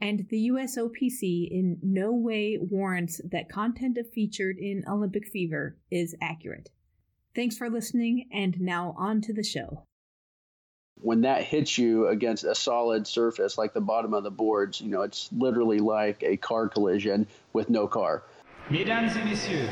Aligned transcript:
and 0.00 0.26
the 0.28 0.50
USOPC 0.50 1.48
in 1.50 1.78
no 1.82 2.12
way 2.12 2.58
warrants 2.60 3.20
that 3.30 3.48
content 3.48 3.98
featured 4.12 4.58
in 4.58 4.84
Olympic 4.88 5.26
Fever 5.26 5.76
is 5.90 6.14
accurate. 6.20 6.70
Thanks 7.34 7.56
for 7.56 7.68
listening, 7.68 8.28
and 8.32 8.60
now 8.60 8.94
on 8.98 9.20
to 9.22 9.32
the 9.32 9.42
show. 9.42 9.84
When 10.98 11.20
that 11.22 11.42
hits 11.42 11.76
you 11.76 12.08
against 12.08 12.44
a 12.44 12.54
solid 12.54 13.06
surface 13.06 13.58
like 13.58 13.74
the 13.74 13.82
bottom 13.82 14.14
of 14.14 14.24
the 14.24 14.30
boards, 14.30 14.80
you 14.80 14.88
know, 14.88 15.02
it's 15.02 15.28
literally 15.30 15.78
like 15.78 16.22
a 16.22 16.38
car 16.38 16.68
collision 16.68 17.26
with 17.52 17.68
no 17.68 17.86
car. 17.86 18.22
Mesdames 18.70 19.14
et 19.16 19.24
messieurs, 19.24 19.68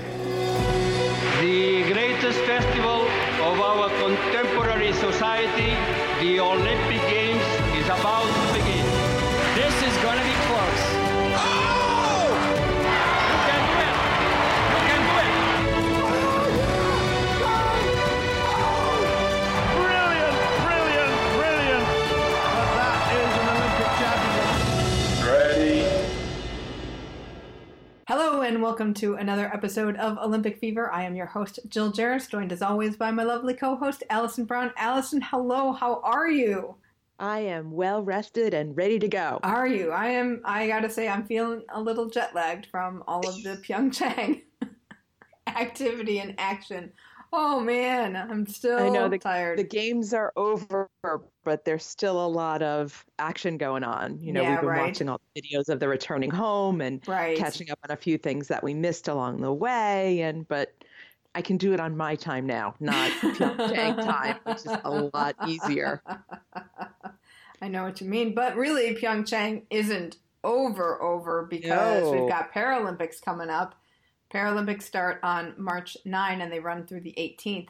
the 1.41 1.91
greatest 1.93 2.39
festival 2.41 3.09
of 3.43 3.61
our 3.61 3.89
contemporary 3.89 4.93
society, 4.93 5.73
the 6.21 6.41
Olympic 6.41 7.01
Games, 7.09 7.43
is 7.79 7.87
about 7.87 8.25
to 8.25 8.59
begin. 8.59 8.84
Is 9.95 10.03
going 10.03 10.19
to 10.19 10.25
be 10.25 10.33
close. 10.33 10.83
Oh! 11.37 11.85
Hello, 28.09 28.43
and 28.43 28.61
welcome 28.61 28.95
to 28.95 29.15
another 29.15 29.47
episode 29.47 29.97
of 29.97 30.19
Olympic 30.19 30.59
Fever. 30.59 30.91
I 30.91 31.05
am 31.05 31.15
your 31.15 31.27
host, 31.27 31.61
Jill 31.69 31.93
Jaracz, 31.93 32.29
joined 32.29 32.51
as 32.53 32.63
always 32.63 32.97
by 32.97 33.13
my 33.13 33.23
lovely 33.23 33.55
co 33.55 33.77
host, 33.77 34.03
Allison 34.11 34.45
Brown. 34.45 34.73
Allison, 34.77 35.21
hello, 35.21 35.71
how 35.71 36.01
are 36.03 36.29
you? 36.29 36.75
I 37.25 37.41
am 37.41 37.71
well 37.71 38.03
rested 38.03 38.53
and 38.53 38.77
ready 38.77 38.99
to 38.99 39.09
go. 39.09 39.41
Are 39.43 39.67
you? 39.67 39.93
I 39.93 40.09
am, 40.09 40.43
I 40.45 40.67
gotta 40.67 40.91
say, 40.91 41.09
I'm 41.09 41.25
feeling 41.25 41.63
a 41.71 41.81
little 41.81 42.11
jet 42.11 42.35
lagged 42.35 42.67
from 42.67 43.03
all 43.07 43.27
of 43.27 43.43
the 43.43 43.57
Pyeongchang 43.67 44.43
activity 45.47 46.19
and 46.19 46.35
action. 46.39 46.93
Oh 47.33 47.61
man, 47.61 48.15
I'm 48.15 48.47
still 48.47 48.79
I 48.79 48.91
know 48.91 49.09
the, 49.09 49.19
tired. 49.19 49.59
the 49.59 49.65
games 49.65 50.13
are 50.13 50.35
over, 50.37 50.89
but 51.45 51.65
there's 51.65 51.85
still 51.85 52.25
a 52.25 52.29
lot 52.29 52.63
of 52.63 53.07
action 53.19 53.57
going 53.57 53.85
on. 53.85 54.21
You 54.21 54.33
know, 54.35 54.43
Yeah, 54.43 54.51
we've 54.51 54.61
been 54.61 54.69
right. 54.69 54.87
watching 54.87 55.09
all 55.09 55.19
the 55.35 55.41
videos 55.41 55.71
of 55.71 55.81
the 55.81 55.89
returning 55.89 56.31
home 56.31 56.83
and 56.83 57.07
right. 57.09 57.39
catching 57.39 57.71
up 57.71 57.79
on 57.89 57.91
a 57.91 57.97
few 57.97 58.19
things 58.19 58.49
that 58.49 58.63
we 58.63 58.75
missed 58.75 59.09
along 59.09 59.41
the 59.41 59.53
way. 59.53 60.21
And 60.21 60.47
but 60.47 60.75
I 61.35 61.43
can 61.43 61.57
do 61.57 61.73
it 61.73 61.81
on 61.81 61.97
my 61.97 62.15
time 62.17 62.47
now, 62.47 62.75
not 62.81 63.11
Pyeongchang 63.21 63.97
time, 64.05 64.37
which 64.45 64.59
is 64.59 64.67
a 64.85 64.91
lot 65.13 65.35
easier. 65.49 66.03
I 67.63 67.69
know 67.69 67.85
what 67.85 68.01
you 68.01 68.09
mean, 68.09 68.35
but 68.35 68.57
really, 68.57 68.95
Pyeongchang 68.95 69.63
isn't 69.71 70.17
over 70.43 71.01
over 71.03 71.47
because 71.49 72.03
No. 72.03 72.11
we've 72.13 72.29
got 72.29 72.53
Paralympics 72.53 73.21
coming 73.23 73.49
up. 73.51 73.75
Paralympics 74.33 74.83
start 74.83 75.21
on 75.23 75.55
March 75.57 75.97
9 76.05 76.41
and 76.41 76.53
they 76.53 76.61
run 76.61 76.87
through 76.87 77.01
the 77.01 77.15
18th. 77.17 77.69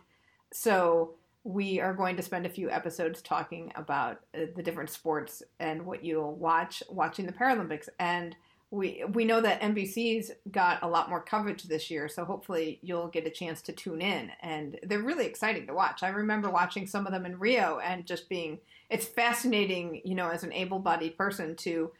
So 0.53 1.15
we 1.45 1.79
are 1.79 1.93
going 1.95 2.17
to 2.17 2.23
spend 2.23 2.47
a 2.47 2.51
few 2.51 2.71
episodes 2.71 3.21
talking 3.21 3.71
about 3.77 4.21
uh, 4.35 4.47
the 4.57 4.63
different 4.63 4.91
sports 4.91 5.43
and 5.61 5.85
what 5.85 6.05
you'll 6.05 6.35
watch 6.35 6.83
watching 6.89 7.27
the 7.27 7.33
Paralympics. 7.33 7.89
And 7.99 8.35
we 8.75 9.05
we 9.13 9.25
know 9.25 9.41
that 9.41 9.61
NBC's 9.61 10.33
got 10.51 10.83
a 10.83 10.89
lot 10.89 11.09
more 11.09 11.23
coverage 11.23 11.63
this 11.63 11.91
year, 11.91 12.09
so 12.09 12.25
hopefully 12.25 12.81
you'll 12.83 13.09
get 13.09 13.27
a 13.27 13.31
chance 13.31 13.63
to 13.63 13.73
tune 13.73 14.03
in. 14.03 14.33
And 14.41 14.79
they're 14.83 15.03
really 15.03 15.27
exciting 15.27 15.67
to 15.69 15.75
watch. 15.75 16.03
I 16.03 16.09
remember 16.09 16.51
watching 16.51 16.87
some 16.87 17.07
of 17.07 17.13
them 17.13 17.25
in 17.25 17.39
Rio 17.39 17.79
and 17.79 18.05
just 18.05 18.29
being 18.29 18.59
it's 18.91 19.07
fascinating, 19.07 20.03
you 20.05 20.15
know, 20.15 20.29
as 20.29 20.43
an 20.43 20.53
able-bodied 20.53 21.17
person 21.17 21.55
to 21.57 21.93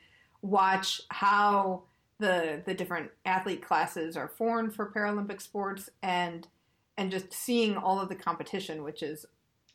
watch 0.43 1.01
how 1.11 1.85
the 2.19 2.63
the 2.67 2.75
different 2.75 3.11
athlete 3.25 3.63
classes 3.63 4.17
are 4.17 4.29
formed 4.29 4.75
for 4.75 4.91
Paralympic 4.91 5.41
sports 5.41 5.89
and 6.03 6.49
and 6.99 7.11
just 7.11 7.33
seeing 7.33 7.77
all 7.77 8.01
of 8.01 8.09
the 8.09 8.17
competition, 8.17 8.83
which 8.83 9.03
is 9.03 9.27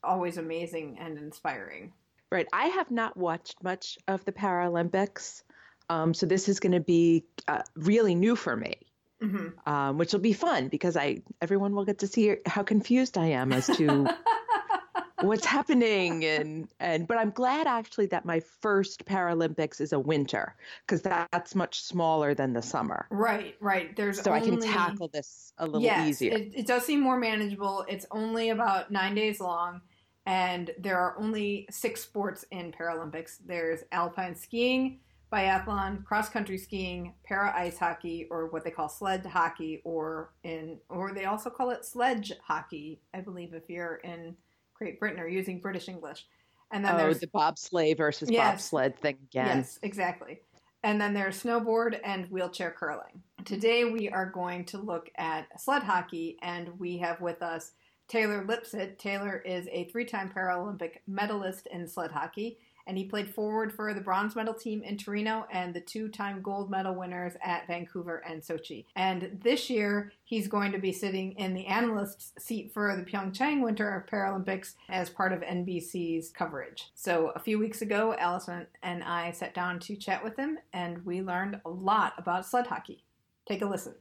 always 0.03 0.37
amazing 0.37 0.97
and 0.99 1.17
inspiring. 1.17 1.93
Right. 2.31 2.47
I 2.53 2.67
have 2.67 2.91
not 2.91 3.17
watched 3.17 3.63
much 3.63 3.97
of 4.07 4.23
the 4.25 4.31
Paralympics. 4.31 5.43
Um, 5.89 6.13
so 6.13 6.25
this 6.25 6.47
is 6.47 6.59
going 6.59 6.73
to 6.73 6.79
be 6.79 7.25
uh, 7.47 7.63
really 7.75 8.15
new 8.15 8.35
for 8.35 8.55
me. 8.55 8.75
hmm 9.21 9.47
um, 9.65 9.97
which 9.97 10.13
will 10.13 10.19
be 10.19 10.33
fun 10.33 10.67
because 10.67 10.95
I 10.97 11.21
everyone 11.41 11.75
will 11.75 11.85
get 11.85 11.99
to 11.99 12.07
see 12.07 12.37
how 12.45 12.63
confused 12.63 13.17
I 13.17 13.27
am 13.27 13.51
as 13.51 13.67
to 13.77 14.07
what's 15.21 15.45
happening 15.45 16.23
and 16.25 16.67
and 16.79 17.07
but 17.07 17.17
I'm 17.17 17.31
glad 17.31 17.67
actually 17.67 18.07
that 18.07 18.25
my 18.25 18.39
first 18.39 19.05
Paralympics 19.05 19.81
is 19.81 19.93
a 19.93 19.99
winter 19.99 20.55
because 20.85 21.01
that's 21.01 21.55
much 21.55 21.81
smaller 21.81 22.33
than 22.33 22.53
the 22.53 22.61
summer, 22.61 23.05
right, 23.09 23.55
right. 23.59 23.95
There's 23.95 24.21
so 24.21 24.31
I 24.31 24.39
can 24.39 24.59
tackle 24.59 25.09
this 25.09 25.53
a 25.57 25.65
little 25.65 25.81
yes, 25.81 26.07
easier. 26.07 26.37
It, 26.37 26.53
it 26.55 26.67
does 26.67 26.85
seem 26.85 27.01
more 27.01 27.19
manageable. 27.19 27.85
It's 27.87 28.05
only 28.11 28.49
about 28.49 28.91
nine 28.91 29.15
days 29.15 29.39
long, 29.39 29.81
and 30.25 30.71
there 30.79 30.97
are 30.97 31.17
only 31.19 31.67
six 31.69 32.01
sports 32.01 32.45
in 32.51 32.71
Paralympics. 32.71 33.37
There's 33.45 33.81
alpine 33.91 34.35
skiing, 34.35 34.99
biathlon, 35.31 36.03
cross 36.03 36.29
country 36.29 36.57
skiing, 36.57 37.13
para 37.23 37.53
ice 37.55 37.77
hockey, 37.77 38.27
or 38.31 38.47
what 38.47 38.63
they 38.63 38.71
call 38.71 38.89
sled 38.89 39.25
hockey, 39.25 39.81
or 39.83 40.33
in 40.43 40.79
or 40.89 41.13
they 41.13 41.25
also 41.25 41.49
call 41.49 41.69
it 41.71 41.85
sledge 41.85 42.31
hockey. 42.43 43.01
I 43.13 43.21
believe 43.21 43.53
if 43.53 43.69
you're 43.69 43.97
in 43.97 44.35
Great 44.73 44.99
Britain 44.99 45.19
or 45.19 45.27
using 45.27 45.59
British 45.59 45.89
English. 45.89 46.25
And 46.71 46.85
then 46.85 46.95
oh, 46.95 46.97
there's 46.97 47.19
the 47.19 47.27
bobsleigh 47.27 47.97
versus 47.97 48.29
Yes. 48.29 48.69
bobsled 48.69 48.97
thing 48.97 49.17
again. 49.23 49.57
Yes, 49.57 49.79
exactly. 49.81 50.41
And 50.83 51.01
then 51.01 51.13
there's 51.13 51.43
snowboard 51.43 51.99
and 52.03 52.25
wheelchair 52.27 52.71
curling. 52.71 53.21
Today 53.43 53.85
we 53.85 54.09
are 54.09 54.27
going 54.27 54.65
to 54.65 54.77
look 54.77 55.09
at 55.17 55.47
sled 55.59 55.83
hockey, 55.83 56.37
and 56.41 56.79
we 56.79 56.97
have 56.99 57.19
with 57.19 57.41
us 57.41 57.73
Taylor 58.07 58.45
Lipsett. 58.45 58.97
Taylor 58.97 59.37
is 59.45 59.67
a 59.71 59.85
three 59.85 60.05
time 60.05 60.31
Paralympic 60.33 60.97
medalist 61.07 61.67
in 61.71 61.87
sled 61.87 62.11
hockey, 62.11 62.59
and 62.89 62.97
he 62.97 63.05
played 63.05 63.29
forward 63.29 63.71
for 63.71 63.93
the 63.93 64.01
bronze 64.01 64.35
medal 64.35 64.53
team 64.53 64.81
in 64.81 64.97
Torino 64.97 65.45
and 65.53 65.75
the 65.75 65.79
two 65.79 66.09
time 66.09 66.41
gold 66.41 66.71
medal 66.71 66.95
winners 66.95 67.33
at 67.43 67.67
Vancouver 67.67 68.23
and 68.27 68.41
Sochi. 68.41 68.85
And 68.95 69.39
this 69.43 69.69
year, 69.69 70.11
he's 70.23 70.47
going 70.47 70.71
to 70.71 70.79
be 70.79 70.91
sitting 70.91 71.33
in 71.33 71.53
the 71.53 71.67
analyst 71.67 72.41
seat 72.41 72.73
for 72.73 72.95
the 72.95 73.03
Pyeongchang 73.03 73.61
Winter 73.61 74.07
Paralympics 74.11 74.73
as 74.89 75.07
part 75.07 75.33
of 75.33 75.41
NBC's 75.41 76.29
coverage. 76.29 76.89
So, 76.95 77.31
a 77.35 77.39
few 77.39 77.59
weeks 77.59 77.83
ago, 77.83 78.15
Allison 78.17 78.65
and 78.81 79.03
I 79.03 79.31
sat 79.31 79.53
down 79.53 79.79
to 79.81 79.95
chat 79.95 80.23
with 80.23 80.35
him, 80.35 80.57
and 80.73 81.05
we 81.05 81.21
learned 81.21 81.61
a 81.65 81.69
lot 81.69 82.13
about 82.17 82.47
sled 82.47 82.65
hockey. 82.65 83.03
Take 83.47 83.61
a 83.61 83.67
listen. 83.67 83.93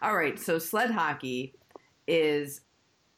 All 0.00 0.14
right, 0.14 0.38
so 0.38 0.60
sled 0.60 0.92
hockey 0.92 1.54
is 2.06 2.60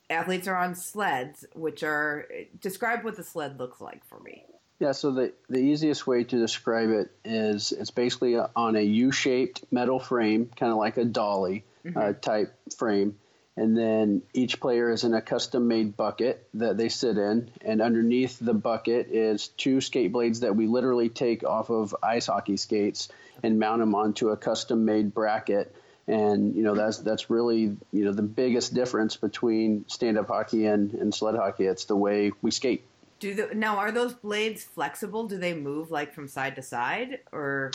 athletes 0.08 0.49
are 0.49 0.56
on 0.56 0.75
sleds, 0.75 1.44
which 1.55 1.82
are 1.82 2.26
describe 2.58 3.05
what 3.05 3.17
the 3.17 3.25
sled 3.25 3.58
looks 3.58 3.82
like 3.82 4.06
for 4.06 4.20
me. 4.20 4.47
Yeah, 4.79 4.93
so 4.93 5.11
the, 5.11 5.33
the 5.49 5.59
easiest 5.59 6.07
way 6.07 6.23
to 6.23 6.39
describe 6.39 6.91
it 6.91 7.11
is 7.25 7.73
it's 7.73 7.91
basically 7.91 8.35
a, 8.35 8.51
on 8.55 8.77
a 8.77 8.81
U 8.81 9.11
shaped 9.11 9.65
metal 9.73 9.99
frame, 9.99 10.51
kind 10.57 10.71
of 10.71 10.79
like 10.79 10.97
a 10.99 11.05
dolly 11.05 11.65
uh, 11.97 12.13
type 12.13 12.55
frame. 12.77 13.17
And 13.57 13.77
then 13.77 14.23
each 14.35 14.61
player 14.61 14.89
is 14.89 15.03
in 15.03 15.15
a 15.15 15.21
custom 15.21 15.67
made 15.67 15.97
bucket 15.97 16.47
that 16.55 16.77
they 16.77 16.89
sit 16.89 17.19
in. 17.19 17.51
And 17.61 17.83
underneath 17.83 18.39
the 18.39 18.55
bucket 18.55 19.09
is 19.11 19.49
two 19.49 19.81
skate 19.81 20.13
blades 20.13 20.41
that 20.41 20.55
we 20.55 20.69
literally 20.69 21.09
take 21.09 21.43
off 21.43 21.69
of 21.71 21.97
ice 22.01 22.27
hockey 22.27 22.57
skates 22.57 23.09
and 23.43 23.59
mount 23.59 23.81
them 23.81 23.97
onto 23.97 24.29
a 24.29 24.37
custom 24.37 24.85
made 24.85 25.13
bracket. 25.13 25.75
And 26.07 26.55
you 26.55 26.63
know 26.63 26.75
that's 26.75 26.99
that's 26.99 27.31
really 27.31 27.77
you 27.93 28.05
know 28.05 28.13
the 28.13 28.23
biggest 28.23 28.75
difference 28.75 29.17
between 29.17 29.85
stand 29.89 30.19
up 30.19 30.29
hockey 30.29 30.67
and, 30.67 30.95
and 30.95 31.13
sled 31.13 31.35
hockey. 31.35 31.67
It's 31.67 31.87
the 31.87 31.97
way 31.97 32.31
we 32.41 32.53
skate. 32.53 32.85
Do 33.20 33.35
the, 33.35 33.55
now 33.55 33.79
are 33.79 33.91
those 33.91 34.15
blades 34.15 34.62
flexible? 34.62 35.26
Do 35.26 35.38
they 35.38 35.53
move 35.53 35.91
like 35.91 36.15
from 36.15 36.29
side 36.29 36.55
to 36.56 36.62
side 36.62 37.19
or? 37.32 37.73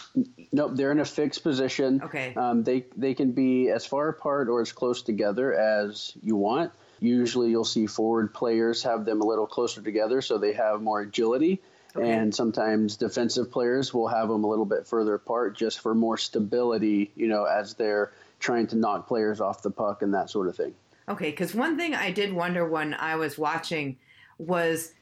Nope, 0.52 0.72
they're 0.76 0.92
in 0.92 1.00
a 1.00 1.06
fixed 1.06 1.44
position. 1.44 2.02
Okay. 2.04 2.34
Um, 2.36 2.64
they 2.64 2.86
they 2.96 3.14
can 3.14 3.34
be 3.34 3.70
as 3.70 3.86
far 3.86 4.08
apart 4.10 4.48
or 4.48 4.62
as 4.62 4.72
close 4.72 5.02
together 5.02 5.54
as 5.54 6.14
you 6.22 6.36
want. 6.36 6.72
Usually, 7.00 7.50
you'll 7.50 7.66
see 7.66 7.88
forward 7.88 8.34
players 8.34 8.84
have 8.84 9.04
them 9.04 9.22
a 9.22 9.26
little 9.26 9.48
closer 9.48 9.82
together 9.82 10.22
so 10.22 10.38
they 10.38 10.54
have 10.54 10.82
more 10.82 11.02
agility. 11.02 11.62
Okay. 11.96 12.12
And 12.12 12.34
sometimes 12.34 12.98
defensive 12.98 13.52
players 13.52 13.94
will 13.94 14.08
have 14.08 14.30
them 14.30 14.44
a 14.44 14.48
little 14.48 14.66
bit 14.66 14.88
further 14.88 15.14
apart 15.14 15.56
just 15.56 15.80
for 15.80 15.94
more 15.94 16.18
stability, 16.18 17.12
you 17.16 17.28
know, 17.28 17.44
as 17.44 17.76
they're 17.76 18.12
trying 18.40 18.68
to 18.68 18.76
knock 18.76 19.08
players 19.08 19.40
off 19.40 19.62
the 19.62 19.70
puck 19.70 20.02
and 20.02 20.14
that 20.14 20.30
sort 20.30 20.48
of 20.48 20.56
thing. 20.56 20.74
Okay, 21.08 21.30
because 21.30 21.54
one 21.54 21.78
thing 21.78 21.94
I 21.94 22.12
did 22.12 22.34
wonder 22.34 22.68
when 22.68 22.94
I 22.94 23.18
was 23.18 23.38
watching 23.38 23.98
was, 24.40 24.94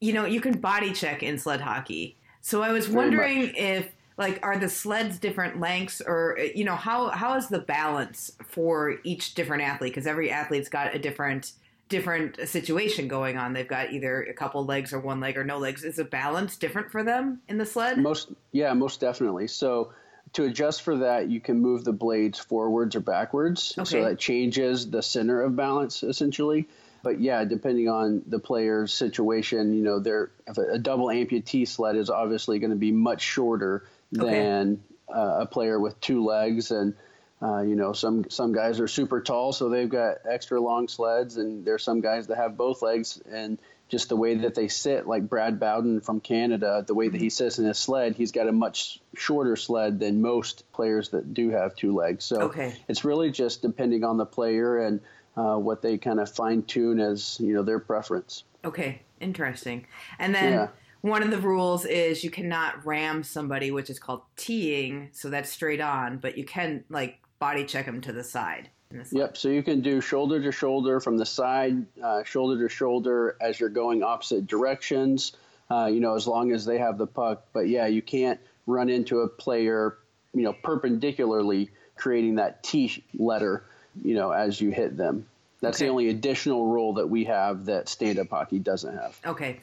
you 0.00 0.12
know, 0.12 0.24
you 0.24 0.40
can 0.40 0.58
body 0.58 0.92
check 0.92 1.22
in 1.22 1.38
sled 1.38 1.60
hockey. 1.60 2.16
So 2.40 2.62
I 2.62 2.72
was 2.72 2.88
wondering 2.88 3.54
if, 3.54 3.88
like, 4.16 4.40
are 4.42 4.58
the 4.58 4.68
sleds 4.68 5.18
different 5.18 5.60
lengths, 5.60 6.00
or 6.00 6.38
you 6.54 6.64
know, 6.64 6.76
how 6.76 7.10
how 7.10 7.36
is 7.36 7.48
the 7.48 7.58
balance 7.58 8.32
for 8.46 8.96
each 9.04 9.34
different 9.34 9.62
athlete? 9.62 9.92
Because 9.92 10.06
every 10.06 10.30
athlete's 10.30 10.68
got 10.68 10.94
a 10.94 10.98
different 10.98 11.52
different 11.90 12.48
situation 12.48 13.08
going 13.08 13.36
on. 13.36 13.52
They've 13.52 13.68
got 13.68 13.92
either 13.92 14.22
a 14.22 14.32
couple 14.32 14.64
legs 14.64 14.94
or 14.94 15.00
one 15.00 15.20
leg 15.20 15.36
or 15.36 15.44
no 15.44 15.58
legs. 15.58 15.84
Is 15.84 15.96
the 15.96 16.04
balance 16.04 16.56
different 16.56 16.90
for 16.90 17.02
them 17.02 17.42
in 17.48 17.58
the 17.58 17.66
sled? 17.66 17.98
Most, 17.98 18.32
yeah, 18.52 18.72
most 18.72 19.00
definitely. 19.00 19.48
So 19.48 19.92
to 20.32 20.44
adjust 20.44 20.82
for 20.82 20.98
that, 20.98 21.28
you 21.28 21.40
can 21.40 21.60
move 21.60 21.84
the 21.84 21.92
blades 21.92 22.38
forwards 22.38 22.94
or 22.94 23.00
backwards. 23.00 23.74
Okay. 23.76 23.90
So 23.90 24.04
that 24.04 24.18
changes 24.18 24.88
the 24.88 25.02
center 25.02 25.42
of 25.42 25.56
balance 25.56 26.02
essentially. 26.02 26.68
But 27.02 27.20
yeah, 27.20 27.44
depending 27.44 27.88
on 27.88 28.22
the 28.26 28.38
player's 28.38 28.92
situation, 28.92 29.72
you 29.74 29.82
know, 29.82 29.98
they're, 30.00 30.30
if 30.46 30.58
a, 30.58 30.72
a 30.72 30.78
double 30.78 31.06
amputee 31.06 31.66
sled 31.66 31.96
is 31.96 32.10
obviously 32.10 32.58
going 32.58 32.70
to 32.70 32.76
be 32.76 32.92
much 32.92 33.22
shorter 33.22 33.84
Okay. 34.18 34.28
than 34.28 34.82
uh, 35.08 35.38
a 35.40 35.46
player 35.46 35.78
with 35.78 36.00
two 36.00 36.24
legs. 36.24 36.70
And, 36.70 36.94
uh, 37.40 37.60
you 37.62 37.74
know, 37.76 37.92
some, 37.92 38.28
some 38.28 38.52
guys 38.52 38.80
are 38.80 38.88
super 38.88 39.20
tall, 39.22 39.52
so 39.52 39.68
they've 39.68 39.88
got 39.88 40.18
extra 40.28 40.60
long 40.60 40.88
sleds. 40.88 41.36
And 41.36 41.64
there's 41.64 41.82
some 41.82 42.00
guys 42.00 42.26
that 42.26 42.36
have 42.36 42.56
both 42.56 42.82
legs. 42.82 43.20
And 43.30 43.58
just 43.88 44.08
the 44.08 44.16
way 44.16 44.34
that 44.36 44.54
they 44.54 44.68
sit, 44.68 45.06
like 45.06 45.28
Brad 45.28 45.58
Bowden 45.58 46.00
from 46.00 46.20
Canada, 46.20 46.84
the 46.86 46.94
way 46.94 47.08
that 47.08 47.20
he 47.20 47.30
sits 47.30 47.58
in 47.58 47.64
his 47.64 47.78
sled, 47.78 48.14
he's 48.14 48.30
got 48.30 48.46
a 48.46 48.52
much 48.52 49.00
shorter 49.16 49.56
sled 49.56 49.98
than 49.98 50.20
most 50.20 50.70
players 50.72 51.08
that 51.10 51.34
do 51.34 51.50
have 51.50 51.74
two 51.74 51.94
legs. 51.94 52.24
So 52.24 52.42
Okay. 52.42 52.74
it's 52.88 53.04
really 53.04 53.30
just 53.30 53.62
depending 53.62 54.04
on 54.04 54.16
the 54.16 54.26
player 54.26 54.78
and 54.78 55.00
uh, 55.40 55.56
what 55.56 55.80
they 55.82 55.96
kind 55.96 56.20
of 56.20 56.30
fine 56.30 56.62
tune 56.62 57.00
as 57.00 57.38
you 57.40 57.54
know 57.54 57.62
their 57.62 57.78
preference. 57.78 58.44
Okay, 58.64 59.00
interesting. 59.20 59.86
And 60.18 60.34
then 60.34 60.52
Yeah. 60.52 60.68
one 61.00 61.22
of 61.22 61.30
the 61.30 61.38
rules 61.38 61.84
is 61.86 62.22
you 62.22 62.30
cannot 62.30 62.84
ram 62.84 63.22
somebody, 63.22 63.70
which 63.70 63.88
is 63.88 63.98
called 63.98 64.22
teeing, 64.36 65.08
so 65.12 65.30
that's 65.30 65.50
straight 65.50 65.80
on, 65.80 66.18
but 66.18 66.36
you 66.36 66.44
can 66.44 66.84
like 66.90 67.18
body 67.38 67.64
check 67.64 67.86
them 67.86 68.00
to 68.02 68.12
the 68.12 68.24
side. 68.24 68.68
the. 68.90 69.06
Yep. 69.12 69.36
So 69.36 69.48
you 69.48 69.62
can 69.62 69.80
do 69.80 70.00
shoulder 70.00 70.42
to 70.42 70.52
shoulder 70.52 71.00
from 71.00 71.16
the 71.16 71.26
side, 71.26 71.86
uh, 72.02 72.22
shoulder 72.24 72.60
to 72.62 72.68
shoulder 72.68 73.36
as 73.40 73.58
you're 73.60 73.68
going 73.70 74.02
opposite 74.02 74.46
directions. 74.46 75.32
Uh, 75.70 75.86
you 75.86 76.00
know, 76.00 76.16
as 76.16 76.26
long 76.26 76.50
as 76.50 76.64
they 76.64 76.78
have 76.78 76.98
the 76.98 77.06
puck. 77.06 77.46
But 77.52 77.68
yeah, 77.68 77.86
you 77.86 78.02
can't 78.02 78.40
run 78.66 78.88
into 78.88 79.20
a 79.20 79.28
player, 79.28 79.98
you 80.34 80.42
know, 80.42 80.52
perpendicularly, 80.52 81.70
creating 81.94 82.34
that 82.36 82.64
T 82.64 83.04
letter, 83.14 83.69
you 84.02 84.14
know, 84.14 84.30
as 84.30 84.60
you 84.60 84.70
hit 84.70 84.96
them. 84.96 85.26
That's 85.60 85.78
Okay. 85.78 85.86
the 85.86 85.90
only 85.90 86.08
additional 86.08 86.66
rule 86.66 86.94
that 86.94 87.08
we 87.08 87.24
have 87.24 87.66
that 87.66 87.88
stand-up 87.88 88.30
hockey 88.30 88.58
doesn't 88.58 88.96
have. 88.96 89.18
Okay. 89.26 89.60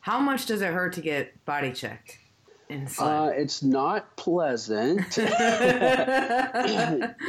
How 0.00 0.18
much 0.18 0.46
does 0.46 0.62
it 0.62 0.72
hurt 0.72 0.94
to 0.94 1.00
get 1.00 1.44
body 1.44 1.72
checked? 1.72 2.18
Uh, 2.98 3.30
it's 3.34 3.62
not 3.62 4.16
pleasant. 4.16 5.18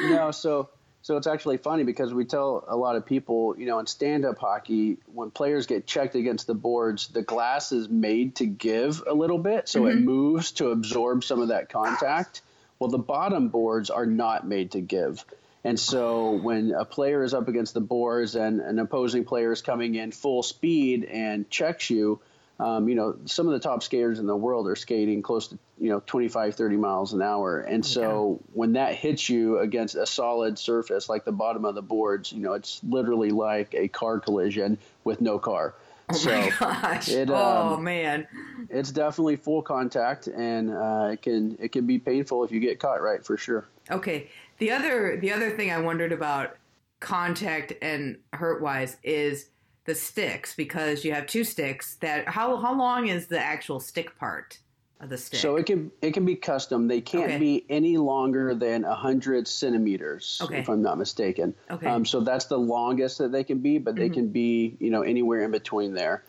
no, 0.10 0.32
so 0.32 0.70
so 1.02 1.18
it's 1.18 1.28
actually 1.28 1.58
funny 1.58 1.84
because 1.84 2.14
we 2.14 2.24
tell 2.24 2.64
a 2.66 2.78
lot 2.78 2.96
of 2.96 3.06
people, 3.06 3.54
you 3.58 3.66
know, 3.66 3.78
in 3.80 3.86
stand-up 3.86 4.38
hockey, 4.38 4.98
when 5.14 5.32
players 5.32 5.68
get 5.68 5.86
checked 5.86 6.16
against 6.16 6.48
the 6.48 6.54
boards, 6.54 7.10
the 7.10 7.22
glass 7.22 7.74
is 7.74 7.90
made 7.90 8.36
to 8.36 8.46
give 8.46 9.04
a 9.06 9.14
little 9.14 9.38
bit, 9.38 9.68
so 9.68 9.88
it 9.88 9.98
moves 9.98 10.54
to 10.54 10.70
absorb 10.70 11.26
some 11.26 11.42
of 11.42 11.50
that 11.50 11.70
contact. 11.70 12.42
Well, 12.80 12.90
the 12.90 12.98
bottom 12.98 13.50
boards 13.50 13.90
are 13.90 14.06
not 14.06 14.48
made 14.48 14.72
to 14.72 14.82
give. 14.82 15.24
And 15.64 15.80
so 15.80 16.32
when 16.32 16.72
a 16.72 16.84
player 16.84 17.24
is 17.24 17.34
up 17.34 17.48
against 17.48 17.74
the 17.74 17.82
boards 17.82 18.36
and 18.36 18.60
an 18.60 18.80
opposing 18.80 19.24
player 19.24 19.52
is 19.52 19.62
coming 19.62 19.96
in 19.96 20.12
full 20.12 20.44
speed 20.44 21.06
and 21.06 21.50
checks 21.50 21.90
you, 21.90 22.20
um, 22.60 22.88
you 22.88 22.96
know, 22.96 23.16
some 23.26 23.48
of 23.48 23.54
the 23.54 23.60
top 23.60 23.82
skaters 23.82 24.20
in 24.20 24.28
the 24.28 24.36
world 24.36 24.68
are 24.68 24.76
skating 24.76 25.22
close 25.22 25.48
to, 25.48 25.60
you 25.80 25.90
know, 25.90 26.02
25, 26.06 26.56
30 26.56 26.78
miles 26.78 27.14
an 27.14 27.22
hour. 27.22 27.60
And 27.60 27.86
so 27.86 28.42
when 28.54 28.74
that 28.74 28.96
hits 28.96 29.28
you 29.28 29.60
against 29.60 29.96
a 29.96 30.06
solid 30.06 30.60
surface 30.60 31.10
like 31.10 31.26
the 31.26 31.32
bottom 31.32 31.66
of 31.66 31.76
the 31.76 31.82
boards, 31.82 32.32
you 32.32 32.40
know, 32.40 32.54
it's 32.54 32.82
literally 32.84 33.32
like 33.32 33.74
a 33.74 33.88
car 33.88 34.20
collision 34.20 34.78
with 35.04 35.20
no 35.20 35.40
car. 35.40 35.74
Oh 36.10 36.16
so 36.16 36.50
Gosh. 36.60 37.10
it, 37.10 37.30
oh 37.30 37.76
um, 37.76 37.84
man. 37.84 38.28
it's 38.70 38.92
definitely 38.92 39.38
full 39.38 39.62
contact 39.62 40.28
and 40.28 40.70
uh, 40.70 41.10
it 41.14 41.22
can 41.22 41.58
it 41.60 41.72
can 41.72 41.88
be 41.88 41.98
painful 41.98 42.44
if 42.44 42.52
you 42.52 42.60
get 42.60 42.80
caught 42.80 43.02
right 43.02 43.26
for 43.26 43.38
sure. 43.38 43.66
Okay. 43.92 44.28
The 44.60 44.72
other 44.72 45.18
the 45.20 45.32
other 45.32 45.52
thing 45.52 45.72
I 45.72 45.80
wondered 45.80 46.12
about 46.12 46.58
contact 47.00 47.74
and 47.82 48.18
hurt 48.32 48.62
wise 48.62 48.98
is 49.04 49.50
the 49.86 49.96
sticks 49.96 50.56
because 50.56 51.04
you 51.04 51.14
have 51.14 51.28
two 51.28 51.44
sticks 51.44 51.96
that 51.96 52.28
how 52.28 52.56
how 52.58 52.74
long 52.78 53.08
is 53.08 53.28
the 53.28 53.40
actual 53.40 53.80
stick 53.80 54.18
part 54.18 54.60
of 55.02 55.10
the 55.10 55.18
stick? 55.18 55.40
So 55.40 55.58
it 55.58 55.66
can 55.66 55.92
it 56.02 56.14
can 56.14 56.24
be 56.24 56.36
custom. 56.36 56.88
They 56.88 57.02
can't 57.02 57.26
Okay. 57.26 57.38
be 57.40 57.66
any 57.70 57.98
longer 57.98 58.56
than 58.56 58.84
hundred 58.84 59.48
centimeters, 59.48 60.40
Okay. 60.42 60.60
if 60.60 60.70
I'm 60.70 60.82
not 60.82 60.98
mistaken. 60.98 61.54
Okay. 61.70 61.86
Mm-hmm. 61.88 61.96
Um, 61.96 62.06
so 62.06 62.22
that's 62.22 62.46
the 62.46 62.58
longest 62.58 63.18
that 63.18 63.34
they 63.34 63.44
can 63.44 63.58
be, 63.60 63.80
but 63.80 63.96
they 63.98 64.10
can 64.10 64.30
be 64.30 64.78
you 64.80 64.90
know 64.92 65.02
anywhere 65.02 65.42
in 65.44 65.52
between 65.52 65.94
there. 65.94 66.24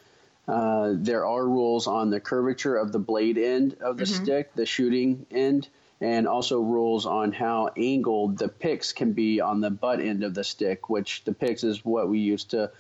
Uh, 0.49 0.93
there 0.97 1.25
are 1.25 1.47
rules 1.47 1.87
on 1.87 2.11
the 2.11 2.21
curvature 2.21 2.77
of 2.77 2.93
the 2.93 2.99
blade 2.99 3.39
end 3.39 3.77
of 3.81 3.97
the 3.97 4.05
Mm-hmm. 4.05 4.25
stick, 4.25 4.55
the 4.57 4.67
shooting 4.67 5.25
end, 5.31 5.69
and 6.01 6.27
also 6.27 6.61
rules 6.61 7.07
on 7.07 7.33
how 7.33 7.71
angled 7.77 8.39
the 8.39 8.49
picks 8.49 8.93
can 8.93 9.13
be 9.13 9.41
on 9.41 9.61
the 9.61 9.71
butt 9.71 10.01
end 10.01 10.25
of 10.25 10.35
the 10.35 10.45
stick, 10.45 10.89
which 10.89 11.25
the 11.25 11.33
picks 11.33 11.65
is 11.65 11.85
what 11.85 12.09
we 12.09 12.19
use 12.19 12.45
to 12.45 12.71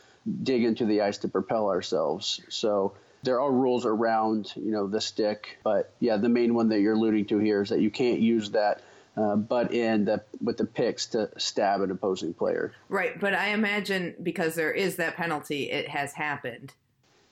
dig 0.42 0.64
into 0.64 0.84
the 0.86 1.02
ice 1.02 1.18
to 1.18 1.28
propel 1.28 1.68
ourselves. 1.68 2.40
So 2.48 2.94
there 3.22 3.40
are 3.40 3.50
rules 3.50 3.86
around, 3.86 4.52
you 4.56 4.70
know, 4.70 4.86
the 4.86 5.00
stick, 5.00 5.58
but 5.64 5.92
yeah, 6.00 6.16
the 6.16 6.28
main 6.28 6.54
one 6.54 6.68
that 6.68 6.80
you're 6.80 6.94
alluding 6.94 7.26
to 7.26 7.38
here 7.38 7.62
is 7.62 7.70
that 7.70 7.80
you 7.80 7.90
can't 7.90 8.20
use 8.20 8.50
that 8.50 8.82
uh, 9.16 9.36
butt 9.36 9.72
end 9.72 10.08
that, 10.08 10.26
with 10.42 10.56
the 10.56 10.64
picks 10.64 11.06
to 11.06 11.30
stab 11.38 11.80
an 11.80 11.90
opposing 11.90 12.34
player. 12.34 12.72
right, 12.88 13.18
but 13.18 13.32
I 13.32 13.48
imagine 13.48 14.14
because 14.22 14.54
there 14.54 14.72
is 14.72 14.96
that 14.96 15.16
penalty, 15.16 15.70
it 15.70 15.88
has 15.88 16.12
happened. 16.12 16.72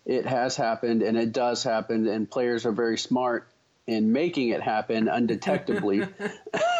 It 0.04 0.26
has 0.26 0.56
happened, 0.56 1.02
and 1.02 1.16
it 1.16 1.32
does 1.32 1.62
happen, 1.62 2.08
and 2.08 2.28
players 2.30 2.66
are 2.66 2.72
very 2.72 2.98
smart 2.98 3.48
in 3.86 4.12
making 4.12 4.50
it 4.50 4.60
happen 4.60 5.06
undetectably. 5.06 6.08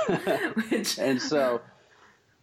And 0.98 1.20
so 1.20 1.60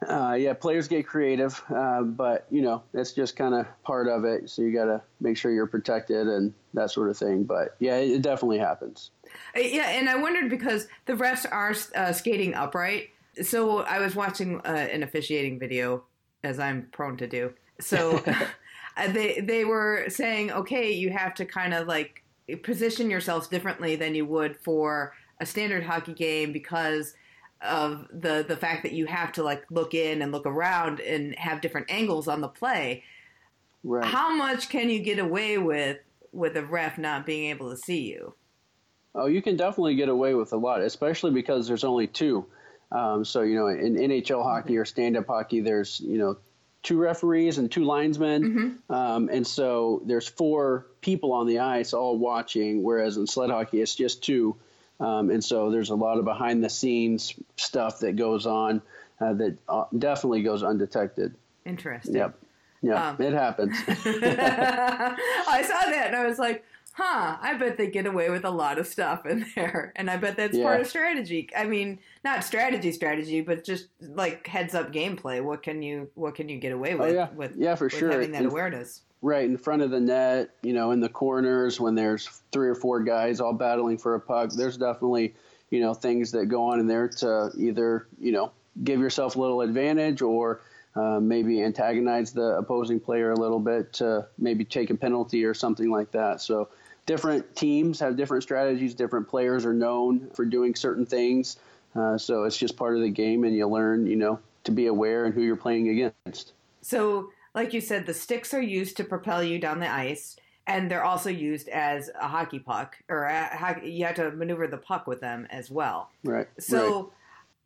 uh, 0.07 0.33
yeah 0.33 0.53
players 0.53 0.87
get 0.87 1.05
creative 1.05 1.61
uh, 1.75 2.01
but 2.01 2.47
you 2.49 2.61
know 2.61 2.83
that's 2.93 3.11
just 3.11 3.35
kind 3.35 3.53
of 3.53 3.65
part 3.83 4.07
of 4.07 4.23
it 4.23 4.49
so 4.49 4.61
you 4.61 4.73
got 4.73 4.85
to 4.85 5.01
make 5.19 5.35
sure 5.35 5.51
you're 5.51 5.67
protected 5.67 6.27
and 6.27 6.53
that 6.73 6.89
sort 6.89 7.09
of 7.09 7.17
thing 7.17 7.43
but 7.43 7.75
yeah 7.79 7.97
it, 7.97 8.11
it 8.11 8.21
definitely 8.21 8.57
happens 8.59 9.11
Uh, 9.55 9.59
Yeah, 9.59 9.89
and 9.89 10.09
I 10.09 10.15
wondered 10.15 10.49
because 10.49 10.87
the 11.05 11.13
refs 11.13 11.45
are 11.51 11.75
uh, 11.95 12.13
skating 12.13 12.53
upright. 12.53 13.09
So 13.43 13.79
I 13.79 13.99
was 13.99 14.15
watching 14.15 14.59
uh, 14.61 14.87
an 14.91 15.03
officiating 15.03 15.59
video, 15.59 16.03
as 16.43 16.59
I'm 16.59 16.87
prone 16.91 17.17
to 17.17 17.27
do. 17.27 17.53
So 17.79 18.23
uh, 18.97 19.11
they 19.11 19.41
they 19.41 19.65
were 19.65 20.05
saying, 20.07 20.51
okay, 20.51 20.91
you 20.91 21.09
have 21.11 21.33
to 21.35 21.45
kind 21.45 21.73
of 21.73 21.87
like 21.87 22.23
position 22.57 23.09
yourselves 23.09 23.47
differently 23.47 23.95
than 23.95 24.15
you 24.15 24.25
would 24.25 24.57
for 24.57 25.13
a 25.39 25.45
standard 25.45 25.83
hockey 25.83 26.13
game 26.13 26.51
because 26.51 27.13
of 27.61 28.07
the 28.13 28.45
the 28.47 28.55
fact 28.55 28.83
that 28.83 28.93
you 28.93 29.05
have 29.05 29.31
to 29.33 29.43
like 29.43 29.65
look 29.69 29.93
in 29.93 30.21
and 30.21 30.31
look 30.31 30.45
around 30.45 30.99
and 30.99 31.35
have 31.35 31.61
different 31.61 31.89
angles 31.89 32.27
on 32.27 32.41
the 32.41 32.47
play. 32.47 33.03
right 33.83 34.05
How 34.05 34.33
much 34.33 34.69
can 34.69 34.89
you 34.89 34.99
get 34.99 35.19
away 35.19 35.57
with 35.57 35.97
with 36.31 36.55
a 36.57 36.63
ref 36.63 36.97
not 36.97 37.25
being 37.25 37.49
able 37.49 37.69
to 37.71 37.77
see 37.77 38.09
you? 38.11 38.33
oh 39.15 39.25
you 39.25 39.41
can 39.41 39.55
definitely 39.57 39.95
get 39.95 40.09
away 40.09 40.33
with 40.33 40.53
a 40.53 40.57
lot 40.57 40.81
especially 40.81 41.31
because 41.31 41.67
there's 41.67 41.83
only 41.83 42.07
two 42.07 42.45
um, 42.91 43.25
so 43.25 43.41
you 43.41 43.55
know 43.55 43.67
in 43.67 43.95
nhl 43.95 44.43
hockey 44.43 44.77
or 44.77 44.85
stand-up 44.85 45.27
hockey 45.27 45.59
there's 45.59 45.99
you 45.99 46.17
know 46.17 46.37
two 46.83 46.98
referees 46.98 47.57
and 47.57 47.69
two 47.71 47.83
linesmen 47.83 48.79
um, 48.89 49.29
and 49.31 49.45
so 49.45 50.01
there's 50.05 50.27
four 50.27 50.86
people 51.01 51.33
on 51.33 51.45
the 51.48 51.59
ice 51.59 51.93
all 51.93 52.17
watching 52.17 52.83
whereas 52.83 53.17
in 53.17 53.27
sled 53.27 53.50
hockey 53.50 53.81
it's 53.81 53.95
just 53.95 54.24
two 54.24 54.55
um, 55.01 55.29
and 55.29 55.43
so 55.43 55.71
there's 55.71 55.89
a 55.89 55.95
lot 55.95 56.17
of 56.17 56.25
behind 56.25 56.63
the 56.63 56.69
scenes 56.69 57.33
stuff 57.57 58.00
that 58.00 58.15
goes 58.15 58.45
on 58.45 58.81
uh, 59.21 59.33
that 59.33 59.57
uh, 59.67 59.86
definitely 59.98 60.41
goes 60.43 60.62
undetected. 60.63 61.36
Interesting. 61.65 62.15
Yep. 62.15 62.38
Yeah, 62.81 63.09
Um, 63.09 63.21
it 63.21 63.33
happens. 63.33 63.75
I 63.88 65.62
saw 65.63 65.89
that 65.89 66.03
and 66.07 66.15
I 66.15 66.25
was 66.25 66.39
like, 66.39 66.63
huh, 66.99 67.37
I 67.41 67.53
bet 67.55 67.77
they 67.77 67.87
get 67.87 68.05
away 68.05 68.29
with 68.29 68.43
a 68.43 68.49
lot 68.49 68.77
of 68.77 68.85
stuff 68.85 69.25
in 69.25 69.45
there. 69.55 69.93
And 69.95 70.09
I 70.09 70.17
bet 70.17 70.37
that's 70.37 70.57
part 70.57 70.81
of 70.81 70.87
strategy. 70.87 71.49
I 71.55 71.65
mean, 71.65 71.99
not 72.23 72.43
strategy 72.43 72.91
strategy, 72.91 73.41
but 73.41 73.63
just 73.63 73.87
like 74.01 74.45
heads 74.47 74.75
up 74.75 74.91
gameplay. 74.91 75.43
What 75.43 75.63
can 75.63 75.81
you 75.81 76.09
what 76.15 76.35
can 76.35 76.49
you 76.49 76.57
get 76.57 76.71
away 76.73 76.95
with 76.95 77.09
oh 77.09 77.13
yeah, 77.13 77.29
with, 77.29 77.55
yeah, 77.57 77.75
for 77.75 77.85
with 77.85 77.93
sure. 77.93 78.11
having 78.11 78.31
that 78.33 78.43
In- 78.43 78.49
awareness? 78.49 79.01
right 79.21 79.43
in 79.43 79.57
front 79.57 79.81
of 79.81 79.91
the 79.91 79.99
net, 79.99 80.51
you 80.63 80.71
know, 80.71 80.91
in 80.91 81.01
the 81.01 81.09
corners 81.09 81.77
when 81.77 81.93
there's 81.93 82.27
three 82.53 82.69
or 82.69 82.75
four 82.75 83.01
guys 83.01 83.41
all 83.41 83.51
battling 83.51 83.97
for 83.97 84.15
a 84.15 84.19
puck, 84.19 84.49
there's 84.51 84.77
definitely, 84.77 85.35
you 85.71 85.81
know, 85.81 85.93
things 85.93 86.31
that 86.31 86.45
go 86.45 86.63
on 86.63 86.79
in 86.79 86.87
there 86.87 87.09
to 87.09 87.51
either, 87.57 88.07
you 88.17 88.31
know, 88.31 88.51
give 88.81 89.01
yourself 89.01 89.35
a 89.35 89.39
little 89.41 89.59
advantage 89.59 90.21
or 90.21 90.61
uh, 90.95 91.19
maybe 91.19 91.61
antagonize 91.61 92.31
the 92.31 92.57
opposing 92.57 92.97
player 92.97 93.31
a 93.31 93.35
little 93.35 93.59
bit 93.59 93.91
to 93.91 94.25
maybe 94.37 94.63
take 94.63 94.89
a 94.89 94.95
penalty 94.95 95.43
or 95.43 95.53
something 95.53 95.89
like 95.91 96.11
that. 96.11 96.39
So 96.41 96.69
different 97.05 97.55
teams 97.55 97.99
have 97.99 98.15
different 98.15 98.43
strategies. 98.43 98.93
Different 98.93 99.27
players 99.27 99.65
are 99.65 99.73
known 99.73 100.29
for 100.33 100.45
doing 100.45 100.75
certain 100.75 101.05
things. 101.05 101.57
Uh, 101.95 102.17
so 102.17 102.43
it's 102.43 102.57
just 102.57 102.77
part 102.77 102.95
of 102.95 103.01
the 103.01 103.09
game, 103.09 103.43
and 103.43 103.55
you 103.55 103.67
learn, 103.67 104.05
you 104.05 104.15
know, 104.15 104.39
to 104.63 104.71
be 104.71 104.87
aware 104.87 105.25
and 105.25 105.33
who 105.33 105.41
you're 105.41 105.55
playing 105.55 105.89
against. 105.89 106.53
So, 106.81 107.31
like 107.55 107.73
you 107.73 107.81
said, 107.81 108.05
the 108.05 108.13
sticks 108.13 108.53
are 108.53 108.61
used 108.61 108.97
to 108.97 109.03
propel 109.03 109.43
you 109.43 109.59
down 109.59 109.79
the 109.79 109.89
ice, 109.89 110.35
and 110.67 110.89
they're 110.89 111.03
also 111.03 111.29
used 111.29 111.67
as 111.69 112.11
a 112.19 112.27
hockey 112.27 112.59
puck, 112.59 112.97
or 113.09 113.23
a, 113.23 113.81
you 113.83 114.05
have 114.05 114.15
to 114.15 114.31
maneuver 114.31 114.67
the 114.67 114.77
puck 114.77 115.07
with 115.07 115.19
them 115.19 115.47
as 115.49 115.71
well. 115.71 116.11
Right. 116.23 116.35
right. 116.35 116.47
So, 116.59 117.11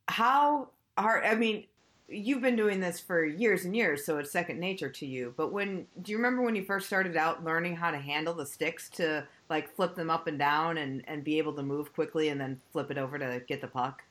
how 0.08 0.70
hard? 0.98 1.26
I 1.26 1.36
mean, 1.36 1.66
you've 2.08 2.42
been 2.42 2.56
doing 2.56 2.80
this 2.80 3.00
for 3.00 3.24
years 3.26 3.66
and 3.66 3.76
years, 3.76 4.06
so 4.06 4.18
it's 4.18 4.32
second 4.32 4.60
nature 4.60 4.90
to 4.90 5.06
you. 5.06 5.34
But 5.38 5.52
when 5.52 5.88
do 6.02 6.12
you 6.12 6.18
remember 6.18 6.42
when 6.42 6.56
you 6.56 6.64
first 6.66 6.88
started 6.88 7.18
out 7.18 7.44
learning 7.44 7.76
how 7.76 7.92
to 7.92 7.98
handle 7.98 8.34
the 8.34 8.46
sticks 8.46 8.90
to 8.92 9.28
like 9.50 9.74
flip 9.76 9.96
them 9.96 10.10
up 10.10 10.28
and 10.28 10.38
down 10.38 10.78
and 10.78 11.04
and 11.08 11.24
be 11.24 11.38
able 11.38 11.54
to 11.54 11.64
move 11.64 11.94
quickly 11.94 12.30
and 12.30 12.40
then 12.40 12.60
flip 12.72 12.92
it 12.92 12.98
over 12.98 13.18
to 13.18 13.42
get 13.48 13.62
the 13.62 13.68
puck? 13.68 14.04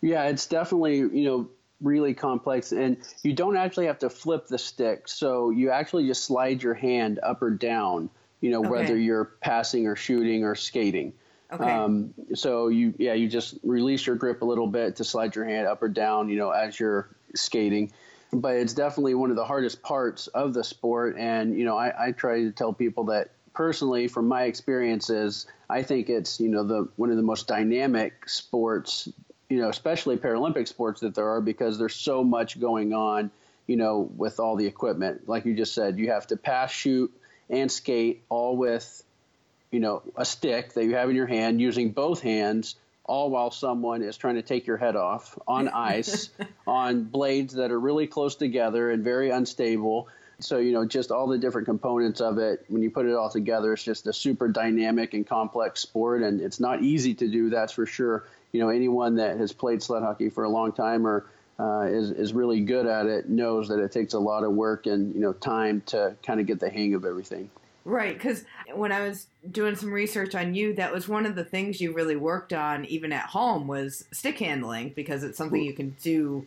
Yeah, 0.00 0.24
it's 0.26 0.46
definitely, 0.46 0.96
you 0.96 1.24
know, 1.24 1.50
really 1.80 2.14
complex 2.14 2.72
and 2.72 2.98
you 3.22 3.32
don't 3.32 3.56
actually 3.56 3.86
have 3.86 3.98
to 4.00 4.10
flip 4.10 4.46
the 4.46 4.58
stick. 4.58 5.08
So 5.08 5.50
you 5.50 5.70
actually 5.70 6.06
just 6.06 6.24
slide 6.24 6.62
your 6.62 6.74
hand 6.74 7.18
up 7.22 7.42
or 7.42 7.50
down, 7.50 8.10
you 8.40 8.50
know, 8.50 8.62
Okay. 8.64 8.68
whether 8.70 8.96
you're 8.96 9.24
passing 9.40 9.86
or 9.86 9.96
shooting 9.96 10.44
or 10.44 10.54
skating. 10.54 11.14
Okay. 11.52 11.64
Um, 11.64 12.14
so 12.34 12.68
you, 12.68 12.94
yeah, 12.98 13.14
you 13.14 13.28
just 13.28 13.58
release 13.62 14.06
your 14.06 14.16
grip 14.16 14.42
a 14.42 14.44
little 14.44 14.66
bit 14.66 14.96
to 14.96 15.04
slide 15.04 15.34
your 15.34 15.44
hand 15.46 15.66
up 15.66 15.82
or 15.82 15.88
down, 15.88 16.28
you 16.28 16.36
know, 16.36 16.50
as 16.50 16.78
you're 16.78 17.10
skating. 17.34 17.92
But 18.32 18.56
it's 18.56 18.74
definitely 18.74 19.14
one 19.14 19.30
of 19.30 19.36
the 19.36 19.44
hardest 19.44 19.82
parts 19.82 20.28
of 20.28 20.54
the 20.54 20.62
sport. 20.62 21.16
And, 21.18 21.58
you 21.58 21.64
know, 21.64 21.76
I, 21.76 22.08
I 22.08 22.12
try 22.12 22.42
to 22.42 22.52
tell 22.52 22.72
people 22.72 23.04
that 23.04 23.30
personally, 23.54 24.06
from 24.06 24.28
my 24.28 24.44
experiences, 24.44 25.46
I 25.68 25.82
think 25.82 26.08
it's, 26.08 26.38
you 26.38 26.48
know, 26.48 26.62
the 26.62 26.88
one 26.96 27.10
of 27.10 27.16
the 27.16 27.22
most 27.22 27.48
dynamic 27.48 28.28
sports, 28.28 29.08
you 29.48 29.60
know, 29.60 29.68
especially 29.68 30.16
Paralympic 30.16 30.68
sports 30.68 31.00
that 31.00 31.14
there 31.14 31.28
are 31.28 31.40
because 31.40 31.78
there's 31.78 31.96
so 31.96 32.22
much 32.22 32.60
going 32.60 32.92
on, 32.94 33.32
you 33.66 33.76
know, 33.76 34.08
with 34.16 34.38
all 34.38 34.54
the 34.54 34.66
equipment. 34.66 35.28
Like 35.28 35.44
you 35.44 35.54
just 35.54 35.74
said, 35.74 35.98
you 35.98 36.10
have 36.10 36.28
to 36.28 36.36
pass, 36.36 36.70
shoot, 36.70 37.12
and 37.48 37.70
skate 37.70 38.22
all 38.28 38.56
with 38.56 39.02
you 39.70 39.80
know, 39.80 40.02
a 40.16 40.24
stick 40.24 40.74
that 40.74 40.84
you 40.84 40.96
have 40.96 41.10
in 41.10 41.16
your 41.16 41.26
hand 41.26 41.60
using 41.60 41.90
both 41.90 42.20
hands, 42.20 42.76
all 43.04 43.30
while 43.30 43.50
someone 43.50 44.02
is 44.02 44.16
trying 44.16 44.36
to 44.36 44.42
take 44.42 44.66
your 44.66 44.76
head 44.76 44.96
off 44.96 45.38
on 45.46 45.68
ice, 45.74 46.30
on 46.66 47.04
blades 47.04 47.54
that 47.54 47.70
are 47.70 47.80
really 47.80 48.06
close 48.06 48.36
together 48.36 48.90
and 48.90 49.02
very 49.02 49.30
unstable. 49.30 50.08
So, 50.38 50.58
you 50.58 50.72
know, 50.72 50.86
just 50.86 51.10
all 51.10 51.26
the 51.26 51.38
different 51.38 51.66
components 51.66 52.20
of 52.20 52.38
it, 52.38 52.64
when 52.68 52.82
you 52.82 52.90
put 52.90 53.06
it 53.06 53.14
all 53.14 53.28
together, 53.28 53.72
it's 53.72 53.84
just 53.84 54.06
a 54.06 54.12
super 54.12 54.48
dynamic 54.48 55.12
and 55.12 55.26
complex 55.26 55.80
sport. 55.80 56.22
And 56.22 56.40
it's 56.40 56.60
not 56.60 56.82
easy 56.82 57.14
to 57.14 57.28
do, 57.28 57.50
that's 57.50 57.72
for 57.72 57.84
sure. 57.84 58.24
You 58.52 58.60
know, 58.60 58.70
anyone 58.70 59.16
that 59.16 59.38
has 59.38 59.52
played 59.52 59.82
sled 59.82 60.02
hockey 60.02 60.30
for 60.30 60.44
a 60.44 60.48
long 60.48 60.72
time 60.72 61.06
or 61.06 61.26
uh, 61.58 61.82
is, 61.82 62.10
is 62.10 62.32
really 62.32 62.60
good 62.60 62.86
at 62.86 63.04
it 63.04 63.28
knows 63.28 63.68
that 63.68 63.80
it 63.80 63.92
takes 63.92 64.14
a 64.14 64.18
lot 64.18 64.44
of 64.44 64.52
work 64.52 64.86
and, 64.86 65.14
you 65.14 65.20
know, 65.20 65.34
time 65.34 65.82
to 65.86 66.16
kind 66.22 66.40
of 66.40 66.46
get 66.46 66.58
the 66.58 66.70
hang 66.70 66.94
of 66.94 67.04
everything. 67.04 67.50
Right, 67.90 68.16
because 68.16 68.44
when 68.72 68.92
I 68.92 69.00
was 69.00 69.26
doing 69.50 69.74
some 69.74 69.92
research 69.92 70.36
on 70.36 70.54
you, 70.54 70.74
that 70.74 70.92
was 70.92 71.08
one 71.08 71.26
of 71.26 71.34
the 71.34 71.42
things 71.42 71.80
you 71.80 71.92
really 71.92 72.14
worked 72.14 72.52
on, 72.52 72.84
even 72.84 73.12
at 73.12 73.26
home, 73.26 73.66
was 73.66 74.04
stick 74.12 74.38
handling 74.38 74.90
because 74.90 75.24
it's 75.24 75.36
something 75.36 75.60
you 75.60 75.72
can 75.72 75.96
do 76.00 76.46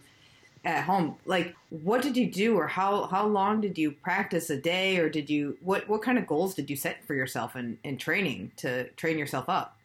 at 0.64 0.86
home. 0.86 1.18
Like, 1.26 1.54
what 1.70 2.02
did 2.02 2.16
you 2.16 2.32
do, 2.32 2.56
or 2.56 2.68
how 2.68 3.08
how 3.08 3.28
long 3.28 3.60
did 3.60 3.78
you 3.78 3.92
practice 3.92 4.50
a 4.50 4.56
day, 4.56 5.00
or 5.00 5.10
did 5.10 5.30
you 5.30 5.58
what 5.62 5.90
what 5.90 6.02
kind 6.02 6.18
of 6.18 6.26
goals 6.26 6.56
did 6.56 6.70
you 6.70 6.78
set 6.78 7.04
for 7.06 7.14
yourself 7.14 7.58
in 7.58 7.78
in 7.84 7.98
training 7.98 8.52
to 8.58 8.88
train 8.92 9.18
yourself 9.18 9.50
up? 9.50 9.76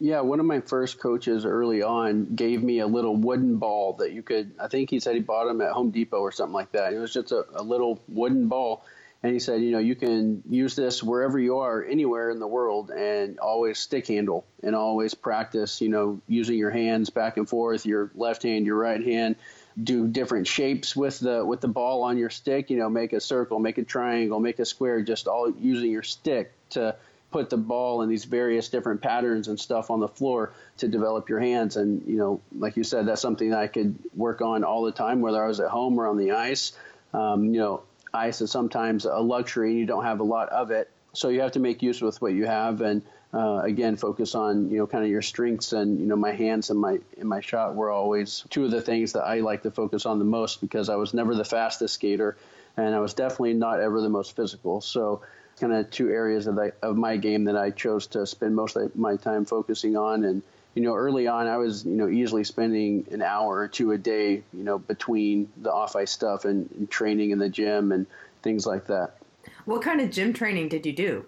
Yeah, 0.00 0.22
one 0.22 0.40
of 0.40 0.46
my 0.46 0.60
first 0.60 0.98
coaches 0.98 1.44
early 1.44 1.82
on 1.82 2.34
gave 2.34 2.62
me 2.62 2.78
a 2.78 2.86
little 2.86 3.16
wooden 3.16 3.58
ball 3.58 3.92
that 3.98 4.12
you 4.12 4.22
could, 4.22 4.50
I 4.58 4.66
think 4.66 4.88
he 4.88 4.98
said 4.98 5.14
he 5.14 5.20
bought 5.20 5.44
them 5.44 5.60
at 5.60 5.72
Home 5.72 5.90
Depot 5.90 6.18
or 6.18 6.32
something 6.32 6.54
like 6.54 6.72
that. 6.72 6.94
It 6.94 6.98
was 6.98 7.12
just 7.12 7.32
a, 7.32 7.44
a 7.54 7.62
little 7.62 8.00
wooden 8.08 8.48
ball. 8.48 8.84
And 9.22 9.32
he 9.32 9.38
said, 9.38 9.60
you 9.62 9.70
know, 9.70 9.78
you 9.78 9.94
can 9.94 10.42
use 10.50 10.74
this 10.74 11.02
wherever 11.02 11.38
you 11.38 11.58
are, 11.58 11.84
anywhere 11.84 12.30
in 12.30 12.40
the 12.40 12.46
world, 12.46 12.90
and 12.90 13.38
always 13.38 13.78
stick 13.78 14.08
handle 14.08 14.44
and 14.64 14.74
always 14.74 15.14
practice, 15.14 15.80
you 15.80 15.88
know, 15.88 16.20
using 16.26 16.58
your 16.58 16.70
hands 16.70 17.10
back 17.10 17.36
and 17.36 17.48
forth, 17.48 17.86
your 17.86 18.10
left 18.16 18.42
hand, 18.42 18.66
your 18.66 18.76
right 18.76 19.02
hand, 19.02 19.36
do 19.82 20.08
different 20.08 20.48
shapes 20.48 20.96
with 20.96 21.20
the 21.20 21.44
with 21.44 21.60
the 21.60 21.68
ball 21.68 22.02
on 22.02 22.18
your 22.18 22.30
stick, 22.30 22.68
you 22.68 22.76
know, 22.76 22.90
make 22.90 23.12
a 23.12 23.20
circle, 23.20 23.58
make 23.60 23.78
a 23.78 23.84
triangle, 23.84 24.40
make 24.40 24.58
a 24.58 24.64
square, 24.64 25.02
just 25.02 25.28
all 25.28 25.50
using 25.50 25.90
your 25.90 26.02
stick 26.02 26.52
to 26.70 26.96
put 27.30 27.48
the 27.48 27.56
ball 27.56 28.02
in 28.02 28.10
these 28.10 28.24
various 28.24 28.68
different 28.68 29.00
patterns 29.00 29.48
and 29.48 29.58
stuff 29.58 29.90
on 29.90 30.00
the 30.00 30.08
floor 30.08 30.52
to 30.76 30.88
develop 30.88 31.28
your 31.28 31.40
hands. 31.40 31.76
And, 31.76 32.06
you 32.06 32.16
know, 32.16 32.40
like 32.58 32.76
you 32.76 32.84
said, 32.84 33.06
that's 33.06 33.22
something 33.22 33.50
that 33.50 33.58
I 33.58 33.68
could 33.68 33.96
work 34.14 34.42
on 34.42 34.64
all 34.64 34.82
the 34.82 34.92
time, 34.92 35.22
whether 35.22 35.42
I 35.42 35.48
was 35.48 35.58
at 35.58 35.70
home 35.70 35.98
or 35.98 36.06
on 36.06 36.18
the 36.18 36.32
ice. 36.32 36.72
Um, 37.14 37.54
you 37.54 37.60
know, 37.60 37.82
ice 38.14 38.40
is 38.40 38.50
sometimes 38.50 39.04
a 39.04 39.18
luxury 39.18 39.70
and 39.70 39.78
you 39.78 39.86
don't 39.86 40.04
have 40.04 40.20
a 40.20 40.24
lot 40.24 40.48
of 40.50 40.70
it. 40.70 40.90
So 41.12 41.28
you 41.28 41.40
have 41.40 41.52
to 41.52 41.60
make 41.60 41.82
use 41.82 42.00
with 42.00 42.20
what 42.22 42.32
you 42.32 42.46
have 42.46 42.80
and, 42.80 43.02
uh, 43.34 43.60
again, 43.64 43.96
focus 43.96 44.34
on, 44.34 44.70
you 44.70 44.78
know, 44.78 44.86
kind 44.86 45.04
of 45.04 45.10
your 45.10 45.22
strengths 45.22 45.72
and, 45.72 46.00
you 46.00 46.06
know, 46.06 46.16
my 46.16 46.32
hands 46.32 46.70
and 46.70 46.78
my, 46.78 46.98
and 47.18 47.28
my 47.28 47.40
shot 47.40 47.74
were 47.74 47.90
always 47.90 48.44
two 48.50 48.64
of 48.64 48.70
the 48.70 48.80
things 48.80 49.12
that 49.12 49.24
I 49.24 49.40
like 49.40 49.62
to 49.62 49.70
focus 49.70 50.06
on 50.06 50.18
the 50.18 50.24
most 50.24 50.60
because 50.60 50.88
I 50.88 50.96
was 50.96 51.14
never 51.14 51.34
the 51.34 51.44
fastest 51.44 51.94
skater 51.94 52.36
and 52.76 52.94
I 52.94 53.00
was 53.00 53.14
definitely 53.14 53.54
not 53.54 53.80
ever 53.80 54.00
the 54.00 54.08
most 54.08 54.34
physical. 54.36 54.80
So, 54.80 55.22
kind 55.60 55.72
of 55.72 55.90
two 55.90 56.08
areas 56.08 56.46
of, 56.46 56.56
the, 56.56 56.72
of 56.82 56.96
my 56.96 57.18
game 57.18 57.44
that 57.44 57.56
I 57.56 57.70
chose 57.70 58.06
to 58.08 58.26
spend 58.26 58.56
most 58.56 58.74
of 58.76 58.96
my 58.96 59.16
time 59.16 59.44
focusing 59.44 59.96
on. 59.96 60.24
And, 60.24 60.42
you 60.74 60.82
know, 60.82 60.94
early 60.94 61.26
on, 61.26 61.46
I 61.46 61.58
was, 61.58 61.84
you 61.84 61.92
know, 61.92 62.08
easily 62.08 62.44
spending 62.44 63.06
an 63.10 63.22
hour 63.22 63.58
or 63.58 63.68
two 63.68 63.92
a 63.92 63.98
day, 63.98 64.42
you 64.52 64.64
know, 64.64 64.78
between 64.78 65.52
the 65.56 65.72
off 65.72 65.96
ice 65.96 66.10
stuff 66.10 66.44
and, 66.44 66.70
and 66.72 66.90
training 66.90 67.30
in 67.30 67.38
the 67.38 67.48
gym 67.48 67.92
and 67.92 68.06
things 68.42 68.66
like 68.66 68.86
that. 68.86 69.16
What 69.64 69.82
kind 69.82 70.00
of 70.00 70.10
gym 70.10 70.32
training 70.32 70.68
did 70.68 70.86
you 70.86 70.92
do? 70.92 71.26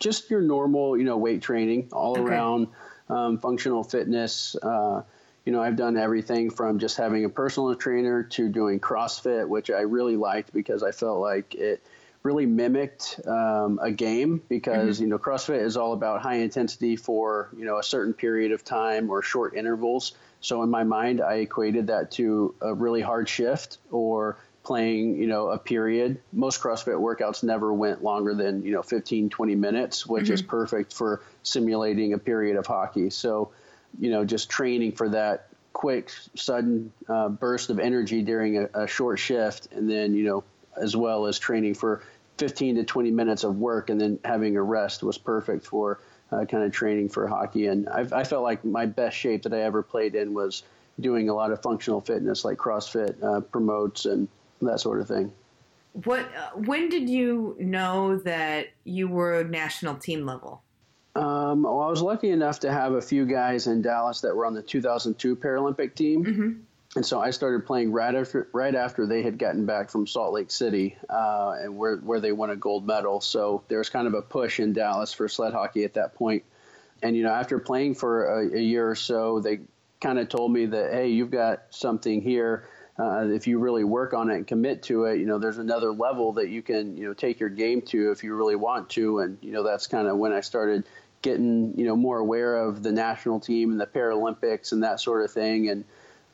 Just 0.00 0.30
your 0.30 0.42
normal, 0.42 0.98
you 0.98 1.04
know, 1.04 1.16
weight 1.16 1.40
training 1.40 1.88
all 1.92 2.18
Okay. 2.18 2.34
around, 2.34 2.68
um, 3.08 3.38
functional 3.38 3.84
fitness. 3.84 4.54
Uh, 4.62 5.02
you 5.44 5.52
know, 5.52 5.62
I've 5.62 5.76
done 5.76 5.96
everything 5.96 6.50
from 6.50 6.78
just 6.78 6.96
having 6.96 7.24
a 7.24 7.28
personal 7.28 7.74
trainer 7.74 8.22
to 8.22 8.48
doing 8.48 8.80
CrossFit, 8.80 9.48
which 9.48 9.70
I 9.70 9.80
really 9.80 10.16
liked 10.16 10.52
because 10.52 10.82
I 10.82 10.92
felt 10.92 11.20
like 11.20 11.54
it 11.54 11.82
really 12.24 12.46
mimicked 12.46 13.20
um, 13.26 13.78
a 13.82 13.92
game 13.92 14.42
because 14.48 14.98
you 14.98 15.06
know 15.06 15.18
CrossFit 15.18 15.62
is 15.62 15.76
all 15.76 15.92
about 15.92 16.22
high 16.22 16.36
intensity 16.36 16.96
for 16.96 17.50
you 17.56 17.66
know 17.66 17.78
a 17.78 17.82
certain 17.82 18.14
period 18.14 18.50
of 18.50 18.64
time 18.64 19.10
or 19.10 19.22
short 19.22 19.54
intervals. 19.54 20.12
So 20.40 20.62
in 20.62 20.70
my 20.70 20.84
mind, 20.84 21.20
I 21.20 21.34
equated 21.34 21.86
that 21.88 22.10
to 22.12 22.54
a 22.60 22.72
really 22.72 23.02
hard 23.02 23.28
shift 23.28 23.78
or 23.90 24.38
playing 24.62 25.18
you 25.18 25.26
know 25.26 25.50
a 25.50 25.58
period. 25.58 26.18
Most 26.32 26.62
CrossFit 26.62 26.98
workouts 26.98 27.42
never 27.42 27.72
went 27.72 28.02
longer 28.02 28.34
than 28.34 28.64
you 28.64 28.72
know 28.72 28.82
15, 28.82 29.28
20 29.28 29.54
minutes, 29.54 30.06
which 30.06 30.30
is 30.30 30.40
perfect 30.40 30.94
for 30.94 31.20
simulating 31.42 32.14
a 32.14 32.18
period 32.18 32.56
of 32.56 32.66
hockey. 32.66 33.10
So 33.10 33.50
you 34.00 34.10
know 34.10 34.24
just 34.24 34.48
training 34.48 34.92
for 34.92 35.10
that 35.10 35.48
quick 35.74 36.10
sudden 36.36 36.90
uh, 37.06 37.28
burst 37.28 37.68
of 37.68 37.78
energy 37.78 38.22
during 38.22 38.56
a, 38.58 38.68
a 38.84 38.86
short 38.86 39.18
shift 39.18 39.68
and 39.72 39.90
then 39.90 40.14
you 40.14 40.24
know 40.24 40.44
as 40.76 40.96
well 40.96 41.26
as 41.26 41.38
training 41.38 41.74
for 41.74 42.02
15 42.38 42.76
to 42.76 42.84
20 42.84 43.10
minutes 43.10 43.44
of 43.44 43.58
work 43.58 43.90
and 43.90 44.00
then 44.00 44.18
having 44.24 44.56
a 44.56 44.62
rest 44.62 45.02
was 45.02 45.18
perfect 45.18 45.66
for 45.66 46.00
uh, 46.32 46.44
kind 46.44 46.64
of 46.64 46.72
training 46.72 47.08
for 47.08 47.26
hockey. 47.26 47.66
And 47.66 47.88
I've, 47.88 48.12
I 48.12 48.24
felt 48.24 48.42
like 48.42 48.64
my 48.64 48.86
best 48.86 49.16
shape 49.16 49.42
that 49.44 49.54
I 49.54 49.60
ever 49.62 49.82
played 49.82 50.14
in 50.14 50.34
was 50.34 50.64
doing 51.00 51.28
a 51.28 51.34
lot 51.34 51.50
of 51.52 51.62
functional 51.62 52.00
fitness 52.00 52.44
like 52.44 52.58
CrossFit 52.58 53.22
uh, 53.22 53.40
promotes 53.40 54.06
and 54.06 54.28
that 54.62 54.80
sort 54.80 55.00
of 55.00 55.08
thing. 55.08 55.32
What 56.04 56.22
uh, 56.34 56.50
when 56.56 56.88
did 56.88 57.08
you 57.08 57.56
know 57.60 58.18
that 58.18 58.68
you 58.82 59.06
were 59.06 59.44
national 59.44 59.94
team 59.94 60.26
level? 60.26 60.62
Um, 61.14 61.62
well, 61.62 61.80
I 61.80 61.88
was 61.88 62.02
lucky 62.02 62.30
enough 62.30 62.58
to 62.60 62.72
have 62.72 62.94
a 62.94 63.00
few 63.00 63.24
guys 63.24 63.68
in 63.68 63.82
Dallas 63.82 64.20
that 64.22 64.34
were 64.34 64.44
on 64.44 64.54
the 64.54 64.62
2002 64.62 65.36
Paralympic 65.36 65.94
team. 65.94 66.66
And 66.96 67.04
so 67.04 67.20
I 67.20 67.30
started 67.30 67.66
playing 67.66 67.92
right 67.92 68.14
after 68.14 68.48
right 68.52 68.74
after 68.74 69.06
they 69.06 69.22
had 69.22 69.38
gotten 69.38 69.66
back 69.66 69.90
from 69.90 70.06
Salt 70.06 70.32
Lake 70.32 70.50
City, 70.50 70.96
uh, 71.08 71.56
and 71.60 71.76
where 71.76 71.96
where 71.96 72.20
they 72.20 72.32
won 72.32 72.50
a 72.50 72.56
gold 72.56 72.86
medal. 72.86 73.20
So 73.20 73.64
there 73.68 73.78
was 73.78 73.88
kind 73.88 74.06
of 74.06 74.14
a 74.14 74.22
push 74.22 74.60
in 74.60 74.72
Dallas 74.72 75.12
for 75.12 75.28
sled 75.28 75.52
hockey 75.52 75.84
at 75.84 75.94
that 75.94 76.14
point. 76.14 76.44
And 77.02 77.16
you 77.16 77.24
know, 77.24 77.32
after 77.32 77.58
playing 77.58 77.96
for 77.96 78.42
a, 78.42 78.56
a 78.56 78.60
year 78.60 78.88
or 78.88 78.94
so, 78.94 79.40
they 79.40 79.60
kind 80.00 80.18
of 80.18 80.28
told 80.28 80.52
me 80.52 80.66
that 80.66 80.92
hey, 80.92 81.08
you've 81.08 81.32
got 81.32 81.64
something 81.70 82.22
here. 82.22 82.68
Uh, 82.96 83.26
if 83.26 83.48
you 83.48 83.58
really 83.58 83.82
work 83.82 84.14
on 84.14 84.30
it 84.30 84.36
and 84.36 84.46
commit 84.46 84.84
to 84.84 85.06
it, 85.06 85.18
you 85.18 85.26
know, 85.26 85.38
there's 85.38 85.58
another 85.58 85.90
level 85.92 86.34
that 86.34 86.48
you 86.48 86.62
can, 86.62 86.96
you 86.96 87.08
know, 87.08 87.12
take 87.12 87.40
your 87.40 87.48
game 87.48 87.82
to 87.82 88.12
if 88.12 88.22
you 88.22 88.36
really 88.36 88.54
want 88.54 88.88
to. 88.90 89.18
And, 89.18 89.36
you 89.42 89.50
know, 89.50 89.64
that's 89.64 89.88
kind 89.88 90.06
of 90.06 90.16
when 90.16 90.32
I 90.32 90.42
started 90.42 90.84
getting, 91.20 91.76
you 91.76 91.86
know, 91.86 91.96
more 91.96 92.20
aware 92.20 92.56
of 92.56 92.84
the 92.84 92.92
national 92.92 93.40
team 93.40 93.72
and 93.72 93.80
the 93.80 93.86
Paralympics 93.86 94.70
and 94.70 94.84
that 94.84 95.00
sort 95.00 95.24
of 95.24 95.32
thing. 95.32 95.68
And, 95.68 95.84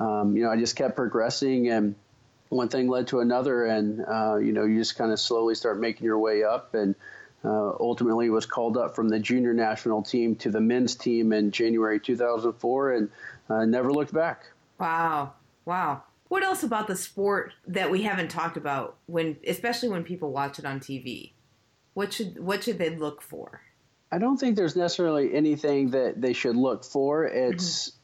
um, 0.00 0.36
you 0.36 0.42
know, 0.42 0.50
I 0.50 0.56
just 0.56 0.76
kept 0.76 0.96
progressing 0.96 1.68
and 1.68 1.94
one 2.48 2.68
thing 2.68 2.88
led 2.88 3.08
to 3.08 3.20
another. 3.20 3.66
And, 3.66 4.04
uh, 4.04 4.36
you 4.36 4.52
know, 4.52 4.64
you 4.64 4.78
just 4.78 4.96
kind 4.96 5.12
of 5.12 5.20
slowly 5.20 5.54
start 5.54 5.78
making 5.78 6.04
your 6.04 6.18
way 6.18 6.42
up 6.42 6.74
and, 6.74 6.94
uh, 7.44 7.72
ultimately 7.78 8.28
was 8.28 8.46
called 8.46 8.76
up 8.76 8.94
from 8.94 9.08
the 9.08 9.18
junior 9.18 9.54
national 9.54 10.02
team 10.02 10.36
to 10.36 10.50
the 10.50 10.60
men's 10.60 10.94
team 10.94 11.32
in 11.32 11.50
January 11.50 12.00
2004 12.00 12.92
and 12.92 13.10
uh, 13.48 13.64
never 13.64 13.92
looked 13.92 14.12
back. 14.12 14.44
Wow. 14.78 15.34
Wow. 15.64 16.02
What 16.28 16.42
else 16.42 16.62
about 16.62 16.86
the 16.86 16.96
sport 16.96 17.52
that 17.66 17.90
we 17.90 18.02
haven't 18.02 18.28
talked 18.28 18.56
about 18.56 18.96
when 19.06 19.36
especially 19.46 19.88
when 19.88 20.04
people 20.04 20.32
watch 20.32 20.58
it 20.58 20.64
on 20.64 20.80
TV? 20.80 21.32
What 21.94 22.12
should 22.12 22.38
what 22.38 22.62
should 22.62 22.78
they 22.78 22.90
look 22.90 23.20
for? 23.20 23.62
I 24.12 24.18
don't 24.18 24.36
think 24.36 24.56
there's 24.56 24.76
necessarily 24.76 25.34
anything 25.34 25.90
that 25.90 26.20
they 26.20 26.32
should 26.32 26.56
look 26.56 26.84
for. 26.84 27.24
It's 27.24 27.90
mm-hmm 27.90 27.99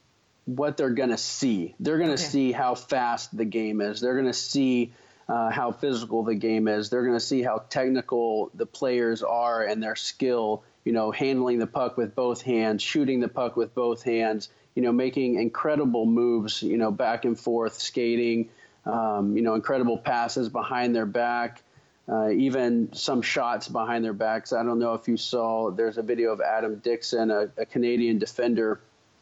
what 0.47 0.77
they're 0.77 0.89
going 0.89 1.09
to 1.09 1.17
see. 1.17 1.75
They're 1.79 1.97
going 1.97 2.09
to 2.09 2.13
okay. 2.13 2.23
see 2.23 2.51
how 2.53 2.73
fast 2.73 3.35
the 3.35 3.45
game 3.45 3.81
is. 3.81 3.99
They're 3.99 4.13
going 4.13 4.27
to 4.27 4.33
see 4.33 4.93
uh, 5.27 5.49
how 5.51 5.73
physical 5.73 6.23
the 6.23 6.35
game 6.35 6.69
is. 6.69 6.89
They're 6.89 7.03
going 7.03 7.17
to 7.17 7.23
see 7.23 7.41
how 7.41 7.65
technical 7.69 8.49
the 8.55 8.65
players 8.65 9.21
are 9.21 9.63
and 9.63 9.83
their 9.83 9.97
skill. 9.97 10.63
You 10.85 10.93
know, 10.93 11.11
handling 11.11 11.59
the 11.59 11.67
puck 11.67 11.97
with 11.97 12.15
both 12.15 12.41
hands, 12.41 12.81
shooting 12.81 13.19
the 13.19 13.27
puck 13.27 13.57
with 13.57 13.75
both 13.75 14.03
hands. 14.03 14.47
You 14.73 14.83
know, 14.83 14.93
making 14.93 15.35
incredible 15.35 16.05
moves. 16.05 16.63
You 16.63 16.77
know, 16.77 16.91
back 16.91 17.25
and 17.25 17.37
forth 17.37 17.81
skating. 17.81 18.49
Um, 18.85 19.35
you 19.35 19.43
know, 19.43 19.53
incredible 19.53 19.97
passes 19.97 20.47
behind 20.47 20.95
their 20.95 21.05
back. 21.05 21.61
Uh, 22.09 22.29
even 22.29 22.93
some 22.93 23.21
shots 23.21 23.67
behind 23.67 24.05
their 24.05 24.13
backs. 24.13 24.53
I 24.53 24.63
don't 24.63 24.79
know 24.79 24.93
if 24.93 25.09
you 25.09 25.17
saw. 25.17 25.71
There's 25.71 25.97
a 25.97 26.01
video 26.01 26.31
of 26.31 26.39
Adam 26.39 26.77
Dixon, 26.77 27.31
a, 27.31 27.49
a 27.57 27.65
Canadian 27.65 28.17
defender 28.17 28.79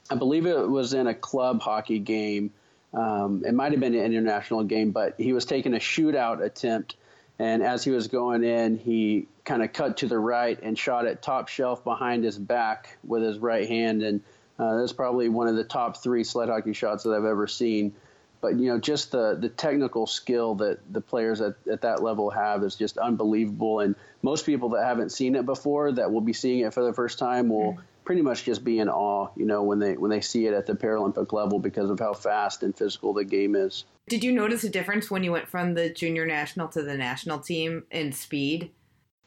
I 0.09 0.15
believe 0.15 0.45
it 0.45 0.69
was 0.69 0.93
in 0.93 1.07
a 1.07 1.13
club 1.13 1.61
hockey 1.61 1.99
game. 1.99 2.51
Um, 2.93 3.43
it 3.45 3.53
might 3.53 3.71
have 3.71 3.81
been 3.81 3.95
an 3.95 4.03
international 4.03 4.63
game, 4.63 4.91
but 4.91 5.15
he 5.17 5.33
was 5.33 5.45
taking 5.45 5.73
a 5.73 5.79
shootout 5.79 6.43
attempt. 6.43 6.95
And 7.39 7.61
as 7.61 7.83
he 7.83 7.91
was 7.91 8.07
going 8.07 8.43
in, 8.43 8.77
he 8.77 9.27
kind 9.43 9.61
of 9.61 9.73
cut 9.73 9.97
to 9.97 10.07
the 10.07 10.17
right 10.17 10.57
and 10.61 10.77
shot 10.77 11.05
it 11.05 11.21
top 11.21 11.49
shelf 11.49 11.83
behind 11.83 12.23
his 12.23 12.37
back 12.37 12.97
with 13.05 13.23
his 13.23 13.39
right 13.39 13.67
hand. 13.67 14.03
And 14.03 14.21
uh, 14.57 14.77
that's 14.77 14.93
probably 14.93 15.27
one 15.27 15.47
of 15.47 15.55
the 15.55 15.63
top 15.63 15.97
three 15.97 16.23
sled 16.23 16.47
hockey 16.47 16.73
shots 16.73 17.03
that 17.03 17.11
I've 17.11 17.25
ever 17.25 17.47
seen. 17.47 17.93
But 18.39 18.59
you 18.59 18.67
know, 18.67 18.79
just 18.79 19.11
the 19.11 19.35
the 19.35 19.49
technical 19.49 20.05
skill 20.05 20.55
that 20.55 20.79
the 20.93 21.01
players 21.01 21.41
at, 21.41 21.55
at 21.69 21.81
that 21.81 22.03
level 22.03 22.29
have 22.29 22.63
is 22.63 22.75
just 22.75 22.97
unbelievable. 22.97 23.79
And 23.79 23.95
most 24.21 24.45
people 24.45 24.69
that 24.69 24.85
haven't 24.85 25.09
seen 25.09 25.35
it 25.35 25.45
before, 25.45 25.91
that 25.93 26.11
will 26.11 26.21
be 26.21 26.33
seeing 26.33 26.59
it 26.59 26.73
for 26.73 26.83
the 26.83 26.93
first 26.93 27.17
time, 27.17 27.49
will. 27.49 27.73
Mm-hmm 27.73 27.81
pretty 28.05 28.21
much 28.21 28.43
just 28.43 28.63
be 28.63 28.79
in 28.79 28.87
awe, 28.87 29.29
you 29.35 29.45
know, 29.45 29.63
when 29.63 29.79
they 29.79 29.97
when 29.97 30.11
they 30.11 30.21
see 30.21 30.45
it 30.45 30.53
at 30.53 30.65
the 30.65 30.73
Paralympic 30.73 31.33
level 31.33 31.59
because 31.59 31.89
of 31.89 31.99
how 31.99 32.13
fast 32.13 32.63
and 32.63 32.77
physical 32.77 33.13
the 33.13 33.25
game 33.25 33.55
is. 33.55 33.85
Did 34.07 34.23
you 34.23 34.31
notice 34.31 34.63
a 34.63 34.69
difference 34.69 35.09
when 35.09 35.23
you 35.23 35.31
went 35.31 35.47
from 35.47 35.73
the 35.73 35.89
junior 35.89 36.25
national 36.25 36.67
to 36.69 36.83
the 36.83 36.95
national 36.95 37.39
team 37.39 37.83
in 37.89 38.11
speed? 38.11 38.71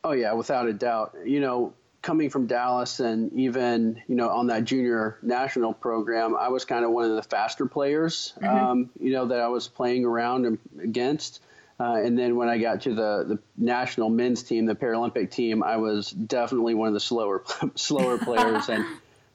Oh 0.05 0.13
yeah, 0.13 0.33
without 0.33 0.69
a 0.69 0.73
doubt. 0.73 1.17
You 1.25 1.41
know, 1.41 1.75
coming 2.03 2.31
from 2.31 2.47
Dallas 2.47 3.01
and 3.01 3.33
even 3.33 4.01
you 4.07 4.15
know 4.15 4.31
on 4.31 4.47
that 4.47 4.65
junior 4.65 5.19
national 5.23 5.75
program, 5.75 6.37
I 6.37 6.49
was 6.49 6.65
kind 6.65 6.85
of 6.85 6.93
one 6.93 7.05
of 7.05 7.17
the 7.17 7.23
faster 7.23 7.67
players. 7.67 8.35
Mm-hmm. 8.41 8.57
Um, 8.57 8.91
you 9.01 9.13
know 9.13 9.27
that 9.27 9.41
I 9.41 9.49
was 9.49 9.69
playing 9.69 10.05
around 10.05 10.59
against. 10.81 11.43
Uh, 11.81 12.01
and 12.03 12.19
then 12.19 12.35
when 12.35 12.49
I 12.49 12.59
got 12.59 12.83
to 12.83 12.95
the, 12.95 13.25
the 13.29 13.39
national 13.57 14.11
men's 14.11 14.43
team, 14.43 14.67
the 14.67 14.75
Paralympic 14.75 15.31
team, 15.31 15.63
I 15.63 15.77
was 15.77 16.11
definitely 16.11 16.75
one 16.75 16.89
of 16.89 16.95
the 16.95 17.01
slower 17.01 17.45
slower 17.77 18.19
players, 18.25 18.69
and 18.69 18.85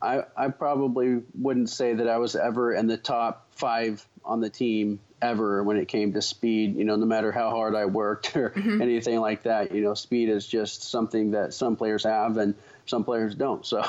I, 0.02 0.24
I 0.36 0.50
probably 0.50 1.22
wouldn't 1.36 1.70
say 1.70 1.94
that 1.94 2.10
I 2.10 2.18
was 2.18 2.36
ever 2.36 2.74
in 2.74 2.88
the 2.88 2.98
top 2.98 3.48
five 3.52 4.06
on 4.26 4.42
the 4.42 4.50
team 4.50 5.00
ever 5.22 5.64
when 5.64 5.78
it 5.78 5.88
came 5.88 6.14
to 6.14 6.22
speed. 6.22 6.76
You 6.76 6.84
know, 6.84 6.98
no 6.98 7.06
matter 7.06 7.32
how 7.32 7.50
hard 7.50 7.76
I 7.76 7.86
worked 7.86 8.36
or 8.36 8.50
mm-hmm. 8.50 8.82
anything 8.82 9.22
like 9.22 9.44
that, 9.44 9.74
you 9.74 9.82
know, 9.82 9.94
speed 9.94 10.28
is 10.28 10.46
just 10.46 10.84
something 10.84 11.32
that 11.32 11.54
some 11.54 11.78
players 11.78 12.04
have 12.04 12.38
and 12.38 12.56
some 12.86 13.06
players 13.06 13.34
don't. 13.36 13.66
So 13.66 13.82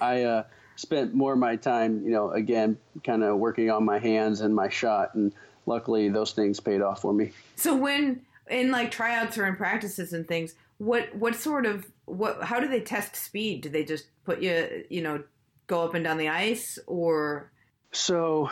I 0.00 0.22
uh, 0.22 0.42
spent 0.76 1.12
more 1.12 1.34
of 1.34 1.38
my 1.38 1.56
time, 1.56 2.02
you 2.04 2.12
know, 2.12 2.30
again, 2.30 2.78
kind 3.04 3.22
of 3.22 3.36
working 3.36 3.70
on 3.70 3.84
my 3.84 3.98
hands 3.98 4.40
and 4.40 4.54
my 4.54 4.70
shot 4.70 5.14
and 5.14 5.34
luckily 5.68 6.08
those 6.08 6.32
things 6.32 6.58
paid 6.58 6.80
off 6.80 7.02
for 7.02 7.12
me. 7.12 7.32
So 7.56 7.76
when 7.76 8.22
in 8.50 8.70
like 8.70 8.90
tryouts 8.90 9.38
or 9.38 9.46
in 9.46 9.56
practices 9.56 10.12
and 10.12 10.26
things, 10.26 10.54
what 10.78 11.14
what 11.14 11.34
sort 11.34 11.66
of 11.66 11.86
what 12.06 12.42
how 12.42 12.60
do 12.60 12.68
they 12.68 12.80
test 12.80 13.14
speed? 13.14 13.62
Do 13.62 13.68
they 13.68 13.84
just 13.84 14.06
put 14.24 14.40
you 14.40 14.84
you 14.88 15.02
know 15.02 15.22
go 15.66 15.84
up 15.84 15.94
and 15.94 16.04
down 16.04 16.18
the 16.18 16.28
ice 16.28 16.78
or? 16.86 17.52
So 17.92 18.50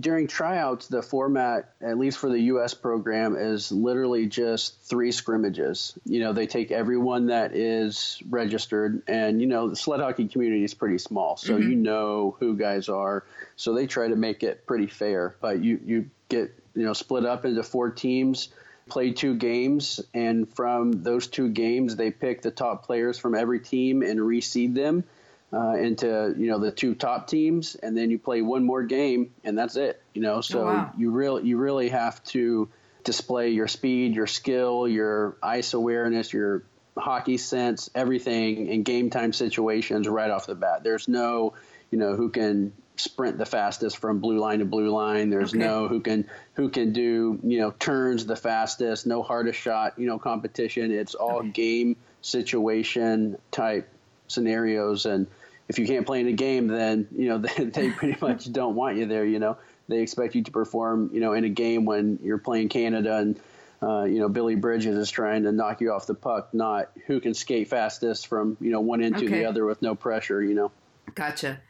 during 0.00 0.26
tryouts, 0.26 0.88
the 0.88 1.02
format, 1.02 1.74
at 1.80 1.98
least 1.98 2.18
for 2.18 2.28
the 2.28 2.40
U.S. 2.40 2.74
program, 2.74 3.36
is 3.36 3.70
literally 3.70 4.26
just 4.26 4.80
three 4.82 5.12
scrimmages. 5.12 5.96
You 6.04 6.20
know, 6.20 6.32
they 6.32 6.46
take 6.46 6.72
everyone 6.72 7.26
that 7.26 7.54
is 7.54 8.20
registered, 8.28 9.02
and 9.06 9.40
you 9.40 9.46
know, 9.46 9.68
the 9.68 9.76
sled 9.76 10.00
hockey 10.00 10.26
community 10.26 10.64
is 10.64 10.74
pretty 10.74 10.98
small, 10.98 11.36
so 11.36 11.54
mm-hmm. 11.54 11.70
you 11.70 11.76
know 11.76 12.36
who 12.40 12.56
guys 12.56 12.88
are. 12.88 13.24
So 13.56 13.74
they 13.74 13.86
try 13.86 14.08
to 14.08 14.16
make 14.16 14.42
it 14.42 14.66
pretty 14.66 14.88
fair. 14.88 15.36
But 15.40 15.62
you 15.62 15.80
you 15.84 16.10
get 16.28 16.52
you 16.74 16.84
know 16.84 16.92
split 16.92 17.24
up 17.24 17.44
into 17.44 17.62
four 17.62 17.90
teams 17.90 18.48
play 18.88 19.12
two 19.12 19.36
games 19.36 20.00
and 20.14 20.52
from 20.52 20.90
those 21.04 21.28
two 21.28 21.48
games 21.48 21.94
they 21.94 22.10
pick 22.10 22.42
the 22.42 22.50
top 22.50 22.84
players 22.84 23.18
from 23.18 23.36
every 23.36 23.60
team 23.60 24.02
and 24.02 24.18
reseed 24.18 24.74
them 24.74 25.04
uh, 25.52 25.74
into 25.74 26.34
you 26.38 26.46
know 26.46 26.58
the 26.58 26.70
two 26.70 26.94
top 26.94 27.26
teams 27.26 27.74
and 27.74 27.96
then 27.96 28.10
you 28.10 28.18
play 28.18 28.40
one 28.40 28.64
more 28.64 28.82
game 28.82 29.32
and 29.42 29.58
that's 29.58 29.76
it 29.76 30.00
you 30.14 30.22
know 30.22 30.40
so 30.40 30.60
oh, 30.60 30.64
wow. 30.66 30.92
you 30.96 31.10
really 31.10 31.46
you 31.48 31.56
really 31.56 31.88
have 31.88 32.22
to 32.22 32.68
display 33.02 33.50
your 33.50 33.66
speed 33.66 34.14
your 34.14 34.28
skill 34.28 34.86
your 34.86 35.36
ice 35.42 35.74
awareness 35.74 36.32
your 36.32 36.62
hockey 36.96 37.36
sense 37.36 37.90
everything 37.94 38.68
in 38.68 38.82
game 38.82 39.10
time 39.10 39.32
situations 39.32 40.06
right 40.06 40.30
off 40.30 40.46
the 40.46 40.54
bat 40.54 40.84
there's 40.84 41.08
no 41.08 41.54
you 41.90 41.98
know 41.98 42.14
who 42.14 42.28
can 42.28 42.72
sprint 43.00 43.38
the 43.38 43.46
fastest 43.46 43.98
from 43.98 44.20
blue 44.20 44.38
line 44.38 44.58
to 44.60 44.64
blue 44.64 44.90
line. 44.90 45.30
There's 45.30 45.50
okay. 45.50 45.58
no 45.58 45.88
who 45.88 46.00
can 46.00 46.28
who 46.54 46.68
can 46.68 46.92
do 46.92 47.40
you 47.42 47.58
know 47.58 47.72
turns 47.72 48.26
the 48.26 48.36
fastest. 48.36 49.06
No 49.06 49.22
hardest 49.22 49.58
shot 49.58 49.98
you 49.98 50.06
know 50.06 50.18
competition. 50.18 50.92
It's 50.92 51.14
all 51.14 51.38
okay. 51.38 51.48
game 51.48 51.96
situation 52.20 53.38
type 53.50 53.88
scenarios. 54.28 55.06
And 55.06 55.26
if 55.70 55.78
you 55.78 55.86
can't 55.86 56.04
play 56.04 56.18
in 56.18 56.26
a 56.26 56.32
game, 56.32 56.66
then 56.66 57.06
you 57.16 57.28
know 57.28 57.38
they, 57.56 57.64
they 57.64 57.90
pretty 57.90 58.18
much 58.20 58.52
don't 58.52 58.74
want 58.74 58.96
you 58.96 59.06
there. 59.06 59.24
You 59.24 59.38
know 59.38 59.56
they 59.88 60.00
expect 60.00 60.34
you 60.34 60.42
to 60.42 60.50
perform 60.50 61.10
you 61.12 61.20
know 61.20 61.32
in 61.32 61.44
a 61.44 61.48
game 61.48 61.84
when 61.86 62.18
you're 62.22 62.38
playing 62.38 62.68
Canada 62.68 63.16
and. 63.16 63.40
Uh, 63.82 64.04
you 64.04 64.18
know, 64.18 64.28
Billy 64.28 64.56
Bridges 64.56 64.94
is 64.94 65.10
trying 65.10 65.44
to 65.44 65.52
knock 65.52 65.80
you 65.80 65.90
off 65.90 66.06
the 66.06 66.12
puck, 66.12 66.52
not 66.52 66.90
who 67.06 67.18
can 67.18 67.32
skate 67.32 67.68
fastest 67.68 68.26
from 68.26 68.58
you 68.60 68.70
know 68.70 68.82
one 68.82 69.02
end 69.02 69.16
okay. 69.16 69.24
to 69.24 69.30
the 69.30 69.46
other 69.46 69.64
with 69.64 69.80
no 69.80 69.94
pressure. 69.94 70.42
You 70.42 70.52
know. 70.52 70.70
Gotcha. 71.14 71.62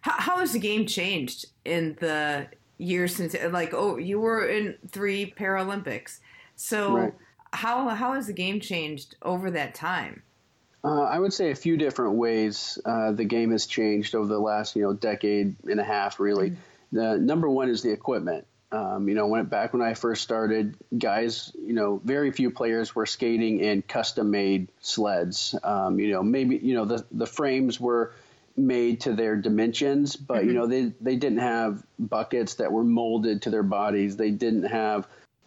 How, 0.00 0.20
how 0.20 0.38
has 0.38 0.54
the 0.54 0.58
game 0.58 0.86
changed 0.86 1.46
in 1.64 1.96
the 2.00 2.48
years 2.78 3.14
since? 3.14 3.36
Like, 3.52 3.72
oh, 3.74 3.96
you 3.96 4.18
were 4.18 4.44
in 4.44 4.74
three 4.88 5.32
Paralympics, 5.38 6.18
so 6.56 6.96
right. 6.96 7.14
how 7.52 7.90
how 7.90 8.14
has 8.14 8.26
the 8.26 8.32
game 8.32 8.58
changed 8.58 9.14
over 9.22 9.48
that 9.52 9.72
time? 9.72 10.24
Uh, 10.84 11.02
I 11.02 11.18
would 11.18 11.32
say 11.32 11.50
a 11.50 11.54
few 11.54 11.76
different 11.76 12.14
ways 12.14 12.78
uh, 12.84 13.12
the 13.12 13.24
game 13.24 13.52
has 13.52 13.66
changed 13.66 14.14
over 14.14 14.26
the 14.26 14.40
last 14.40 14.74
you 14.74 14.82
know 14.82 14.92
decade 14.92 15.56
and 15.68 15.78
a 15.78 15.84
half. 15.84 16.18
Really, 16.18 16.50
mm-hmm. 16.50 16.96
the 16.96 17.18
number 17.18 17.48
one 17.48 17.68
is 17.68 17.82
the 17.82 17.92
equipment. 17.92 18.46
Um, 18.72 19.06
you 19.06 19.14
know, 19.14 19.26
when 19.26 19.44
back 19.44 19.74
when 19.74 19.82
I 19.82 19.94
first 19.94 20.22
started, 20.22 20.76
guys, 20.96 21.52
you 21.60 21.74
know, 21.74 22.00
very 22.02 22.32
few 22.32 22.50
players 22.50 22.94
were 22.94 23.04
skating 23.04 23.60
in 23.60 23.82
custom-made 23.82 24.68
sleds. 24.80 25.54
Um, 25.62 26.00
you 26.00 26.10
know, 26.10 26.22
maybe 26.22 26.56
you 26.56 26.74
know 26.74 26.84
the 26.84 27.04
the 27.12 27.26
frames 27.26 27.78
were 27.78 28.14
made 28.56 29.02
to 29.02 29.12
their 29.12 29.36
dimensions, 29.36 30.16
but 30.16 30.38
mm-hmm. 30.38 30.48
you 30.48 30.54
know 30.54 30.66
they 30.66 30.92
they 31.00 31.16
didn't 31.16 31.38
have 31.38 31.84
buckets 31.98 32.54
that 32.54 32.72
were 32.72 32.84
molded 32.84 33.42
to 33.42 33.50
their 33.50 33.62
bodies. 33.62 34.16
They 34.16 34.30
didn't 34.30 34.64
have 34.64 35.06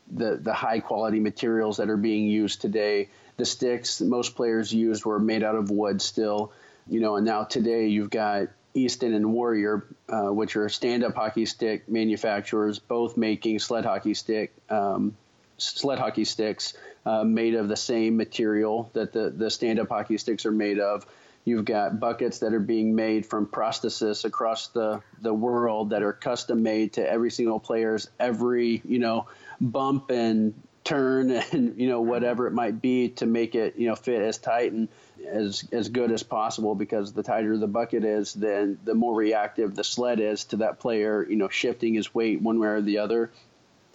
the 0.09 0.37
the 0.37 0.53
high 0.53 0.79
quality 0.79 1.19
materials 1.19 1.77
that 1.77 1.89
are 1.89 1.97
being 1.97 2.27
used 2.27 2.61
today. 2.61 3.09
The 3.37 3.45
sticks 3.45 3.99
that 3.99 4.05
most 4.05 4.35
players 4.35 4.73
used 4.73 5.05
were 5.05 5.19
made 5.19 5.43
out 5.43 5.55
of 5.55 5.69
wood 5.69 6.01
still, 6.01 6.51
you 6.87 6.99
know, 6.99 7.15
and 7.17 7.25
now 7.25 7.43
today 7.43 7.87
you've 7.87 8.09
got 8.09 8.47
Easton 8.73 9.13
and 9.13 9.33
Warrior, 9.33 9.85
uh, 10.09 10.33
which 10.33 10.55
are 10.55 10.69
stand-up 10.69 11.15
hockey 11.15 11.45
stick 11.45 11.89
manufacturers, 11.89 12.79
both 12.79 13.17
making 13.17 13.59
sled 13.59 13.85
hockey 13.85 14.13
stick 14.13 14.53
um, 14.69 15.15
sled 15.57 15.99
hockey 15.99 16.25
sticks 16.25 16.73
uh, 17.05 17.23
made 17.23 17.55
of 17.55 17.67
the 17.67 17.77
same 17.77 18.17
material 18.17 18.89
that 18.93 19.13
the 19.13 19.29
the 19.29 19.49
stand-up 19.49 19.89
hockey 19.89 20.17
sticks 20.17 20.45
are 20.45 20.51
made 20.51 20.79
of. 20.79 21.05
You've 21.45 21.65
got 21.65 21.99
buckets 21.99 22.39
that 22.39 22.53
are 22.53 22.59
being 22.59 22.95
made 22.95 23.27
from 23.27 23.45
prosthesis 23.45 24.25
across 24.25 24.69
the, 24.69 25.03
the 25.21 25.31
world 25.31 25.91
that 25.91 26.01
are 26.01 26.11
custom 26.11 26.63
made 26.63 26.93
to 26.93 27.07
every 27.07 27.29
single 27.29 27.59
player's 27.59 28.09
every, 28.19 28.81
you 28.83 28.97
know, 28.97 29.27
bump 29.61 30.09
and 30.09 30.55
turn 30.85 31.31
and, 31.51 31.77
you 31.77 31.89
know, 31.89 31.99
whatever 31.99 32.47
it 32.47 32.53
might 32.53 32.81
be 32.81 33.09
to 33.09 33.25
make 33.25 33.55
it, 33.55 33.75
you 33.75 33.87
know, 33.87 33.95
fit 33.95 34.21
as 34.21 34.37
tight 34.37 34.71
and 34.71 34.87
as, 35.27 35.67
as 35.73 35.89
good 35.89 36.11
as 36.11 36.23
possible 36.23 36.75
because 36.75 37.11
the 37.11 37.23
tighter 37.23 37.57
the 37.57 37.67
bucket 37.67 38.05
is, 38.05 38.33
then 38.33 38.79
the 38.85 38.93
more 38.93 39.13
reactive 39.13 39.75
the 39.75 39.83
sled 39.83 40.21
is 40.21 40.45
to 40.45 40.57
that 40.57 40.79
player, 40.79 41.25
you 41.27 41.35
know, 41.35 41.49
shifting 41.49 41.93
his 41.95 42.15
weight 42.15 42.41
one 42.41 42.59
way 42.59 42.69
or 42.69 42.81
the 42.81 42.99
other. 42.99 43.31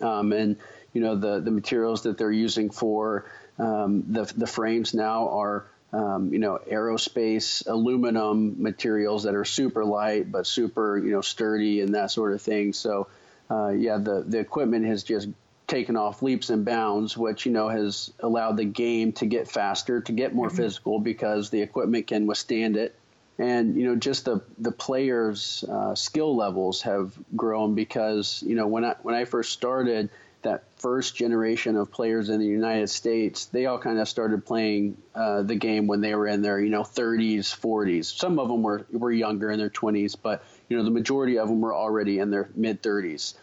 Um, 0.01 0.33
and, 0.33 0.57
you 0.93 1.01
know, 1.01 1.17
the, 1.17 1.41
the 1.41 1.51
materials 1.51 2.03
that 2.03 2.19
they're 2.19 2.31
using 2.33 2.71
for 2.71 3.31
um, 3.59 4.05
the, 4.09 4.25
the 4.37 4.47
frames 4.47 4.93
now 4.93 5.29
are 5.29 5.67
um, 5.93 6.33
you 6.33 6.39
know, 6.39 6.61
aerospace 6.71 7.67
aluminum 7.67 8.63
materials 8.63 9.25
that 9.25 9.35
are 9.35 9.45
super 9.45 9.85
light 9.85 10.31
but 10.31 10.47
super, 10.47 10.97
you 10.97 11.11
know, 11.11 11.21
sturdy 11.21 11.81
and 11.81 11.95
that 11.95 12.13
sort 12.13 12.33
of 12.33 12.41
thing. 12.41 12.73
So, 12.73 13.09
uh, 13.51 13.71
yeah, 13.71 13.99
the 13.99 14.25
the 14.27 14.39
equipment 14.39 14.87
has 14.87 15.03
just 15.03 15.29
taken 15.71 15.97
off 15.97 16.21
leaps 16.21 16.51
and 16.51 16.65
bounds, 16.65 17.17
which 17.17 17.47
you 17.47 17.53
know 17.53 17.69
has 17.69 18.13
allowed 18.21 18.57
the 18.57 18.65
game 18.65 19.13
to 19.13 19.27
get 19.27 19.49
faster, 19.49 20.01
to 20.03 20.13
get 20.13 20.35
more 20.35 20.49
mm-hmm. 20.49 20.57
physical 20.57 20.99
because 20.99 21.49
the 21.49 21.63
equipment 21.63 22.09
can 22.09 22.27
withstand 22.27 22.77
it. 22.77 22.95
And 23.39 23.77
you 23.77 23.87
know, 23.87 23.97
just 23.97 24.27
the 24.27 24.43
the 24.59 24.73
players' 24.73 25.65
uh, 25.67 25.95
skill 25.95 26.37
levels 26.37 26.83
have 26.83 27.15
grown 27.35 27.75
because 27.75 28.43
you 28.47 28.57
know 28.57 28.67
when 28.67 28.85
I 28.85 28.97
when 29.03 29.15
I 29.15 29.25
first 29.25 29.53
started, 29.53 30.11
that 30.43 30.65
first 30.77 31.15
generation 31.15 31.77
of 31.77 31.91
players 31.91 32.29
in 32.29 32.41
the 32.41 32.47
United 32.47 32.89
States, 32.89 33.47
they 33.47 33.67
all 33.67 33.79
kind 33.79 33.99
of 33.99 34.09
started 34.09 34.45
playing 34.45 34.97
uh, 35.15 35.43
the 35.43 35.55
game 35.55 35.87
when 35.87 36.01
they 36.01 36.15
were 36.15 36.27
in 36.27 36.41
their, 36.43 36.59
you 36.59 36.71
know, 36.71 36.83
30s, 36.83 37.55
40s. 37.55 38.07
Some 38.07 38.39
of 38.39 38.49
them 38.49 38.63
were, 38.63 38.87
were 38.91 39.13
younger 39.13 39.51
in 39.51 39.59
their 39.59 39.69
20s, 39.69 40.17
but, 40.21 40.43
you 40.69 40.79
know, 40.79 40.83
the 40.83 40.91
majority 40.91 41.39
of 41.39 41.49
them 41.49 41.61
were 41.61 41.75
already 41.75 42.19
in 42.19 42.31
their 42.31 42.49
mid 42.55 42.83
30s. 42.83 43.35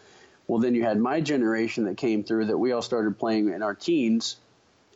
Well, 0.48 0.58
then 0.60 0.74
you 0.74 0.82
had 0.82 0.98
my 0.98 1.20
generation 1.20 1.84
that 1.84 1.96
came 1.96 2.24
through 2.24 2.46
that 2.46 2.58
we 2.58 2.72
all 2.72 2.82
started 2.82 3.18
playing 3.18 3.50
in 3.50 3.62
our 3.62 3.74
teens 3.74 4.36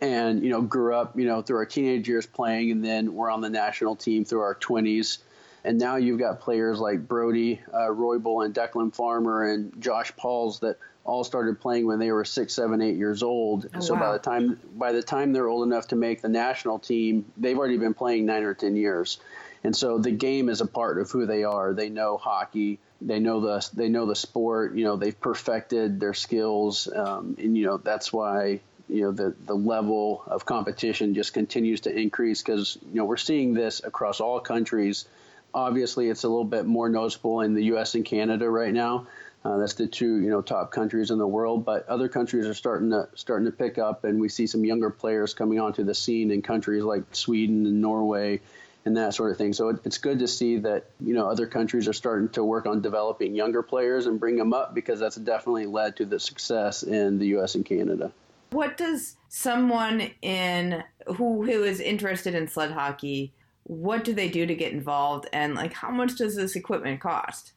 and, 0.01 0.43
you 0.43 0.51
know, 0.51 0.62
grew 0.62 0.97
up, 0.97 1.17
you 1.17 1.27
know, 1.27 1.43
through 1.43 1.59
our 1.59 1.67
teenage 1.67 2.09
years 2.09 2.27
playing, 2.27 2.73
and 2.73 2.85
then 2.85 3.15
we're 3.15 3.31
on 3.31 3.41
the 3.41 3.51
national 3.51 3.95
team 3.95 4.25
through 4.25 4.41
our 4.41 4.57
20s. 4.57 5.19
And 5.65 5.79
now 5.79 5.95
you've 5.95 6.19
got 6.19 6.41
players 6.41 6.81
like 6.81 7.07
Brody, 7.07 7.61
uh, 7.73 7.91
Roybal 7.91 8.45
and 8.45 8.53
Declan 8.53 8.93
Farmer 8.93 9.45
and 9.45 9.81
Josh 9.81 10.11
Pauls 10.17 10.59
that– 10.61 10.79
all 11.05 11.25
started 11.25 11.61
playing 11.61 11.87
when 11.87 11.99
they 11.99 12.12
were 12.12 12.25
six, 12.25 12.55
seven, 12.55 12.81
eight 12.81 12.97
years 12.97 13.23
old. 13.23 13.67
Oh, 13.75 13.81
so 13.81 13.95
wow. 13.95 14.01
by 14.01 14.12
the 14.12 14.19
time 14.19 14.61
by 14.77 14.93
the 14.93 15.03
time 15.03 15.33
they're 15.33 15.49
old 15.49 15.67
enough 15.67 15.88
to 15.88 15.97
make 15.97 16.23
the 16.23 16.29
national 16.29 16.79
team, 16.79 17.25
they've 17.37 17.59
already 17.59 17.79
been 17.79 17.95
playing 17.95 18.27
nine 18.27 18.45
or 18.45 18.55
ten 18.55 18.77
years. 18.77 19.19
And 19.65 19.77
so 19.77 19.99
the 19.99 20.11
game 20.11 20.49
is 20.49 20.61
a 20.61 20.67
part 20.67 20.99
of 20.99 21.11
who 21.11 21.27
they 21.27 21.45
are. 21.45 21.73
They 21.73 21.88
know 21.88 22.17
hockey. 22.17 22.79
They 23.05 23.19
know 23.19 23.41
the 23.41 23.69
they 23.75 23.88
know 23.88 24.07
the 24.07 24.15
sport. 24.15 24.75
You 24.75 24.85
know 24.85 24.97
they've 24.97 25.19
perfected 25.19 25.99
their 25.99 26.15
skills, 26.15 26.88
um, 26.95 27.37
and 27.38 27.57
you 27.57 27.67
know 27.67 27.77
that's 27.77 28.12
why 28.12 28.61
you 28.88 29.03
know 29.03 29.12
the 29.12 29.35
the 29.47 29.55
level 29.55 30.23
of 30.27 30.45
competition 30.45 31.15
just 31.15 31.33
continues 31.33 31.83
to 31.83 31.97
increase 31.99 32.43
because 32.43 32.79
you 32.91 32.97
know 32.97 33.05
we're 33.05 33.17
seeing 33.17 33.55
this 33.55 33.83
across 33.83 34.21
all 34.21 34.41
countries. 34.41 35.07
Obviously, 35.55 36.09
it's 36.09 36.25
a 36.25 36.29
little 36.29 36.45
bit 36.45 36.65
more 36.65 36.88
noticeable 36.88 37.41
in 37.41 37.55
the 37.55 37.65
U.S. 37.65 37.95
and 37.95 38.05
Canada 38.05 38.49
right 38.49 38.73
now. 38.73 39.07
Uh, 39.45 39.57
that's 39.59 39.75
the 39.75 39.87
two 39.87 40.21
you 40.21 40.31
know 40.31 40.41
top 40.41 40.71
countries 40.71 41.11
in 41.11 41.19
the 41.19 41.27
world, 41.27 41.65
but 41.65 41.88
other 41.88 42.09
countries 42.09 42.47
are 42.47 42.55
starting 42.55 42.91
to 42.91 43.09
starting 43.15 43.47
to 43.47 43.53
pick 43.53 43.79
up, 43.79 44.05
and 44.05 44.21
we 44.21 44.29
see 44.29 44.47
some 44.47 44.65
younger 44.65 44.91
players 44.91 45.35
coming 45.35 45.59
onto 45.59 45.83
the 45.83 45.95
scene 45.95 46.31
in 46.31 46.43
countries 46.43 46.85
like 46.85 47.03
Sweden 47.12 47.67
and 47.67 47.81
Norway, 47.81 48.41
and 48.85 48.97
that 48.97 49.14
sort 49.14 49.31
of 49.31 49.37
thing. 49.37 49.53
So 49.53 49.68
it, 49.68 49.81
it's 49.85 49.99
good 49.99 50.18
to 50.18 50.29
see 50.29 50.59
that 50.59 50.90
you 51.01 51.14
know 51.14 51.29
other 51.29 51.47
countries 51.47 51.88
are 51.88 51.92
starting 51.92 52.29
to 52.31 52.45
work 52.45 52.66
on 52.66 52.81
developing 52.81 53.35
younger 53.35 53.62
players 53.62 54.07
and 54.07 54.18
bring 54.18 54.37
them 54.37 54.53
up 54.53 54.75
because 54.75 55.01
that's 55.01 55.16
definitely 55.16 55.66
led 55.66 55.97
to 55.97 56.05
the 56.05 56.18
success 56.18 56.83
in 56.83 57.18
the 57.18 57.27
U.S. 57.29 57.55
and 57.55 57.64
Canada. 57.64 58.12
What 58.51 58.77
does 58.77 59.16
someone 59.29 60.11
in 60.21 60.85
who 61.07 61.45
who 61.45 61.64
is 61.64 61.81
interested 61.81 62.35
in 62.35 62.49
sled 62.49 62.73
hockey? 62.73 63.33
What 63.64 64.05
do 64.05 64.12
they 64.12 64.29
do 64.29 64.45
to 64.47 64.55
get 64.55 64.73
involved, 64.73 65.29
and 65.33 65.55
like 65.55 65.73
how 65.73 65.90
much 65.90 66.16
does 66.16 66.37
this 66.37 66.57
equipment 66.57 67.01
cost? 67.01 67.53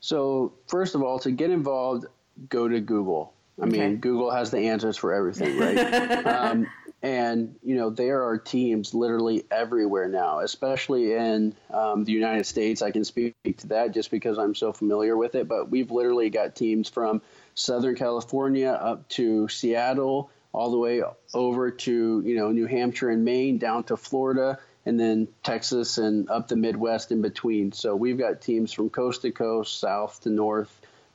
So, 0.00 0.54
first 0.66 0.96
of 0.96 1.02
all, 1.02 1.20
to 1.20 1.30
get 1.30 1.50
involved, 1.50 2.06
go 2.48 2.66
to 2.66 2.80
Google. 2.80 3.34
I 3.60 3.66
okay. 3.66 3.78
mean, 3.78 3.96
Google 3.98 4.30
has 4.30 4.50
the 4.50 4.58
answers 4.58 4.96
for 4.96 5.12
everything, 5.12 5.58
right? 5.58 5.76
um, 6.26 6.66
and, 7.02 7.56
you 7.64 7.74
know, 7.74 7.90
there 7.90 8.22
are 8.28 8.38
teams 8.38 8.94
literally 8.94 9.44
everywhere 9.50 10.08
now, 10.08 10.38
especially 10.38 11.14
in 11.14 11.54
um, 11.70 12.04
the 12.04 12.12
United 12.12 12.46
States. 12.46 12.80
I 12.80 12.92
can 12.92 13.04
speak 13.04 13.34
to 13.58 13.68
that 13.68 13.92
just 13.92 14.10
because 14.10 14.38
I'm 14.38 14.54
so 14.54 14.72
familiar 14.72 15.16
with 15.16 15.34
it. 15.34 15.48
But 15.48 15.68
we've 15.68 15.90
literally 15.90 16.30
got 16.30 16.54
teams 16.54 16.88
from 16.88 17.20
Southern 17.54 17.96
California 17.96 18.70
up 18.70 19.08
to 19.10 19.48
Seattle, 19.48 20.30
all 20.52 20.70
the 20.70 20.78
way 20.78 21.02
over 21.34 21.70
to, 21.70 22.22
you 22.24 22.36
know, 22.36 22.52
New 22.52 22.66
Hampshire 22.66 23.10
and 23.10 23.24
Maine, 23.24 23.58
down 23.58 23.84
to 23.84 23.96
Florida 23.96 24.58
and 24.84 24.98
then 24.98 25.28
Texas 25.42 25.98
and 25.98 26.28
up 26.30 26.48
the 26.48 26.56
Midwest 26.56 27.10
in 27.10 27.22
between. 27.22 27.72
So 27.72 27.96
we've 27.96 28.18
got 28.18 28.42
teams 28.42 28.72
from 28.72 28.90
coast 28.90 29.22
to 29.22 29.30
coast, 29.30 29.80
south 29.80 30.20
to 30.22 30.30
north. 30.30 30.70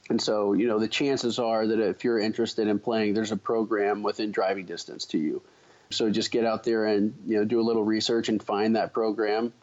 And 0.10 0.21
so, 0.21 0.54
you 0.54 0.67
know, 0.67 0.80
the 0.80 0.88
chances 0.88 1.38
are 1.38 1.67
that 1.67 1.80
if 1.80 2.04
you're 2.04 2.19
interested 2.19 2.67
in 2.67 2.80
playing, 2.80 3.13
there's 3.13 3.32
a 3.32 3.38
program 3.38 4.04
within 4.04 4.32
driving 4.32 4.65
distance 4.65 5.06
to 5.08 5.17
you. 5.17 5.41
So 5.89 6.10
just 6.10 6.32
get 6.32 6.45
out 6.45 6.63
there 6.63 6.86
and, 6.86 7.13
you 7.26 7.38
know, 7.38 7.45
do 7.45 7.60
a 7.60 7.63
little 7.63 7.84
research 7.84 8.30
and 8.30 8.41
find 8.41 8.76
that 8.76 8.93
program. 8.93 9.54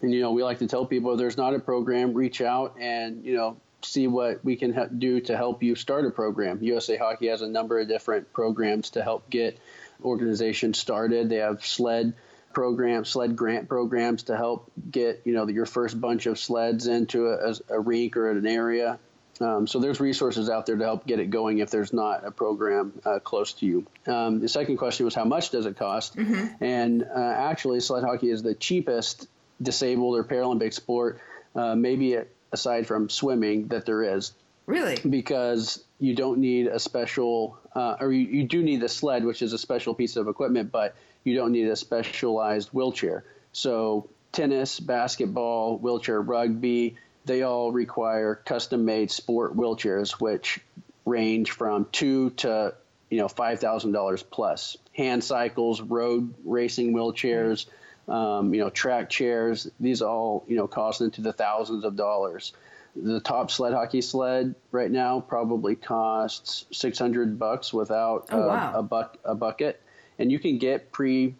And, 0.00 0.12
you 0.12 0.20
know, 0.20 0.32
we 0.32 0.42
like 0.42 0.58
to 0.58 0.66
tell 0.66 0.86
people 0.86 1.12
if 1.12 1.18
there's 1.18 1.36
not 1.36 1.54
a 1.54 1.58
program, 1.58 2.14
reach 2.14 2.40
out 2.40 2.76
and, 2.80 3.24
you 3.24 3.36
know, 3.36 3.56
see 3.84 4.06
what 4.06 4.44
we 4.44 4.56
can 4.56 4.98
do 4.98 5.20
to 5.20 5.36
help 5.36 5.62
you 5.62 5.74
start 5.74 6.06
a 6.06 6.10
program. 6.10 6.62
USA 6.62 6.96
Hockey 6.96 7.28
has 7.28 7.42
a 7.42 7.48
number 7.48 7.80
of 7.80 7.88
different 7.88 8.32
programs 8.32 8.90
to 8.90 9.02
help 9.02 9.28
get 9.28 9.58
organizations 10.04 10.78
started. 10.78 11.28
They 11.28 11.36
have 11.36 11.64
sled 11.64 12.14
programs, 12.52 13.08
sled 13.08 13.34
grant 13.36 13.68
programs 13.68 14.24
to 14.24 14.36
help 14.36 14.70
get 14.90 15.22
you 15.24 15.32
know 15.32 15.48
your 15.48 15.66
first 15.66 16.00
bunch 16.00 16.26
of 16.26 16.38
sleds 16.38 16.86
into 16.86 17.28
a, 17.28 17.54
a 17.68 17.80
rink 17.80 18.16
or 18.16 18.30
an 18.30 18.46
area. 18.46 18.98
Um, 19.42 19.66
so 19.66 19.80
there's 19.80 20.00
resources 20.00 20.48
out 20.48 20.66
there 20.66 20.76
to 20.76 20.84
help 20.84 21.06
get 21.06 21.18
it 21.18 21.30
going 21.30 21.58
if 21.58 21.70
there's 21.70 21.92
not 21.92 22.24
a 22.24 22.30
program 22.30 22.92
uh, 23.04 23.18
close 23.18 23.54
to 23.54 23.66
you. 23.66 23.86
Um, 24.06 24.40
the 24.40 24.48
second 24.48 24.76
question 24.76 25.04
was 25.04 25.14
how 25.14 25.24
much 25.24 25.50
does 25.50 25.66
it 25.66 25.76
cost? 25.76 26.16
Mm-hmm. 26.16 26.62
And 26.64 27.02
uh, 27.02 27.18
actually, 27.18 27.80
sled 27.80 28.04
hockey 28.04 28.30
is 28.30 28.42
the 28.42 28.54
cheapest 28.54 29.28
disabled 29.60 30.16
or 30.16 30.24
Paralympic 30.24 30.72
sport, 30.72 31.20
uh, 31.54 31.74
maybe 31.74 32.18
aside 32.52 32.86
from 32.86 33.08
swimming, 33.08 33.68
that 33.68 33.86
there 33.86 34.16
is. 34.16 34.32
Really? 34.66 34.98
Because 35.08 35.82
you 35.98 36.14
don't 36.14 36.38
need 36.38 36.66
a 36.66 36.78
special, 36.78 37.58
uh, 37.74 37.96
or 38.00 38.12
you, 38.12 38.26
you 38.26 38.44
do 38.44 38.62
need 38.62 38.80
the 38.80 38.88
sled, 38.88 39.24
which 39.24 39.42
is 39.42 39.52
a 39.52 39.58
special 39.58 39.94
piece 39.94 40.16
of 40.16 40.28
equipment, 40.28 40.70
but 40.70 40.94
you 41.24 41.34
don't 41.34 41.52
need 41.52 41.68
a 41.68 41.76
specialized 41.76 42.68
wheelchair. 42.68 43.24
So 43.52 44.08
tennis, 44.30 44.80
basketball, 44.80 45.78
wheelchair 45.78 46.20
rugby, 46.20 46.96
they 47.24 47.42
all 47.42 47.72
require 47.72 48.34
custom 48.34 48.84
made 48.84 49.10
sport 49.10 49.56
wheelchairs, 49.56 50.12
which 50.12 50.60
range 51.04 51.50
from 51.50 51.86
two 51.92 52.30
to 52.30 52.74
you 53.10 53.18
know 53.18 53.28
five 53.28 53.60
thousand 53.60 53.92
dollars 53.92 54.22
plus. 54.22 54.76
Hand 54.92 55.24
cycles, 55.24 55.80
road 55.80 56.34
racing 56.44 56.92
wheelchairs, 56.92 57.66
um, 58.08 58.54
you 58.54 58.60
know 58.60 58.70
track 58.70 59.10
chairs. 59.10 59.70
These 59.80 60.02
all 60.02 60.44
you 60.48 60.56
know 60.56 60.66
cost 60.66 61.00
into 61.00 61.20
the 61.20 61.32
thousands 61.32 61.84
of 61.84 61.96
dollars. 61.96 62.52
The 62.94 63.20
top 63.20 63.50
sled 63.50 63.72
hockey 63.72 64.02
sled 64.02 64.54
right 64.70 64.90
now 64.90 65.20
probably 65.20 65.76
costs 65.76 66.66
six 66.72 66.98
hundred 66.98 67.38
bucks 67.38 67.72
without 67.72 68.26
oh, 68.30 68.48
wow. 68.48 68.72
a, 68.74 68.82
buck 68.82 69.16
a 69.24 69.34
bucket 69.34 69.80
and 70.18 70.30
you 70.30 70.38
can 70.38 70.58
get 70.58 70.92
pre 70.92 71.34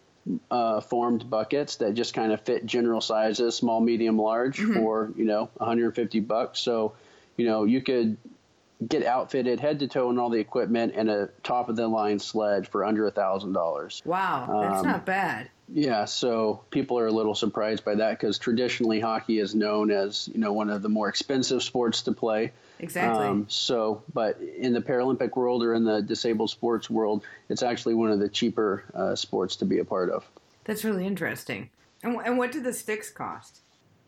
uh, 0.50 0.80
formed 0.80 1.28
buckets 1.28 1.76
that 1.76 1.94
just 1.94 2.14
kind 2.14 2.32
of 2.32 2.40
fit 2.40 2.64
general 2.66 3.00
sizes, 3.00 3.56
small, 3.56 3.80
medium, 3.80 4.18
large, 4.18 4.58
mm-hmm. 4.58 4.74
for 4.74 5.12
you 5.16 5.24
know 5.24 5.50
150 5.56 6.20
bucks. 6.20 6.60
So, 6.60 6.94
you 7.36 7.46
know, 7.46 7.64
you 7.64 7.82
could 7.82 8.16
get 8.88 9.04
outfitted 9.04 9.60
head 9.60 9.78
to 9.80 9.88
toe 9.88 10.10
in 10.10 10.18
all 10.18 10.30
the 10.30 10.38
equipment 10.38 10.94
and 10.96 11.10
a 11.10 11.28
top 11.42 11.68
of 11.68 11.76
the 11.76 11.86
line 11.88 12.18
sledge 12.18 12.68
for 12.68 12.84
under 12.84 13.06
a 13.06 13.10
thousand 13.10 13.52
dollars. 13.52 14.02
Wow, 14.04 14.46
that's 14.62 14.80
um, 14.80 14.86
not 14.86 15.06
bad. 15.06 15.48
Yeah, 15.74 16.04
so 16.04 16.62
people 16.70 16.98
are 16.98 17.06
a 17.06 17.12
little 17.12 17.34
surprised 17.34 17.84
by 17.84 17.94
that 17.94 18.18
because 18.20 18.38
traditionally 18.38 19.00
hockey 19.00 19.38
is 19.38 19.54
known 19.54 19.90
as 19.90 20.28
you 20.32 20.38
know 20.38 20.52
one 20.52 20.68
of 20.68 20.82
the 20.82 20.88
more 20.88 21.08
expensive 21.08 21.62
sports 21.62 22.02
to 22.02 22.12
play. 22.12 22.52
Exactly. 22.78 23.26
Um, 23.26 23.46
so, 23.48 24.02
but 24.12 24.40
in 24.40 24.72
the 24.72 24.80
Paralympic 24.80 25.36
world 25.36 25.62
or 25.62 25.72
in 25.74 25.84
the 25.84 26.02
disabled 26.02 26.50
sports 26.50 26.90
world, 26.90 27.22
it's 27.48 27.62
actually 27.62 27.94
one 27.94 28.10
of 28.10 28.18
the 28.18 28.28
cheaper 28.28 28.84
uh, 28.94 29.14
sports 29.14 29.56
to 29.56 29.64
be 29.64 29.78
a 29.78 29.84
part 29.84 30.10
of. 30.10 30.28
That's 30.64 30.84
really 30.84 31.06
interesting. 31.06 31.70
And, 32.02 32.20
and 32.24 32.36
what 32.36 32.52
do 32.52 32.60
the 32.60 32.72
sticks 32.72 33.10
cost? 33.10 33.61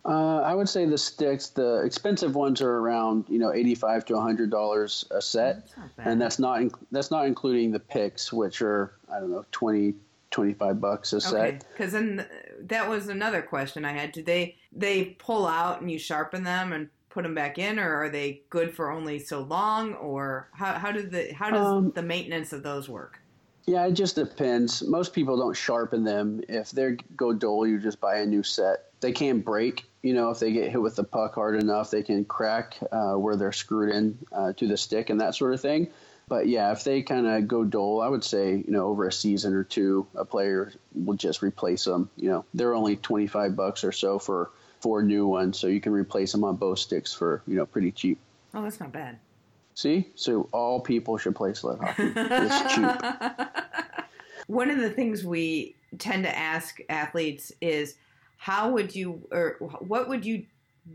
Uh, 0.07 0.41
I 0.41 0.55
would 0.55 0.69
say 0.69 0.85
the 0.85 0.99
sticks, 0.99 1.49
the 1.49 1.83
expensive 1.83 2.35
ones 2.35 2.61
are 2.61 2.77
around 2.79 3.25
you 3.29 3.39
know 3.39 3.53
eighty 3.53 3.75
five 3.75 4.05
to 4.07 4.21
hundred 4.21 4.51
dollars 4.51 5.05
a 5.11 5.23
set, 5.23 5.71
and 5.97 6.21
that's 6.21 6.39
not 6.39 6.61
in, 6.61 6.71
that's 6.93 7.11
not 7.11 7.27
including 7.27 7.71
the 7.73 7.81
picks, 7.81 8.33
which 8.33 8.61
are 8.61 8.93
I 9.11 9.19
don't 9.19 9.31
know 9.31 9.47
20, 9.51 9.95
25 10.31 10.81
bucks 10.81 11.13
a 11.15 11.21
set. 11.23 11.35
Okay, 11.35 11.59
because 11.73 11.93
then 11.93 12.27
that 12.67 12.89
was 12.89 13.09
another 13.09 13.41
question 13.41 13.85
I 13.87 13.93
had. 13.93 14.13
Do 14.13 14.23
they 14.23 14.57
they 14.73 15.17
pull 15.19 15.47
out 15.47 15.81
and 15.81 15.91
you 15.91 15.99
sharpen 15.99 16.45
them 16.45 16.75
and 16.75 16.91
put 17.09 17.23
them 17.23 17.35
back 17.35 17.59
in, 17.59 17.79
or 17.79 17.95
are 17.95 18.11
they 18.11 18.43
good 18.51 18.75
for 18.75 18.91
only 18.91 19.19
so 19.19 19.41
long, 19.41 19.95
or 19.95 20.51
how 20.53 20.75
how 20.75 20.93
do 20.93 21.01
the 21.01 21.33
how 21.33 21.49
does 21.49 21.67
Um, 21.67 21.93
the 21.95 22.03
maintenance 22.03 22.53
of 22.53 22.63
those 22.63 22.91
work? 22.91 23.21
Yeah, 23.67 23.87
it 23.87 23.93
just 23.93 24.17
depends. 24.17 24.83
Most 24.83 25.15
people 25.15 25.39
don't 25.39 25.57
sharpen 25.57 26.05
them. 26.05 26.43
If 26.49 26.73
they 26.73 26.99
go 27.17 27.33
dull, 27.33 27.67
you 27.67 27.79
just 27.79 27.99
buy 27.99 28.19
a 28.19 28.27
new 28.27 28.43
set. 28.43 28.91
They 29.01 29.13
can 29.13 29.41
break. 29.41 29.87
You 30.05 30.13
know, 30.13 30.29
if 30.29 30.39
they 30.39 30.53
get 30.53 30.71
hit 30.71 30.83
with 30.83 30.97
the 30.97 31.03
puck 31.03 31.35
hard 31.35 31.59
enough, 31.63 31.91
they 31.91 32.03
can 32.03 32.27
crack 32.27 32.77
uh, 32.93 33.15
where 33.15 33.37
they're 33.37 33.53
screwed 33.53 33.95
in 33.95 34.19
uh, 34.33 34.53
to 34.53 34.69
the 34.69 34.77
stick 34.77 35.09
and 35.09 35.23
that 35.23 35.35
sort 35.35 35.55
of 35.55 35.63
thing. 35.63 35.89
But 36.29 36.47
yeah, 36.47 36.73
if 36.73 36.85
they 36.85 37.01
kind 37.01 37.27
of 37.27 37.49
go 37.49 37.65
dull, 37.65 38.03
I 38.03 38.09
would 38.09 38.23
say 38.23 38.51
you 38.51 38.71
know 38.71 38.87
over 38.89 39.09
a 39.09 39.13
season 39.13 39.55
or 39.55 39.65
two, 39.65 40.07
a 40.15 40.27
player 40.27 40.75
will 40.95 41.17
just 41.17 41.43
replace 41.43 41.85
them. 41.85 42.11
You 42.17 42.29
know, 42.29 42.45
they're 42.53 42.75
only 42.75 42.97
twenty 42.97 43.27
five 43.27 43.57
bucks 43.57 43.83
or 43.83 43.93
so 43.93 44.19
for 44.19 44.51
four 44.81 45.03
new 45.03 45.27
ones, 45.27 45.59
so 45.59 45.69
you 45.69 45.81
can 45.81 45.93
replace 45.93 46.33
them 46.33 46.45
on 46.45 46.57
both 46.57 46.81
sticks 46.81 47.15
for 47.15 47.43
you 47.47 47.57
know 47.57 47.65
pretty 47.65 47.91
cheap. 47.91 48.19
Oh, 48.53 48.63
that's 48.63 48.81
not 48.81 48.93
bad. 48.93 49.19
See, 49.75 50.11
so 50.17 50.51
all 50.53 50.81
people 50.81 51.17
should 51.17 51.35
play 51.35 51.55
sled 51.55 51.79
hockey. 51.81 52.13
It's 52.15 52.75
cheap. 52.75 53.49
One 54.49 54.71
of 54.71 54.79
the 54.79 54.91
things 54.91 55.25
we 55.25 55.77
tend 55.99 56.25
to 56.25 56.39
ask 56.39 56.79
athletes 56.91 57.53
is 57.63 57.97
how 58.45 58.69
would 58.69 58.95
you 58.95 59.27
or 59.31 59.57
what 59.79 60.07
would 60.07 60.27
you 60.27 60.45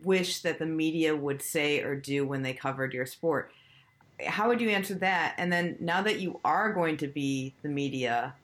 wish 0.04 0.44
that 0.44 0.60
the 0.60 0.68
media 0.68 1.16
would 1.16 1.42
say 1.42 1.82
or 1.82 1.96
do 1.96 2.24
when 2.24 2.44
they 2.44 2.54
covered 2.54 2.94
your 2.94 3.08
sport? 3.08 3.52
How 4.24 4.50
would 4.50 4.62
you 4.62 4.70
answer 4.70 4.94
that? 4.96 5.34
And 5.40 5.52
then 5.52 5.76
now 5.80 6.04
that 6.04 6.20
you 6.20 6.40
are 6.46 6.72
going 6.72 6.98
to 6.98 7.08
be 7.08 7.56
the 7.64 7.70
media, 7.70 8.36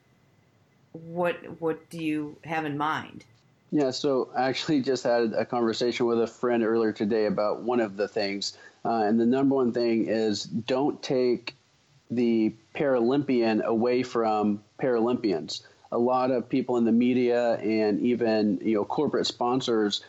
what 0.94 1.36
what 1.60 1.88
do 1.92 2.04
you 2.04 2.36
have 2.46 2.66
in 2.66 2.80
mind? 2.80 3.26
Yeah, 3.70 3.92
so 3.92 4.32
I 4.36 4.46
actually 4.46 4.82
just 4.82 5.04
had 5.04 5.34
a 5.34 5.46
conversation 5.46 6.08
with 6.08 6.20
a 6.20 6.28
friend 6.28 6.64
earlier 6.64 6.92
today 6.92 7.28
about 7.28 7.62
one 7.62 7.82
of 7.82 7.98
the 7.98 8.08
things. 8.08 8.58
Uh, 8.84 9.04
and 9.04 9.20
the 9.20 9.26
number 9.28 9.54
one 9.54 9.72
thing 9.72 10.08
is 10.08 10.46
don't 10.46 11.00
take 11.04 11.56
the 12.10 12.56
Paralympian 12.74 13.64
away 13.64 14.02
from 14.02 14.64
Paralympians. 14.82 15.62
A 15.92 15.98
lot 15.98 16.32
of 16.32 16.50
people 16.50 16.78
in 16.78 16.86
the 16.86 16.92
media 16.92 17.54
and 17.54 18.02
even 18.02 18.60
you 18.64 18.76
know 18.76 18.86
corporate 18.86 19.28
sponsors 19.28 20.04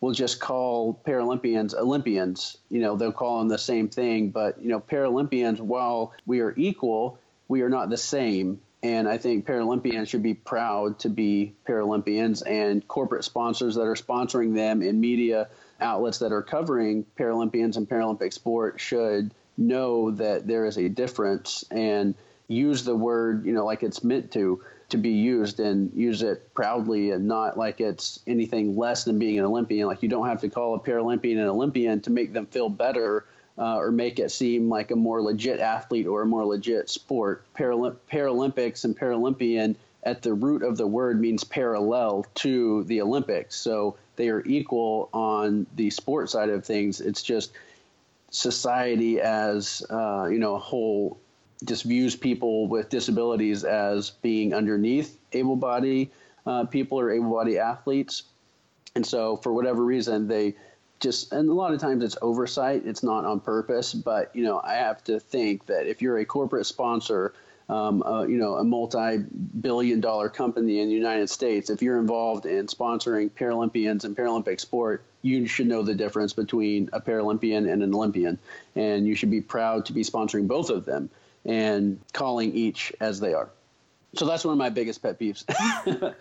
will 0.00 0.12
just 0.12 0.40
call 0.40 1.00
Paralympians 1.06 1.74
Olympians. 1.74 2.56
You 2.70 2.80
know 2.80 2.96
they'll 2.96 3.12
call 3.12 3.38
them 3.38 3.48
the 3.48 3.58
same 3.58 3.88
thing, 3.88 4.30
but 4.30 4.60
you 4.60 4.68
know 4.68 4.80
Paralympians, 4.80 5.60
while 5.60 6.12
we 6.26 6.40
are 6.40 6.54
equal, 6.56 7.18
we 7.48 7.62
are 7.62 7.68
not 7.68 7.90
the 7.90 7.96
same. 7.96 8.60
And 8.80 9.08
I 9.08 9.18
think 9.18 9.44
Paralympians 9.44 10.08
should 10.08 10.22
be 10.22 10.34
proud 10.34 11.00
to 11.00 11.08
be 11.08 11.54
Paralympians, 11.66 12.42
and 12.46 12.86
corporate 12.86 13.24
sponsors 13.24 13.74
that 13.74 13.82
are 13.82 13.96
sponsoring 13.96 14.54
them 14.54 14.82
and 14.82 15.00
media 15.00 15.48
outlets 15.80 16.18
that 16.18 16.32
are 16.32 16.42
covering 16.42 17.04
Paralympians 17.18 17.76
and 17.76 17.88
Paralympic 17.88 18.32
sport 18.32 18.80
should 18.80 19.32
know 19.56 20.12
that 20.12 20.46
there 20.46 20.64
is 20.64 20.78
a 20.78 20.88
difference 20.88 21.64
and 21.70 22.14
use 22.46 22.84
the 22.84 22.94
word, 22.94 23.44
you 23.44 23.52
know, 23.52 23.66
like 23.66 23.82
it's 23.82 24.04
meant 24.04 24.32
to 24.32 24.62
to 24.88 24.96
be 24.96 25.10
used 25.10 25.60
and 25.60 25.92
use 25.94 26.22
it 26.22 26.52
proudly 26.54 27.10
and 27.10 27.26
not 27.26 27.58
like 27.58 27.80
it's 27.80 28.20
anything 28.26 28.76
less 28.76 29.04
than 29.04 29.18
being 29.18 29.38
an 29.38 29.44
Olympian. 29.44 29.86
Like 29.86 30.02
you 30.02 30.08
don't 30.08 30.26
have 30.26 30.40
to 30.40 30.48
call 30.48 30.74
a 30.74 30.80
Paralympian 30.80 31.38
an 31.38 31.46
Olympian 31.46 32.00
to 32.00 32.10
make 32.10 32.32
them 32.32 32.46
feel 32.46 32.68
better 32.68 33.26
uh, 33.58 33.76
or 33.76 33.90
make 33.90 34.18
it 34.18 34.30
seem 34.30 34.68
like 34.68 34.90
a 34.90 34.96
more 34.96 35.20
legit 35.20 35.60
athlete 35.60 36.06
or 36.06 36.22
a 36.22 36.26
more 36.26 36.46
legit 36.46 36.88
sport. 36.88 37.44
Paralymp- 37.54 37.96
Paralympics 38.10 38.84
and 38.84 38.96
Paralympian 38.96 39.74
at 40.04 40.22
the 40.22 40.32
root 40.32 40.62
of 40.62 40.76
the 40.76 40.86
word 40.86 41.20
means 41.20 41.44
parallel 41.44 42.24
to 42.36 42.84
the 42.84 43.02
Olympics. 43.02 43.56
So 43.56 43.96
they 44.16 44.28
are 44.28 44.42
equal 44.46 45.10
on 45.12 45.66
the 45.76 45.90
sport 45.90 46.30
side 46.30 46.48
of 46.48 46.64
things. 46.64 47.00
It's 47.00 47.22
just 47.22 47.52
society 48.30 49.20
as 49.20 49.82
uh, 49.90 50.28
you 50.30 50.38
know 50.38 50.54
a 50.54 50.58
whole 50.58 51.18
just 51.64 51.84
views 51.84 52.14
people 52.14 52.66
with 52.68 52.88
disabilities 52.88 53.64
as 53.64 54.10
being 54.10 54.54
underneath 54.54 55.18
able-bodied 55.32 56.10
uh, 56.46 56.64
people 56.64 57.00
or 57.00 57.10
able-bodied 57.10 57.58
athletes, 57.58 58.22
and 58.94 59.04
so 59.04 59.36
for 59.36 59.52
whatever 59.52 59.84
reason 59.84 60.28
they 60.28 60.54
just 61.00 61.32
and 61.32 61.48
a 61.48 61.52
lot 61.52 61.72
of 61.72 61.80
times 61.80 62.02
it's 62.02 62.16
oversight. 62.22 62.82
It's 62.84 63.02
not 63.02 63.24
on 63.24 63.40
purpose, 63.40 63.92
but 63.92 64.34
you 64.34 64.44
know 64.44 64.60
I 64.62 64.74
have 64.74 65.02
to 65.04 65.20
think 65.20 65.66
that 65.66 65.86
if 65.86 66.02
you're 66.02 66.18
a 66.18 66.24
corporate 66.24 66.66
sponsor. 66.66 67.34
Um, 67.70 68.02
uh, 68.02 68.22
you 68.22 68.38
know, 68.38 68.54
a 68.54 68.64
multi-billion-dollar 68.64 70.30
company 70.30 70.80
in 70.80 70.88
the 70.88 70.94
United 70.94 71.28
States. 71.28 71.68
If 71.68 71.82
you're 71.82 71.98
involved 71.98 72.46
in 72.46 72.66
sponsoring 72.66 73.28
Paralympians 73.30 74.04
and 74.04 74.16
Paralympic 74.16 74.58
sport, 74.58 75.04
you 75.20 75.46
should 75.46 75.66
know 75.66 75.82
the 75.82 75.94
difference 75.94 76.32
between 76.32 76.88
a 76.94 77.00
Paralympian 77.02 77.70
and 77.70 77.82
an 77.82 77.94
Olympian, 77.94 78.38
and 78.74 79.06
you 79.06 79.14
should 79.14 79.30
be 79.30 79.42
proud 79.42 79.84
to 79.84 79.92
be 79.92 80.02
sponsoring 80.02 80.48
both 80.48 80.70
of 80.70 80.86
them 80.86 81.10
and 81.48 81.98
calling 82.12 82.52
each 82.52 82.92
as 83.00 83.18
they 83.18 83.34
are. 83.34 83.48
So 84.14 84.26
that's 84.26 84.44
one 84.44 84.52
of 84.52 84.58
my 84.58 84.68
biggest 84.68 85.02
pet 85.02 85.18
peeves. 85.18 85.44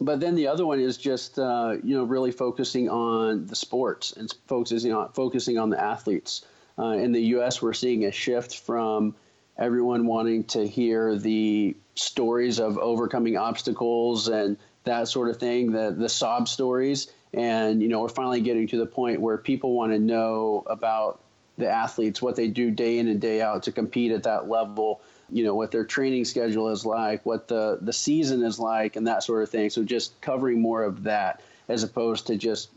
but 0.00 0.20
then 0.20 0.36
the 0.36 0.46
other 0.46 0.64
one 0.64 0.80
is 0.80 0.96
just 0.96 1.38
uh, 1.38 1.76
you 1.82 1.96
know 1.96 2.04
really 2.04 2.30
focusing 2.30 2.88
on 2.88 3.46
the 3.46 3.56
sports 3.56 4.12
and 4.12 4.32
focusing 4.46 4.92
on 4.94 5.12
focusing 5.12 5.58
on 5.58 5.68
the 5.68 5.82
athletes. 5.82 6.46
Uh, 6.78 6.92
in 6.92 7.10
the 7.10 7.20
U.S., 7.20 7.60
we're 7.60 7.72
seeing 7.72 8.04
a 8.04 8.12
shift 8.12 8.60
from 8.60 9.16
everyone 9.56 10.06
wanting 10.06 10.44
to 10.44 10.66
hear 10.66 11.16
the 11.16 11.76
stories 11.96 12.60
of 12.60 12.78
overcoming 12.78 13.36
obstacles 13.36 14.28
and 14.28 14.56
that 14.84 15.08
sort 15.08 15.28
of 15.28 15.38
thing, 15.38 15.72
the 15.72 15.94
the 15.96 16.08
sob 16.08 16.48
stories, 16.48 17.12
and 17.34 17.82
you 17.82 17.88
know 17.88 18.00
we're 18.00 18.08
finally 18.08 18.40
getting 18.40 18.68
to 18.68 18.78
the 18.78 18.86
point 18.86 19.20
where 19.20 19.36
people 19.36 19.72
want 19.74 19.92
to 19.92 19.98
know 19.98 20.62
about 20.66 21.20
the 21.58 21.68
athletes, 21.68 22.22
what 22.22 22.36
they 22.36 22.48
do 22.48 22.70
day 22.70 22.98
in 22.98 23.08
and 23.08 23.20
day 23.20 23.42
out 23.42 23.64
to 23.64 23.72
compete 23.72 24.12
at 24.12 24.22
that 24.22 24.48
level. 24.48 25.00
You 25.30 25.44
know 25.44 25.54
what 25.54 25.70
their 25.70 25.84
training 25.84 26.24
schedule 26.24 26.70
is 26.70 26.86
like, 26.86 27.26
what 27.26 27.48
the 27.48 27.78
the 27.82 27.92
season 27.92 28.42
is 28.42 28.58
like, 28.58 28.96
and 28.96 29.06
that 29.06 29.22
sort 29.22 29.42
of 29.42 29.50
thing. 29.50 29.68
So 29.68 29.84
just 29.84 30.18
covering 30.22 30.60
more 30.60 30.82
of 30.82 31.02
that 31.02 31.42
as 31.68 31.82
opposed 31.82 32.28
to 32.28 32.36
just 32.36 32.70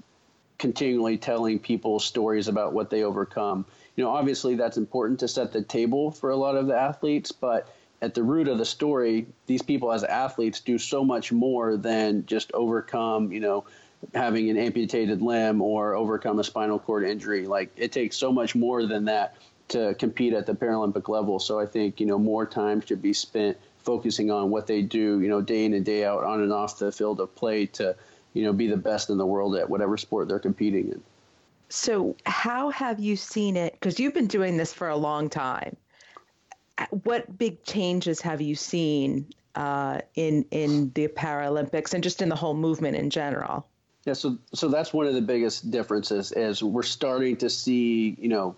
continually 0.58 1.18
telling 1.18 1.60
people 1.60 2.00
stories 2.00 2.48
about 2.48 2.74
what 2.74 2.90
they 2.90 3.04
overcome. 3.04 3.66
You 3.96 4.04
know, 4.04 4.12
obviously 4.12 4.56
that's 4.56 4.78
important 4.78 5.20
to 5.22 5.28
set 5.28 5.54
the 5.54 5.62
table 5.62 6.12
for 6.12 6.30
a 6.30 6.36
lot 6.36 6.56
of 6.56 6.68
the 6.68 6.76
athletes, 6.76 7.32
but 7.32 7.74
at 8.02 8.14
the 8.14 8.24
root 8.24 8.48
of 8.48 8.58
the 8.58 8.66
story, 8.66 9.28
these 9.46 9.62
people 9.62 9.92
as 9.92 10.04
athletes 10.04 10.60
do 10.60 10.78
so 10.78 11.04
much 11.04 11.32
more 11.32 11.78
than 11.78 12.26
just 12.26 12.52
overcome, 12.54 13.32
you 13.32 13.40
know, 13.40 13.64
having 14.14 14.50
an 14.50 14.58
amputated 14.58 15.22
limb 15.22 15.62
or 15.62 15.96
overcome 15.96 16.40
a 16.40 16.44
spinal 16.44 16.80
cord 16.80 17.04
injury. 17.04 17.46
Like 17.46 17.72
it 17.76 17.92
takes 17.92 18.18
so 18.18 18.32
much 18.32 18.56
more 18.56 18.86
than 18.86 19.06
that 19.06 19.36
to 19.70 19.94
compete 19.96 20.34
at 20.34 20.46
the 20.46 20.54
Paralympic 20.54 21.08
level. 21.08 21.40
So 21.40 21.60
I 21.60 21.66
think, 21.66 22.00
you 22.00 22.06
know, 22.06 22.20
more 22.20 22.46
time 22.46 22.82
should 22.82 23.02
be 23.02 23.14
spent 23.14 23.58
focusing 23.84 24.30
on 24.30 24.50
what 24.50 24.68
they 24.68 24.82
do, 24.82 25.22
you 25.22 25.30
know, 25.30 25.42
day 25.42 25.66
in 25.66 25.74
and 25.74 25.86
day 25.86 26.06
out 26.06 26.24
on 26.24 26.42
and 26.42 26.52
off 26.52 26.78
the 26.78 26.92
field 26.92 27.20
of 27.20 27.34
play 27.36 27.66
to, 27.66 27.96
you 28.34 28.44
know, 28.44 28.54
be 28.54 28.68
the 28.68 28.78
best 28.78 29.10
in 29.10 29.18
the 29.18 29.26
world 29.26 29.56
at 29.56 29.70
whatever 29.70 29.98
sport 29.98 30.28
they're 30.28 30.40
competing 30.40 30.90
in. 30.90 31.02
So, 31.70 32.18
how 32.26 32.70
have 32.70 33.00
you 33.00 33.16
seen 33.16 33.56
it? 33.56 33.74
Because 33.74 33.98
you've 33.98 34.14
been 34.14 34.28
doing 34.28 34.58
this 34.58 34.74
for 34.74 34.90
a 34.90 34.98
long 34.98 35.30
time. 35.30 35.78
What 37.04 37.38
big 37.38 37.64
changes 37.64 38.20
have 38.22 38.42
you 38.42 38.56
seen 38.56 39.28
uh, 39.56 40.02
in 40.16 40.46
in 40.52 40.92
the 40.96 41.08
Paralympics 41.08 41.94
and 41.94 42.04
just 42.04 42.22
in 42.22 42.28
the 42.28 42.36
whole 42.36 42.56
movement 42.56 42.98
in 42.98 43.10
general? 43.10 43.66
Yeah, 44.06 44.14
so 44.14 44.38
so 44.54 44.68
that's 44.68 44.94
one 44.94 45.06
of 45.06 45.14
the 45.14 45.22
biggest 45.22 45.70
differences 45.70 46.32
is 46.32 46.64
we're 46.64 46.82
starting 46.84 47.38
to 47.38 47.50
see, 47.50 48.16
you 48.20 48.30
know, 48.30 48.56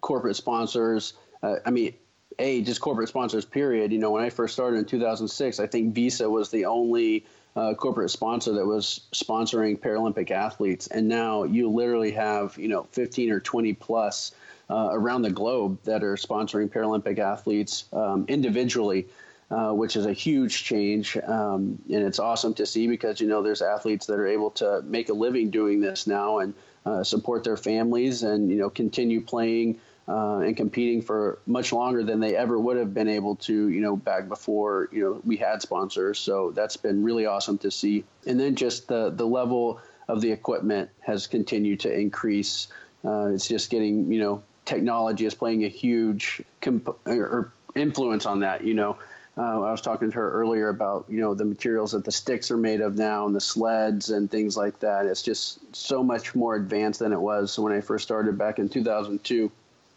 corporate 0.00 0.36
sponsors. 0.36 1.12
Uh, 1.42 1.56
I 1.64 1.70
mean, 1.70 1.94
a 2.38 2.62
just 2.62 2.80
corporate 2.80 3.08
sponsors. 3.08 3.44
Period. 3.44 3.92
You 3.92 3.98
know, 3.98 4.10
when 4.10 4.22
I 4.22 4.30
first 4.30 4.54
started 4.54 4.78
in 4.78 4.84
2006, 4.84 5.60
I 5.60 5.66
think 5.66 5.94
Visa 5.94 6.28
was 6.28 6.50
the 6.50 6.64
only 6.64 7.24
uh, 7.54 7.74
corporate 7.74 8.10
sponsor 8.10 8.52
that 8.54 8.66
was 8.66 9.02
sponsoring 9.12 9.78
Paralympic 9.78 10.32
athletes, 10.32 10.88
and 10.88 11.08
now 11.08 11.44
you 11.44 11.70
literally 11.70 12.10
have 12.12 12.58
you 12.58 12.68
know 12.68 12.84
15 12.92 13.30
or 13.30 13.40
20 13.40 13.74
plus 13.74 14.32
uh, 14.68 14.88
around 14.90 15.22
the 15.22 15.30
globe 15.30 15.78
that 15.84 16.02
are 16.02 16.16
sponsoring 16.16 16.68
Paralympic 16.68 17.18
athletes 17.18 17.84
um, 17.92 18.24
individually. 18.28 19.06
Uh, 19.50 19.72
which 19.72 19.94
is 19.94 20.06
a 20.06 20.12
huge 20.12 20.64
change, 20.64 21.18
um, 21.18 21.78
and 21.92 22.02
it's 22.02 22.18
awesome 22.18 22.54
to 22.54 22.64
see 22.64 22.86
because 22.86 23.20
you 23.20 23.28
know 23.28 23.42
there's 23.42 23.60
athletes 23.60 24.06
that 24.06 24.18
are 24.18 24.26
able 24.26 24.50
to 24.50 24.80
make 24.86 25.10
a 25.10 25.12
living 25.12 25.50
doing 25.50 25.80
this 25.80 26.06
now 26.06 26.38
and 26.38 26.54
uh, 26.86 27.04
support 27.04 27.44
their 27.44 27.56
families 27.58 28.22
and 28.22 28.50
you 28.50 28.56
know 28.56 28.70
continue 28.70 29.20
playing 29.20 29.78
uh, 30.06 30.38
and 30.38 30.56
competing 30.56 31.00
for 31.00 31.38
much 31.46 31.72
longer 31.72 32.02
than 32.02 32.20
they 32.20 32.36
ever 32.36 32.58
would 32.58 32.76
have 32.76 32.92
been 32.92 33.08
able 33.08 33.36
to, 33.36 33.68
you 33.68 33.80
know, 33.80 33.96
back 33.96 34.28
before, 34.28 34.88
you 34.92 35.02
know, 35.02 35.20
we 35.24 35.36
had 35.36 35.62
sponsors. 35.62 36.18
So 36.18 36.50
that's 36.50 36.76
been 36.76 37.02
really 37.02 37.26
awesome 37.26 37.58
to 37.58 37.70
see. 37.70 38.04
And 38.26 38.38
then 38.38 38.54
just 38.54 38.88
the, 38.88 39.10
the 39.10 39.26
level 39.26 39.80
of 40.08 40.20
the 40.20 40.30
equipment 40.30 40.90
has 41.00 41.26
continued 41.26 41.80
to 41.80 41.92
increase. 41.92 42.68
Uh, 43.04 43.28
it's 43.28 43.48
just 43.48 43.70
getting, 43.70 44.12
you 44.12 44.20
know, 44.20 44.42
technology 44.66 45.24
is 45.24 45.34
playing 45.34 45.64
a 45.64 45.68
huge 45.68 46.42
comp- 46.60 46.98
or 47.06 47.52
influence 47.74 48.26
on 48.26 48.40
that. 48.40 48.62
You 48.62 48.74
know, 48.74 48.98
uh, 49.36 49.62
I 49.62 49.70
was 49.72 49.80
talking 49.80 50.10
to 50.10 50.16
her 50.16 50.30
earlier 50.30 50.68
about 50.68 51.06
you 51.08 51.20
know 51.20 51.34
the 51.34 51.44
materials 51.44 51.92
that 51.92 52.04
the 52.04 52.12
sticks 52.12 52.50
are 52.50 52.56
made 52.56 52.80
of 52.80 52.96
now 52.96 53.26
and 53.26 53.34
the 53.34 53.40
sleds 53.40 54.10
and 54.10 54.30
things 54.30 54.56
like 54.56 54.78
that. 54.80 55.06
It's 55.06 55.22
just 55.22 55.74
so 55.74 56.04
much 56.04 56.34
more 56.34 56.54
advanced 56.54 57.00
than 57.00 57.12
it 57.12 57.20
was 57.20 57.58
when 57.58 57.72
I 57.72 57.80
first 57.80 58.04
started 58.04 58.38
back 58.38 58.58
in 58.58 58.68
2002. 58.68 59.50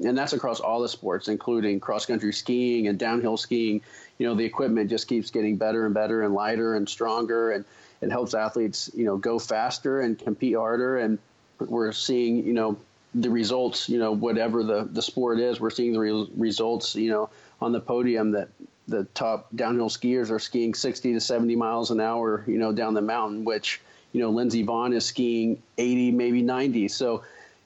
And 0.03 0.15
that's 0.15 0.33
across 0.33 0.59
all 0.59 0.81
the 0.81 0.89
sports, 0.89 1.27
including 1.27 1.79
cross 1.79 2.05
country 2.05 2.31
skiing 2.31 2.87
and 2.87 2.99
downhill 2.99 3.37
skiing. 3.37 3.81
You 4.19 4.27
know, 4.27 4.35
the 4.35 4.45
equipment 4.45 4.89
just 4.89 5.07
keeps 5.07 5.31
getting 5.31 5.57
better 5.57 5.85
and 5.85 5.93
better 5.93 6.21
and 6.21 6.33
lighter 6.33 6.75
and 6.75 6.87
stronger, 6.87 7.51
and 7.51 7.65
it 8.01 8.11
helps 8.11 8.33
athletes, 8.33 8.91
you 8.95 9.05
know, 9.05 9.17
go 9.17 9.39
faster 9.39 10.01
and 10.01 10.17
compete 10.17 10.55
harder. 10.55 10.97
And 10.97 11.17
we're 11.59 11.91
seeing, 11.91 12.45
you 12.45 12.53
know, 12.53 12.77
the 13.15 13.29
results, 13.29 13.89
you 13.89 13.97
know, 13.97 14.11
whatever 14.11 14.63
the, 14.63 14.87
the 14.91 15.01
sport 15.01 15.39
is, 15.39 15.59
we're 15.59 15.71
seeing 15.71 15.93
the 15.93 15.99
re- 15.99 16.29
results, 16.35 16.95
you 16.95 17.09
know, 17.09 17.29
on 17.59 17.71
the 17.71 17.79
podium 17.79 18.31
that 18.31 18.49
the 18.87 19.03
top 19.13 19.47
downhill 19.55 19.89
skiers 19.89 20.31
are 20.31 20.39
skiing 20.39 20.73
60 20.73 21.13
to 21.13 21.19
70 21.19 21.55
miles 21.55 21.91
an 21.91 21.99
hour, 21.99 22.43
you 22.47 22.57
know, 22.57 22.71
down 22.71 22.93
the 22.93 23.01
mountain, 23.01 23.43
which, 23.43 23.81
you 24.13 24.21
know, 24.21 24.29
Lindsey 24.29 24.65
Vonn 24.65 24.95
is 24.95 25.05
skiing 25.05 25.61
80, 25.77 26.11
maybe 26.11 26.41
90. 26.41 26.87
So, 26.87 27.23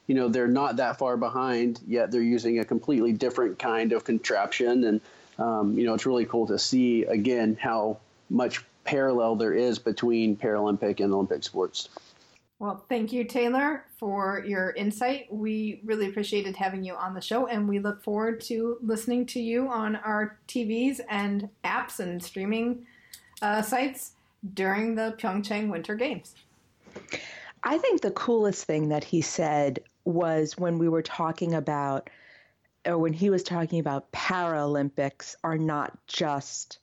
you 0.08 0.16
know, 0.16 0.30
they're 0.30 0.48
not 0.48 0.78
that 0.78 0.98
far 0.98 1.18
behind, 1.18 1.80
yet 1.88 2.12
they're 2.12 2.22
using 2.22 2.60
a 2.60 2.66
completely 2.66 3.14
different 3.14 3.60
kind 3.60 3.94
of 3.94 4.04
contraption. 4.04 4.84
And, 4.84 5.02
um, 5.38 5.78
you 5.78 5.86
know, 5.86 5.94
it's 5.94 6.06
really 6.06 6.26
cool 6.26 6.48
to 6.48 6.58
see, 6.58 7.04
again, 7.04 7.58
how 7.60 7.98
much 8.30 8.64
parallel 8.84 9.36
there 9.36 9.54
is 9.54 9.78
between 9.80 10.36
Paralympic 10.36 11.00
and 11.04 11.14
Olympic 11.14 11.44
sports. 11.44 11.90
Well, 12.62 12.86
thank 12.90 13.12
you, 13.12 13.24
Taylor, 13.24 13.86
for 13.98 14.46
your 14.46 14.70
insight. 14.74 15.26
We 15.34 15.82
really 15.84 16.08
appreciated 16.08 16.56
having 16.56 16.84
you 16.84 16.94
on 16.94 17.16
the 17.16 17.20
show, 17.20 17.48
and 17.48 17.68
we 17.68 17.80
look 17.80 18.04
forward 18.04 18.40
to 18.42 18.78
listening 18.84 19.26
to 19.28 19.42
you 19.42 19.68
on 19.68 19.96
our 19.96 20.38
TVs 20.48 21.00
and 21.10 21.50
apps 21.64 22.00
and 22.00 22.24
streaming 22.24 22.86
uh, 23.42 23.64
sites 23.64 24.12
during 24.54 24.94
the 24.94 25.16
Pyeongchang 25.18 25.70
Winter 25.70 25.96
Games. 25.96 26.36
I 27.64 27.80
think 27.80 28.02
the 28.02 28.12
coolest 28.12 28.66
thing 28.66 28.90
that 28.90 29.06
he 29.06 29.22
said 29.22 29.80
was 30.06 30.56
when 30.56 30.78
we 30.78 30.88
were 30.88 31.02
talking 31.02 31.56
about, 31.56 32.12
or 32.86 33.00
when 33.00 33.14
he 33.14 33.32
was 33.32 33.42
talking 33.42 33.80
about 33.80 34.12
Paralympics 34.12 35.34
are 35.44 35.58
not 35.58 35.98
just 36.06 36.78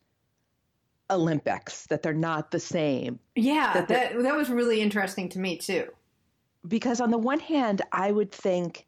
Olympics, 1.10 1.86
that 1.86 2.02
they're 2.02 2.12
not 2.12 2.50
the 2.50 2.60
same. 2.60 3.18
Yeah, 3.34 3.72
that, 3.74 3.88
that, 3.88 4.22
that 4.22 4.36
was 4.36 4.50
really 4.50 4.80
interesting 4.80 5.28
to 5.30 5.38
me 5.38 5.56
too. 5.56 5.88
Because 6.66 7.00
on 7.00 7.10
the 7.10 7.18
one 7.18 7.40
hand, 7.40 7.82
I 7.92 8.10
would 8.12 8.32
think 8.32 8.86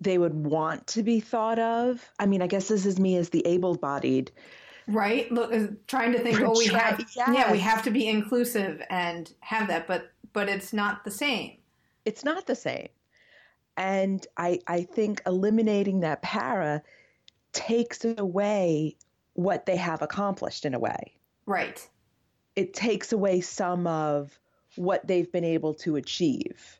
they 0.00 0.18
would 0.18 0.34
want 0.34 0.86
to 0.88 1.02
be 1.02 1.20
thought 1.20 1.58
of. 1.58 2.08
I 2.18 2.26
mean, 2.26 2.42
I 2.42 2.46
guess 2.46 2.68
this 2.68 2.86
is 2.86 2.98
me 2.98 3.16
as 3.16 3.30
the 3.30 3.44
able-bodied. 3.46 4.30
Right. 4.86 5.30
Look, 5.30 5.52
uh, 5.52 5.66
trying 5.86 6.12
to 6.12 6.20
think, 6.20 6.40
oh, 6.40 6.56
we 6.56 6.66
have, 6.68 6.98
yes. 6.98 7.14
yeah, 7.16 7.52
we 7.52 7.58
have 7.58 7.82
to 7.82 7.90
be 7.90 8.08
inclusive 8.08 8.82
and 8.88 9.32
have 9.40 9.68
that, 9.68 9.86
but 9.86 10.12
but 10.32 10.48
it's 10.48 10.72
not 10.72 11.04
the 11.04 11.10
same. 11.10 11.58
It's 12.04 12.24
not 12.24 12.46
the 12.46 12.54
same. 12.54 12.88
And 13.76 14.26
I 14.36 14.60
I 14.66 14.82
think 14.82 15.20
eliminating 15.26 16.00
that 16.00 16.22
para 16.22 16.82
takes 17.52 18.04
away 18.04 18.96
what 19.34 19.66
they 19.66 19.76
have 19.76 20.00
accomplished 20.00 20.64
in 20.64 20.74
a 20.74 20.78
way. 20.78 21.17
Right. 21.48 21.88
It 22.56 22.74
takes 22.74 23.12
away 23.12 23.40
some 23.40 23.86
of 23.86 24.38
what 24.76 25.06
they've 25.06 25.30
been 25.32 25.44
able 25.44 25.72
to 25.74 25.96
achieve. 25.96 26.78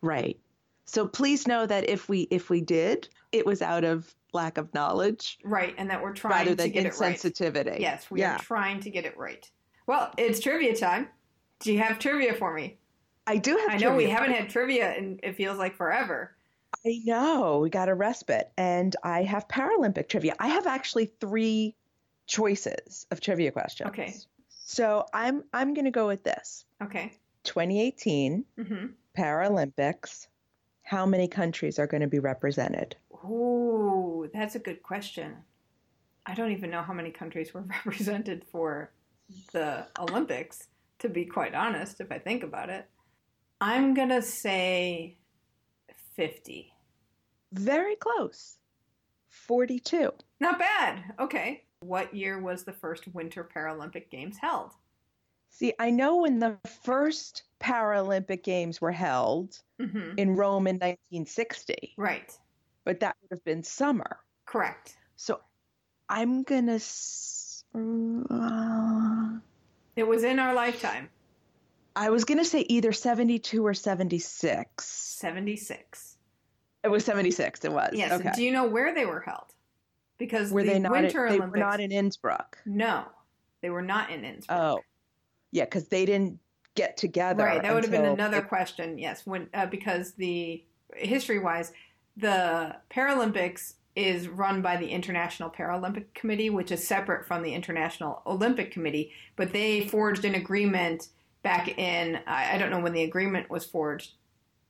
Right. 0.00 0.38
So 0.84 1.08
please 1.08 1.48
know 1.48 1.66
that 1.66 1.90
if 1.90 2.08
we 2.08 2.28
if 2.30 2.48
we 2.48 2.60
did, 2.60 3.08
it 3.32 3.44
was 3.44 3.60
out 3.60 3.82
of 3.82 4.14
lack 4.32 4.56
of 4.56 4.72
knowledge. 4.72 5.38
Right, 5.42 5.74
and 5.78 5.90
that 5.90 6.00
we're 6.00 6.12
trying 6.12 6.46
rather 6.46 6.54
than 6.54 6.68
to 6.68 6.72
get 6.72 6.86
insensitivity. 6.86 7.56
it 7.56 7.70
right. 7.70 7.80
Yes, 7.80 8.08
we 8.08 8.20
yeah. 8.20 8.36
are 8.36 8.38
trying 8.38 8.78
to 8.80 8.90
get 8.90 9.04
it 9.04 9.18
right. 9.18 9.50
Well, 9.88 10.12
it's 10.16 10.38
trivia 10.38 10.76
time. 10.76 11.08
Do 11.60 11.72
you 11.72 11.78
have 11.78 11.98
trivia 11.98 12.34
for 12.34 12.52
me? 12.52 12.78
I 13.26 13.38
do 13.38 13.56
have. 13.56 13.70
I 13.70 13.76
know 13.78 13.96
we 13.96 14.08
haven't 14.08 14.32
had 14.32 14.48
trivia, 14.48 14.92
and 14.92 15.20
it 15.22 15.36
feels 15.36 15.58
like 15.58 15.76
forever. 15.76 16.36
I 16.84 17.00
know 17.04 17.58
we 17.58 17.70
got 17.70 17.88
a 17.88 17.94
respite, 17.94 18.52
and 18.56 18.94
I 19.02 19.22
have 19.22 19.48
Paralympic 19.48 20.08
trivia. 20.08 20.34
I 20.38 20.48
have 20.48 20.66
actually 20.66 21.06
three 21.20 21.74
choices 22.26 23.06
of 23.10 23.20
trivia 23.20 23.50
questions. 23.50 23.88
Okay. 23.90 24.14
So 24.48 25.06
I'm 25.12 25.44
I'm 25.52 25.74
going 25.74 25.86
to 25.86 25.90
go 25.90 26.06
with 26.06 26.22
this. 26.22 26.64
Okay. 26.82 27.12
2018 27.44 28.44
mm-hmm. 28.58 28.86
Paralympics. 29.16 30.26
How 30.82 31.04
many 31.04 31.26
countries 31.26 31.80
are 31.80 31.86
going 31.88 32.02
to 32.02 32.06
be 32.06 32.20
represented? 32.20 32.94
Ooh, 33.24 34.30
that's 34.32 34.54
a 34.54 34.60
good 34.60 34.82
question. 34.84 35.34
I 36.26 36.34
don't 36.34 36.52
even 36.52 36.70
know 36.70 36.82
how 36.82 36.92
many 36.92 37.10
countries 37.10 37.52
were 37.52 37.62
represented 37.84 38.44
for 38.52 38.92
the 39.52 39.86
Olympics 39.98 40.68
to 40.98 41.08
be 41.08 41.24
quite 41.24 41.54
honest, 41.54 42.00
if 42.00 42.10
I 42.10 42.18
think 42.18 42.42
about 42.42 42.70
it. 42.70 42.88
I'm 43.60 43.94
going 43.94 44.10
to 44.10 44.22
say 44.22 45.16
50. 46.14 46.72
Very 47.52 47.96
close. 47.96 48.58
42. 49.28 50.12
Not 50.40 50.58
bad. 50.58 51.04
Okay. 51.18 51.64
What 51.80 52.14
year 52.14 52.40
was 52.40 52.64
the 52.64 52.72
first 52.72 53.06
Winter 53.08 53.48
Paralympic 53.54 54.10
Games 54.10 54.36
held? 54.40 54.72
See, 55.50 55.72
I 55.78 55.90
know 55.90 56.16
when 56.16 56.38
the 56.38 56.58
first 56.82 57.44
Paralympic 57.60 58.42
Games 58.42 58.80
were 58.80 58.92
held 58.92 59.58
mm-hmm. 59.80 60.18
in 60.18 60.36
Rome 60.36 60.66
in 60.66 60.76
1960. 60.76 61.94
Right. 61.96 62.36
But 62.84 63.00
that 63.00 63.16
would 63.22 63.36
have 63.36 63.44
been 63.44 63.62
summer. 63.62 64.18
Correct. 64.44 64.96
So 65.16 65.40
I'm 66.08 66.42
going 66.42 66.66
to. 66.66 66.80
Uh, 67.74 69.15
it 69.96 70.06
was 70.06 70.22
in 70.22 70.38
our 70.38 70.54
lifetime. 70.54 71.08
I 71.96 72.10
was 72.10 72.24
going 72.24 72.38
to 72.38 72.44
say 72.44 72.60
either 72.68 72.92
72 72.92 73.66
or 73.66 73.72
76. 73.72 74.84
76. 74.84 76.16
It 76.84 76.88
was 76.88 77.04
76. 77.04 77.64
It 77.64 77.72
was. 77.72 77.90
Yes. 77.94 78.12
Okay. 78.12 78.30
Do 78.34 78.42
you 78.42 78.52
know 78.52 78.66
where 78.66 78.94
they 78.94 79.06
were 79.06 79.20
held? 79.20 79.46
Because 80.18 80.50
were 80.50 80.62
the 80.62 80.74
they 80.74 80.78
not 80.78 80.92
Winter 80.92 81.26
in, 81.26 81.32
they 81.32 81.38
Olympics. 81.38 81.52
were 81.52 81.58
not 81.58 81.80
in 81.80 81.90
Innsbruck. 81.92 82.58
No, 82.64 83.04
they 83.60 83.70
were 83.70 83.82
not 83.82 84.10
in 84.10 84.24
Innsbruck. 84.24 84.58
Oh, 84.58 84.80
yeah, 85.50 85.64
because 85.64 85.88
they 85.88 86.06
didn't 86.06 86.38
get 86.74 86.96
together. 86.96 87.44
Right. 87.44 87.62
That 87.62 87.74
would 87.74 87.84
have 87.84 87.90
been 87.90 88.04
another 88.04 88.38
it, 88.38 88.48
question. 88.48 88.98
Yes, 88.98 89.26
when 89.26 89.48
uh, 89.52 89.66
because 89.66 90.12
the 90.12 90.64
history 90.94 91.38
wise, 91.38 91.72
the 92.16 92.76
Paralympics 92.90 93.74
is 93.96 94.28
run 94.28 94.60
by 94.60 94.76
the 94.76 94.88
International 94.88 95.50
Paralympic 95.50 96.12
Committee, 96.14 96.50
which 96.50 96.70
is 96.70 96.86
separate 96.86 97.26
from 97.26 97.42
the 97.42 97.54
International 97.54 98.22
Olympic 98.26 98.70
Committee. 98.70 99.10
But 99.34 99.52
they 99.52 99.88
forged 99.88 100.24
an 100.24 100.34
agreement 100.34 101.08
back 101.42 101.78
in, 101.78 102.20
I 102.26 102.58
don't 102.58 102.70
know 102.70 102.80
when 102.80 102.92
the 102.92 103.04
agreement 103.04 103.50
was 103.50 103.64
forged. 103.64 104.12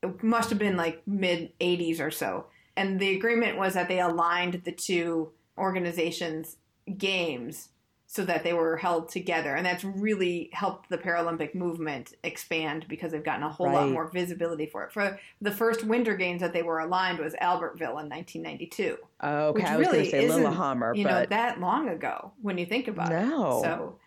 It 0.02 0.22
must 0.22 0.50
have 0.50 0.58
been 0.58 0.76
like 0.76 1.02
mid 1.06 1.52
80s 1.58 2.00
or 2.00 2.10
so. 2.10 2.46
And 2.76 3.00
the 3.00 3.16
agreement 3.16 3.58
was 3.58 3.74
that 3.74 3.88
they 3.88 4.00
aligned 4.00 4.62
the 4.64 4.72
two 4.72 5.32
organizations' 5.58 6.56
games 6.96 7.70
so 8.08 8.24
that 8.24 8.44
they 8.44 8.52
were 8.52 8.76
held 8.76 9.08
together. 9.08 9.54
And 9.56 9.66
that's 9.66 9.82
really 9.82 10.48
helped 10.52 10.88
the 10.88 10.96
Paralympic 10.98 11.54
movement 11.54 12.14
expand 12.22 12.86
because 12.88 13.10
they've 13.12 13.24
gotten 13.24 13.42
a 13.42 13.50
whole 13.50 13.70
lot 13.70 13.88
more 13.88 14.08
visibility 14.10 14.66
for 14.66 14.84
it. 14.84 14.92
For 14.92 15.18
the 15.40 15.50
first 15.50 15.82
Winter 15.82 16.14
Games 16.16 16.40
that 16.40 16.52
they 16.52 16.62
were 16.62 16.78
aligned 16.78 17.18
was 17.18 17.34
Albertville 17.34 18.00
in 18.00 18.08
1992. 18.08 18.96
Okay, 19.22 19.50
Which 19.52 19.64
I 19.64 19.76
was 19.76 19.86
really 19.88 19.98
going 19.98 20.04
to 20.04 20.10
say 20.10 20.28
Lillehammer, 20.28 20.94
You 20.94 21.04
know, 21.04 21.10
but 21.10 21.30
that 21.30 21.60
long 21.60 21.88
ago 21.88 22.32
when 22.42 22.58
you 22.58 22.66
think 22.66 22.86
about 22.86 23.10
No. 23.10 23.58
it. 23.58 23.62
So, 23.62 23.98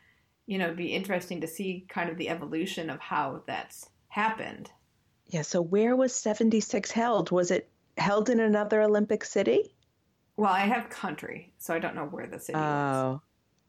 you 0.47 0.57
know, 0.57 0.65
it'd 0.65 0.77
be 0.77 0.93
interesting 0.93 1.41
to 1.41 1.47
see 1.47 1.85
kind 1.89 2.09
of 2.09 2.17
the 2.17 2.29
evolution 2.29 2.89
of 2.89 2.99
how 3.01 3.43
that's 3.47 3.89
happened. 4.07 4.71
yeah. 5.27 5.41
So 5.43 5.61
where 5.61 5.95
was 5.95 6.15
76 6.15 6.89
held? 6.91 7.31
Was 7.31 7.51
it 7.51 7.69
held 7.97 8.29
in 8.29 8.39
another 8.39 8.81
Olympic 8.81 9.25
city? 9.25 9.75
Well, 10.37 10.51
I 10.53 10.61
have 10.61 10.89
country, 10.89 11.51
so 11.57 11.73
I 11.73 11.79
don't 11.79 11.95
know 11.95 12.05
where 12.05 12.25
the 12.25 12.39
city 12.39 12.57
is. 12.57 12.63
Oh, 12.63 13.21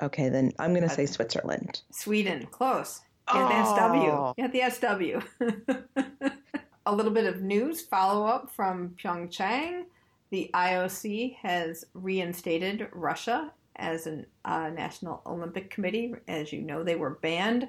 okay. 0.03 0.28
Then 0.28 0.53
I'm 0.59 0.72
going 0.72 0.88
to 0.88 0.94
say 0.94 1.07
Switzerland. 1.07 1.82
Sweden, 1.90 2.46
close. 2.51 3.01
Yeah, 3.32 3.48
the 3.48 3.64
SW. 3.64 4.11
Oh. 4.11 4.34
Yeah, 4.36 4.48
the 4.48 4.62
SW. 4.70 6.32
a 6.86 6.94
little 6.94 7.12
bit 7.12 7.26
of 7.26 7.42
news 7.42 7.80
follow 7.80 8.26
up 8.26 8.51
from 8.51 8.94
Pyeongchang. 9.03 9.84
The 10.30 10.51
IOC 10.55 11.36
has 11.36 11.84
reinstated 11.94 12.88
Russia 12.92 13.53
as 13.76 14.07
a 14.07 14.24
uh, 14.44 14.70
National 14.70 15.22
Olympic 15.26 15.70
Committee. 15.70 16.14
As 16.28 16.53
you 16.53 16.62
know, 16.62 16.82
they 16.82 16.96
were 16.96 17.18
banned 17.22 17.68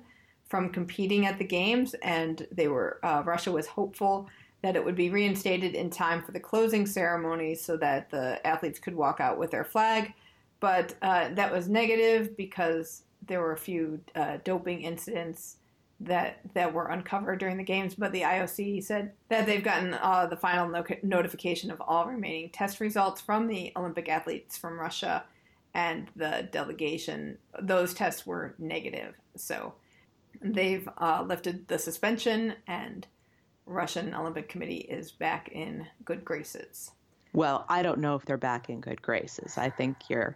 from 0.50 0.70
competing 0.70 1.26
at 1.26 1.38
the 1.38 1.46
games, 1.46 1.94
and 2.02 2.48
they 2.52 2.68
were 2.68 3.00
uh, 3.04 3.24
Russia 3.26 3.52
was 3.52 3.68
hopeful 3.68 4.28
that 4.62 4.76
it 4.76 4.84
would 4.84 4.96
be 4.96 5.10
reinstated 5.10 5.74
in 5.74 5.90
time 5.90 6.22
for 6.22 6.32
the 6.32 6.40
closing 6.40 6.86
ceremony 6.86 7.56
so 7.56 7.78
that 7.78 8.12
the 8.12 8.46
athletes 8.46 8.80
could 8.80 8.96
walk 8.96 9.20
out 9.20 9.40
with 9.40 9.50
their 9.50 9.64
flag. 9.64 10.14
But 10.62 10.94
uh, 11.02 11.30
that 11.34 11.52
was 11.52 11.68
negative 11.68 12.38
because 12.38 13.04
there 13.28 13.42
were 13.42 13.52
a 13.52 13.58
few 13.58 14.00
uh, 14.16 14.38
doping 14.46 14.84
incidents 14.84 15.58
that 16.00 16.40
that 16.54 16.74
were 16.74 16.88
uncovered 16.88 17.40
during 17.40 17.58
the 17.58 17.64
games. 17.64 17.96
But 17.96 18.14
the 18.14 18.22
IOC 18.22 18.84
said 18.84 19.12
that 19.30 19.46
they've 19.46 19.64
gotten 19.64 19.96
uh, 19.96 20.28
the 20.28 20.38
final 20.38 20.70
no- 20.70 20.86
notification 21.04 21.72
of 21.72 21.82
all 21.82 22.06
remaining 22.06 22.50
test 22.52 22.80
results 22.80 23.20
from 23.20 23.48
the 23.48 23.74
Olympic 23.76 24.08
athletes 24.08 24.58
from 24.58 24.80
Russia 24.80 25.26
and 25.74 26.08
the 26.16 26.48
delegation. 26.52 27.38
Those 27.62 27.94
tests 27.94 28.26
were 28.26 28.56
negative, 28.58 29.16
so 29.36 29.74
they've 30.42 30.88
uh, 30.98 31.26
lifted 31.28 31.68
the 31.68 31.78
suspension 31.78 32.54
and. 32.68 33.06
Russian 33.68 34.14
Olympic 34.14 34.50
Committee 34.50 34.80
is 34.80 35.12
back 35.12 35.50
in 35.50 35.88
good 36.04 36.26
graces. 36.26 36.92
Well, 37.32 37.64
I 37.70 37.84
don't 37.84 38.00
know 38.00 38.16
if 38.16 38.26
they're 38.26 38.38
back 38.38 38.70
in 38.70 38.82
good 38.82 39.02
graces. 39.02 39.58
I 39.58 39.70
think 39.70 40.10
you're 40.10 40.36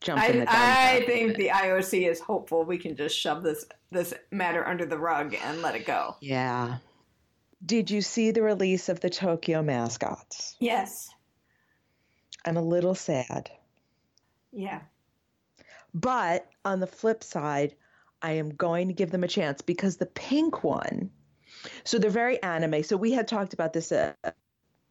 jumping 0.00 0.40
the 0.40 0.50
I, 0.50 0.98
gun. 0.98 1.02
I 1.02 1.06
think 1.06 1.36
the 1.36 1.48
IOC 1.48 2.08
is 2.08 2.20
hopeful 2.20 2.64
we 2.64 2.78
can 2.78 2.96
just 2.96 3.16
shove 3.16 3.42
this 3.42 3.64
this 3.90 4.14
matter 4.30 4.66
under 4.66 4.86
the 4.86 4.98
rug 4.98 5.34
and 5.42 5.62
let 5.62 5.74
it 5.74 5.86
go. 5.86 6.16
Yeah. 6.20 6.78
Did 7.64 7.90
you 7.90 8.00
see 8.00 8.30
the 8.30 8.42
release 8.42 8.88
of 8.88 9.00
the 9.00 9.10
Tokyo 9.10 9.62
mascots? 9.62 10.56
Yes. 10.60 11.10
I'm 12.44 12.56
a 12.56 12.62
little 12.62 12.94
sad. 12.94 13.50
Yeah. 14.52 14.80
But 15.92 16.48
on 16.64 16.80
the 16.80 16.86
flip 16.86 17.22
side, 17.22 17.74
I 18.22 18.32
am 18.32 18.50
going 18.50 18.88
to 18.88 18.94
give 18.94 19.10
them 19.10 19.24
a 19.24 19.28
chance 19.28 19.60
because 19.60 19.96
the 19.96 20.06
pink 20.06 20.62
one, 20.62 21.10
so 21.84 21.98
they're 21.98 22.10
very 22.10 22.42
anime. 22.42 22.82
So 22.82 22.96
we 22.96 23.12
had 23.12 23.28
talked 23.28 23.52
about 23.52 23.72
this 23.72 23.92
a, 23.92 24.14
a 24.24 24.32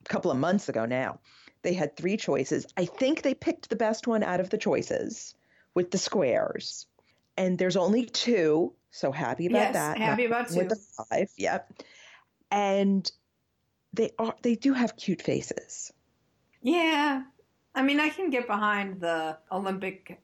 couple 0.07 0.29
of 0.29 0.37
months 0.37 0.69
ago 0.69 0.85
now. 0.85 1.19
They 1.61 1.73
had 1.73 1.95
three 1.97 2.17
choices. 2.17 2.65
I 2.77 2.85
think 2.85 3.21
they 3.21 3.33
picked 3.33 3.69
the 3.69 3.75
best 3.75 4.07
one 4.07 4.23
out 4.23 4.39
of 4.39 4.49
the 4.49 4.57
choices 4.57 5.35
with 5.73 5.91
the 5.91 5.97
squares. 5.97 6.85
And 7.37 7.57
there's 7.57 7.77
only 7.77 8.05
two, 8.05 8.73
so 8.91 9.11
happy 9.11 9.47
about 9.47 9.57
Yes, 9.59 9.73
that. 9.73 9.97
happy 9.97 10.27
Not 10.27 10.51
about 10.51 10.55
with 10.55 10.69
the 10.69 10.75
five, 10.75 11.29
yep. 11.37 11.71
And 12.51 13.09
they 13.93 14.11
are 14.19 14.35
they 14.41 14.55
do 14.55 14.73
have 14.73 14.95
cute 14.95 15.21
faces. 15.21 15.91
Yeah. 16.61 17.23
I 17.75 17.81
mean, 17.81 17.99
I 17.99 18.09
can 18.09 18.29
get 18.29 18.47
behind 18.47 18.99
the 18.99 19.37
Olympic 19.51 20.21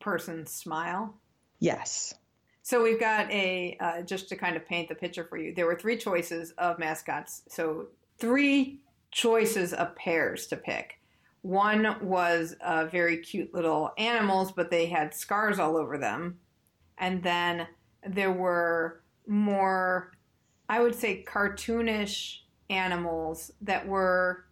person's 0.00 0.52
smile. 0.52 1.14
Yes. 1.58 2.14
So 2.62 2.82
we've 2.82 3.00
got 3.00 3.30
a 3.30 3.76
uh, 3.80 4.02
just 4.02 4.28
to 4.30 4.36
kind 4.36 4.56
of 4.56 4.66
paint 4.66 4.88
the 4.88 4.94
picture 4.94 5.24
for 5.24 5.36
you. 5.36 5.54
There 5.54 5.66
were 5.66 5.76
three 5.76 5.96
choices 5.96 6.52
of 6.52 6.78
mascots. 6.78 7.42
So 7.48 7.88
three 8.18 8.80
choices 9.14 9.72
of 9.72 9.94
pairs 9.96 10.46
to 10.48 10.56
pick. 10.56 10.98
One 11.42 11.96
was 12.02 12.56
uh, 12.60 12.86
very 12.86 13.18
cute 13.18 13.54
little 13.54 13.92
animals, 13.96 14.50
but 14.52 14.70
they 14.70 14.86
had 14.86 15.14
scars 15.14 15.58
all 15.58 15.76
over 15.76 15.96
them. 15.98 16.38
And 16.98 17.22
then 17.22 17.66
there 18.06 18.32
were 18.32 19.02
more, 19.26 20.12
I 20.68 20.80
would 20.80 20.94
say, 20.94 21.24
cartoonish 21.26 22.38
animals 22.70 23.52
that 23.62 23.86
were 23.86 24.46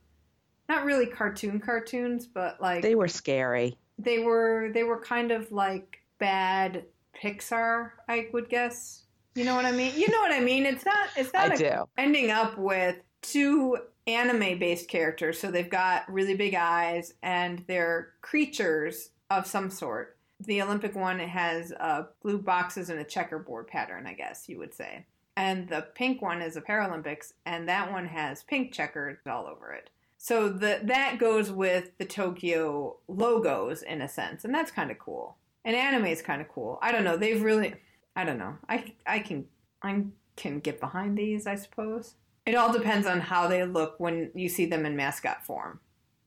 not 0.69 0.85
really 0.85 1.07
cartoon 1.07 1.59
cartoons, 1.61 2.27
but 2.27 2.61
like 2.61 2.83
They 2.83 2.95
were 2.95 3.09
scary. 3.09 3.77
they 3.99 4.21
were 4.21 4.71
they 4.73 4.85
were 4.85 5.01
kind 5.01 5.33
of 5.33 5.51
like 5.51 5.99
bad 6.19 6.85
Pixar, 7.21 7.91
I 8.09 8.29
would 8.33 8.49
guess. 8.49 9.05
You 9.35 9.45
know 9.45 9.55
what 9.55 9.65
I 9.65 9.73
mean? 9.73 9.93
You 9.97 10.09
know 10.11 10.21
what 10.21 10.33
I 10.33 10.41
mean? 10.41 10.67
It's 10.67 10.85
not 10.85 11.09
it's 11.17 11.33
not 11.33 11.51
I 11.51 11.55
a- 11.55 11.59
do. 11.59 11.85
ending 11.99 12.31
up 12.31 12.59
with 12.59 12.97
two 13.23 13.79
anime 14.07 14.59
based 14.59 14.89
characters. 14.89 15.39
So 15.39 15.51
they've 15.51 15.69
got 15.69 16.11
really 16.13 16.35
big 16.35 16.55
eyes 16.55 17.15
and 17.23 17.65
they're 17.69 18.15
creatures 18.21 19.11
of 19.31 19.47
some 19.47 19.71
sort. 19.71 20.17
The 20.41 20.63
Olympic 20.63 20.95
one 20.97 21.19
has 21.21 21.73
uh, 21.79 22.05
blue 22.23 22.39
boxes 22.39 22.91
and 22.91 22.99
a 22.99 23.05
checkerboard 23.05 23.69
pattern, 23.69 24.07
I 24.07 24.15
guess 24.15 24.49
you 24.49 24.59
would 24.59 24.75
say. 24.75 25.07
And 25.37 25.69
the 25.69 25.87
pink 25.95 26.21
one 26.21 26.43
is 26.43 26.57
a 26.57 26.61
Paralympics, 26.61 27.33
and 27.47 27.69
that 27.69 27.91
one 27.91 28.07
has 28.07 28.43
pink 28.43 28.73
checkers 28.73 29.19
all 29.27 29.47
over 29.47 29.73
it. 29.73 29.89
So 30.19 30.49
the, 30.49 30.81
that 30.83 31.19
goes 31.19 31.51
with 31.51 31.97
the 31.99 32.05
Tokyo 32.05 32.99
logos 33.09 33.83
in 33.83 34.03
a 34.03 34.09
sense, 34.09 34.45
and 34.45 34.55
that's 34.55 34.71
kind 34.71 34.91
of 34.91 34.99
cool. 34.99 35.37
And 35.65 35.75
anime 35.75 36.07
is 36.07 36.23
kind 36.23 36.43
of 36.43 36.49
cool. 36.49 36.79
I 36.83 36.93
don't 36.93 37.05
know. 37.05 37.17
They've 37.17 37.43
really, 37.43 37.75
I 38.15 38.25
don't 38.25 38.39
know. 38.39 38.57
I 38.69 38.93
I 39.07 39.21
can 39.21 39.47
I 39.83 40.05
can 40.37 40.61
get 40.61 40.81
behind 40.81 41.17
these, 41.17 41.47
I 41.47 41.55
suppose. 41.55 42.15
It 42.47 42.55
all 42.55 42.73
depends 42.73 43.07
on 43.07 43.21
how 43.21 43.49
they 43.49 43.65
look 43.65 43.95
when 43.99 44.31
you 44.35 44.49
see 44.49 44.67
them 44.67 44.85
in 44.85 44.97
mascot 44.97 45.45
form, 45.47 45.81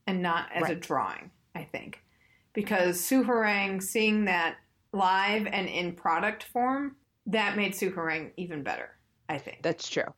and 0.08 0.22
not 0.22 0.50
as 0.54 0.70
a 0.70 0.76
drawing. 0.76 1.32
I 1.54 1.64
think 1.64 2.02
because 2.54 3.00
Soohorang 3.02 3.82
seeing 3.82 4.26
that 4.26 4.58
live 4.94 5.46
and 5.46 5.68
in 5.68 5.94
product 5.94 6.44
form 6.44 6.96
that 7.28 7.58
made 7.58 7.74
Soohorang 7.74 8.32
even 8.38 8.64
better. 8.64 8.90
I 9.28 9.38
think. 9.38 9.60
That's 9.62 9.90
true. 9.90 10.14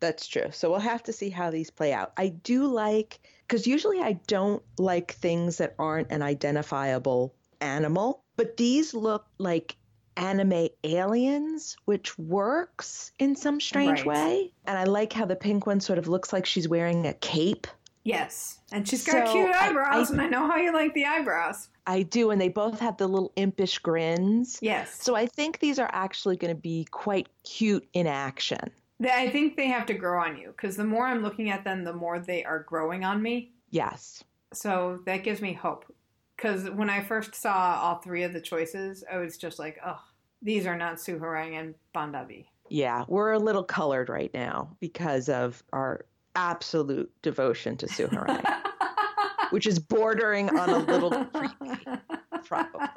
That's 0.00 0.26
true. 0.26 0.48
So 0.50 0.70
we'll 0.70 0.80
have 0.80 1.02
to 1.04 1.12
see 1.12 1.30
how 1.30 1.50
these 1.50 1.70
play 1.70 1.92
out. 1.92 2.12
I 2.16 2.28
do 2.28 2.66
like, 2.66 3.20
because 3.46 3.66
usually 3.66 4.00
I 4.00 4.20
don't 4.26 4.62
like 4.78 5.12
things 5.12 5.58
that 5.58 5.74
aren't 5.78 6.10
an 6.10 6.22
identifiable 6.22 7.34
animal, 7.60 8.22
but 8.36 8.56
these 8.56 8.92
look 8.92 9.26
like 9.38 9.76
anime 10.16 10.68
aliens, 10.84 11.76
which 11.84 12.18
works 12.18 13.12
in 13.18 13.34
some 13.36 13.60
strange 13.60 14.04
Right. 14.04 14.06
way. 14.06 14.52
And 14.66 14.78
I 14.78 14.84
like 14.84 15.12
how 15.12 15.24
the 15.24 15.36
pink 15.36 15.66
one 15.66 15.80
sort 15.80 15.98
of 15.98 16.08
looks 16.08 16.32
like 16.32 16.46
she's 16.46 16.68
wearing 16.68 17.06
a 17.06 17.14
cape. 17.14 17.66
Yes, 18.04 18.60
and 18.70 18.86
she's 18.86 19.04
got 19.04 19.26
So, 19.28 19.32
cute 19.32 19.50
eyebrows, 19.50 20.10
I- 20.10 20.12
and 20.14 20.22
I 20.22 20.26
know 20.28 20.46
how 20.46 20.56
you 20.56 20.72
like 20.72 20.92
the 20.92 21.06
eyebrows. 21.06 21.68
I 21.86 22.02
do, 22.02 22.30
and 22.30 22.40
they 22.40 22.48
both 22.50 22.80
have 22.80 22.96
the 22.98 23.06
little 23.08 23.32
impish 23.36 23.78
grins. 23.78 24.58
Yes. 24.60 25.02
So 25.02 25.14
I 25.14 25.26
think 25.26 25.58
these 25.60 25.78
are 25.78 25.88
actually 25.92 26.36
going 26.36 26.54
to 26.54 26.60
be 26.60 26.86
quite 26.90 27.28
cute 27.44 27.86
in 27.94 28.06
action. 28.06 28.70
I 29.02 29.28
think 29.30 29.56
they 29.56 29.68
have 29.68 29.86
to 29.86 29.94
grow 29.94 30.20
on 30.22 30.36
you 30.36 30.48
because 30.48 30.76
the 30.76 30.84
more 30.84 31.06
I'm 31.06 31.22
looking 31.22 31.50
at 31.50 31.64
them, 31.64 31.84
the 31.84 31.92
more 31.92 32.18
they 32.18 32.44
are 32.44 32.60
growing 32.60 33.04
on 33.04 33.20
me. 33.22 33.52
Yes. 33.70 34.22
So 34.52 35.00
that 35.06 35.24
gives 35.24 35.40
me 35.42 35.52
hope. 35.52 35.84
Because 36.44 36.68
when 36.68 36.90
I 36.90 37.02
first 37.02 37.34
saw 37.34 37.80
all 37.80 38.00
three 38.02 38.22
of 38.22 38.34
the 38.34 38.40
choices, 38.40 39.02
I 39.10 39.16
was 39.16 39.38
just 39.38 39.58
like, 39.58 39.78
oh, 39.82 39.98
these 40.42 40.66
are 40.66 40.76
not 40.76 40.96
Soohorang 40.96 41.58
and 41.58 41.74
Bandabi. 41.94 42.44
Yeah, 42.68 43.06
we're 43.08 43.32
a 43.32 43.38
little 43.38 43.64
colored 43.64 44.10
right 44.10 44.30
now 44.34 44.76
because 44.78 45.30
of 45.30 45.62
our 45.72 46.04
absolute 46.36 47.10
devotion 47.22 47.78
to 47.78 47.86
Soohorang, 47.86 48.44
which 49.52 49.66
is 49.66 49.78
bordering 49.78 50.50
on 50.50 50.68
a 50.68 50.78
little 50.80 51.24
creepy, 51.32 51.82
probably. 52.44 52.88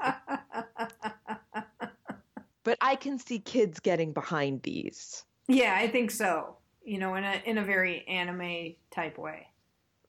But 2.66 2.78
I 2.82 2.98
can 2.98 3.18
see 3.18 3.40
kids 3.40 3.80
getting 3.80 4.12
behind 4.12 4.64
these. 4.64 5.24
yeah, 5.48 5.78
I 5.80 5.88
think 5.88 6.12
so. 6.12 6.58
You 6.84 6.98
know, 6.98 7.16
in 7.16 7.24
a 7.24 7.42
in 7.46 7.58
a 7.58 7.64
very 7.64 8.06
anime 8.10 8.76
type 8.92 9.18
way. 9.18 9.48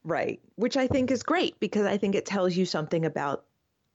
Right. 0.09 0.41
Which 0.55 0.75
I 0.75 0.87
think 0.87 1.11
is 1.11 1.23
great 1.23 1.59
because 1.59 1.85
I 1.85 1.97
think 1.97 2.15
it 2.15 2.25
tells 2.25 2.55
you 2.57 2.65
something 2.65 3.05
about 3.05 3.45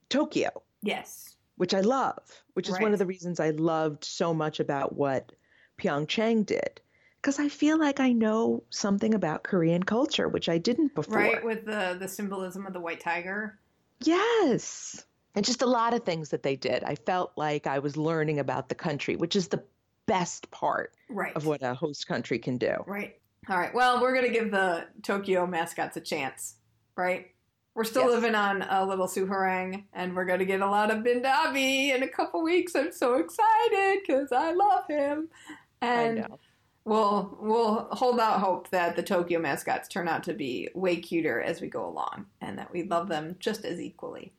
Tokyo, 0.09 0.51
Yes. 0.83 1.37
which 1.57 1.75
I 1.75 1.81
love, 1.81 2.19
which 2.55 2.69
is 2.69 2.79
one 2.79 2.93
of 2.93 2.99
the 2.99 3.07
reasons 3.07 3.41
I 3.41 3.51
loved 3.51 4.05
so 4.05 4.33
much 4.33 4.61
about 4.61 4.95
what 4.95 5.33
Pyeongchang 5.79 6.47
did. 6.47 6.81
Because 7.21 7.39
I 7.41 7.49
feel 7.49 7.79
like 7.79 8.01
I 8.01 8.13
know 8.13 8.63
something 8.71 9.15
about 9.15 9.45
Korean 9.45 9.83
culture, 9.83 10.29
which 10.29 10.49
I 10.49 10.59
didn't 10.59 10.95
before. 10.95 11.17
Right 11.19 11.45
with 11.45 11.65
the 11.65 11.97
the 11.99 12.07
symbolism 12.07 12.67
of 12.67 12.73
the 12.75 12.81
white 12.81 13.01
tiger. 13.01 13.59
Yes. 14.03 15.05
and 15.37 15.45
just 15.45 15.63
a 15.63 15.67
lot 15.67 15.95
of 15.95 16.05
things 16.05 16.29
that 16.29 16.45
they 16.45 16.55
did. 16.55 16.85
I 16.85 16.95
felt 16.95 17.33
like 17.37 17.67
I 17.67 17.81
was 17.81 17.97
learning 17.97 18.39
about 18.39 18.69
the 18.69 18.77
country, 18.77 19.17
which 19.17 19.35
is 19.35 19.49
the 19.49 19.65
best 20.07 20.49
part 20.53 20.95
Right. 21.09 21.35
of 21.35 21.45
what 21.47 21.63
a 21.63 21.75
host 21.75 22.07
country 22.07 22.39
can 22.39 22.57
do. 22.59 22.77
Right. 22.87 23.19
All 23.49 23.59
right. 23.59 23.75
Well, 23.75 24.01
we're 24.01 24.15
going 24.15 24.27
to 24.27 24.33
give 24.33 24.51
the 24.51 24.87
Tokyo 25.03 25.47
mascots 25.47 25.97
a 25.97 26.01
chance, 26.01 26.57
right? 26.97 27.27
We're 27.75 27.85
still 27.85 28.05
Yes. 28.05 28.13
living 28.13 28.35
on 28.35 28.63
a 28.63 28.87
little 28.87 29.07
Soohorang, 29.09 29.85
and 29.93 30.15
we're 30.15 30.25
going 30.25 30.39
to 30.39 30.45
get 30.45 30.61
a 30.61 30.67
lot 30.71 30.91
of 30.91 30.99
Bandabi 31.03 31.95
in 31.95 32.03
a 32.03 32.09
couple 32.09 32.43
weeks. 32.43 32.75
I'm 32.77 32.93
so 32.93 33.15
excited 33.15 33.99
because 34.07 34.31
I 34.33 34.53
love 34.53 34.87
him. 34.89 35.29
And 35.83 36.21
I 36.21 36.23
know. 36.29 36.39
we'll 36.85 37.37
we'll 37.41 37.89
hold 37.93 38.21
out 38.21 38.41
hope 38.41 38.71
that 38.71 38.95
the 38.97 39.03
Tokyo 39.03 39.41
mascots 39.41 39.89
turn 39.89 40.07
out 40.09 40.23
to 40.25 40.35
be 40.35 40.69
way 40.75 40.97
cuter 40.97 41.43
as 41.43 41.61
we 41.61 41.67
go 41.69 41.87
along, 41.87 42.27
and 42.41 42.59
that 42.59 42.73
we 42.73 42.85
love 42.85 43.09
them 43.09 43.37
just 43.41 43.65
as 43.65 43.81
equally. 43.81 44.33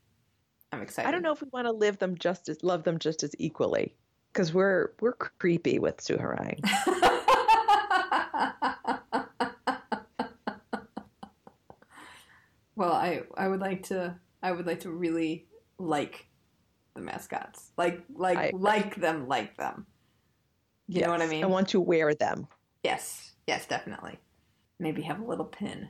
I'm 0.72 0.80
excited. 0.82 1.06
I 1.06 1.12
don't 1.12 1.22
know 1.22 1.32
if 1.32 1.42
we 1.42 1.48
want 1.52 1.66
to 1.66 1.72
live 1.72 1.98
them 1.98 2.16
just 2.18 2.48
as 2.48 2.64
love 2.64 2.82
them 2.84 2.98
just 2.98 3.22
as 3.22 3.34
equally 3.38 3.94
because 4.32 4.52
we're 4.54 4.92
we're 5.00 5.12
creepy 5.12 5.78
with 5.78 5.98
Soohorang. 5.98 6.58
well, 12.76 12.92
I 12.92 13.22
I 13.36 13.48
would 13.48 13.60
like 13.60 13.84
to 13.84 14.16
I 14.42 14.52
would 14.52 14.66
like 14.66 14.80
to 14.80 14.90
really 14.90 15.46
like 15.78 16.26
the 16.94 17.00
mascots. 17.00 17.72
Like 17.76 18.02
like 18.14 18.38
I- 18.38 18.52
like 18.54 18.96
them 18.96 19.26
like 19.28 19.56
them. 19.56 19.86
You 20.88 21.00
know 21.02 21.10
what 21.10 21.20
I 21.22 21.26
mean? 21.26 21.42
I 21.42 21.48
want 21.48 21.68
to 21.70 21.80
wear 21.80 22.14
them. 22.14 22.46
yes. 22.84 23.32
Yes, 23.48 23.64
definitely. 23.66 24.18
Maybe 24.80 25.02
have 25.02 25.20
a 25.20 25.24
little 25.24 25.44
pin. 25.44 25.88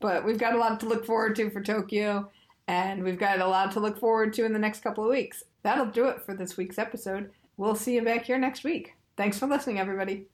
But 0.00 0.24
we've 0.24 0.38
got 0.38 0.54
a 0.54 0.58
lot 0.58 0.80
to 0.80 0.86
look 0.86 1.06
forward 1.06 1.36
to 1.36 1.50
for 1.50 1.62
Tokyo 1.62 2.30
and 2.68 3.04
we've 3.04 3.18
got 3.18 3.38
a 3.40 3.46
lot 3.46 3.70
to 3.72 3.80
look 3.80 3.96
forward 3.98 4.32
to 4.34 4.44
in 4.44 4.52
the 4.52 4.58
next 4.58 4.80
couple 4.82 5.04
of 5.04 5.10
weeks. 5.10 5.44
That'll 5.62 5.86
do 5.86 6.06
it 6.08 6.20
for 6.22 6.34
this 6.34 6.56
week's 6.56 6.78
episode. 6.78 7.30
We'll 7.56 7.76
see 7.76 7.94
you 7.94 8.02
back 8.02 8.24
here 8.24 8.38
next 8.38 8.64
week. 8.64 8.94
Thanks 9.16 9.38
for 9.38 9.46
listening 9.46 9.78
everybody. 9.78 10.26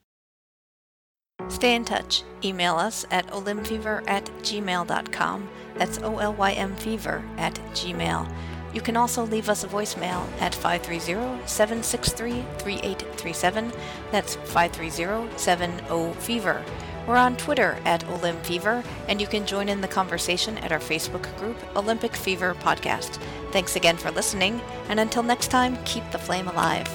Stay 1.48 1.74
in 1.74 1.84
touch. 1.84 2.22
Email 2.42 2.76
us 2.76 3.04
at 3.10 3.26
olympfever 3.28 4.02
at 4.08 4.24
gmail.com. 4.42 5.48
That's 5.76 5.98
O 6.02 6.18
L 6.18 6.34
Y 6.34 6.52
M 6.52 6.74
fever 6.76 7.22
at 7.36 7.54
gmail. 7.72 8.32
You 8.74 8.80
can 8.80 8.96
also 8.96 9.24
leave 9.24 9.48
us 9.48 9.64
a 9.64 9.68
voicemail 9.68 10.26
at 10.40 10.54
530 10.54 11.46
763 11.46 12.44
3837. 12.58 13.72
That's 14.10 14.36
530 14.36 15.36
70 15.36 16.14
fever. 16.20 16.64
We're 17.06 17.16
on 17.16 17.36
Twitter 17.36 17.76
at 17.84 18.04
Olymp 18.06 18.44
Fever, 18.46 18.82
and 19.08 19.20
you 19.20 19.26
can 19.26 19.44
join 19.44 19.68
in 19.68 19.80
the 19.80 19.88
conversation 19.88 20.56
at 20.58 20.70
our 20.70 20.78
Facebook 20.78 21.36
group, 21.36 21.56
Olympic 21.76 22.14
Fever 22.14 22.54
Podcast. 22.54 23.20
Thanks 23.50 23.74
again 23.74 23.96
for 23.96 24.12
listening, 24.12 24.60
and 24.88 25.00
until 25.00 25.24
next 25.24 25.48
time, 25.48 25.76
keep 25.84 26.08
the 26.12 26.18
flame 26.18 26.46
alive. 26.46 26.88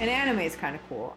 And 0.00 0.10
anime 0.10 0.40
is 0.40 0.56
kind 0.56 0.74
of 0.74 0.82
cool. 0.88 1.16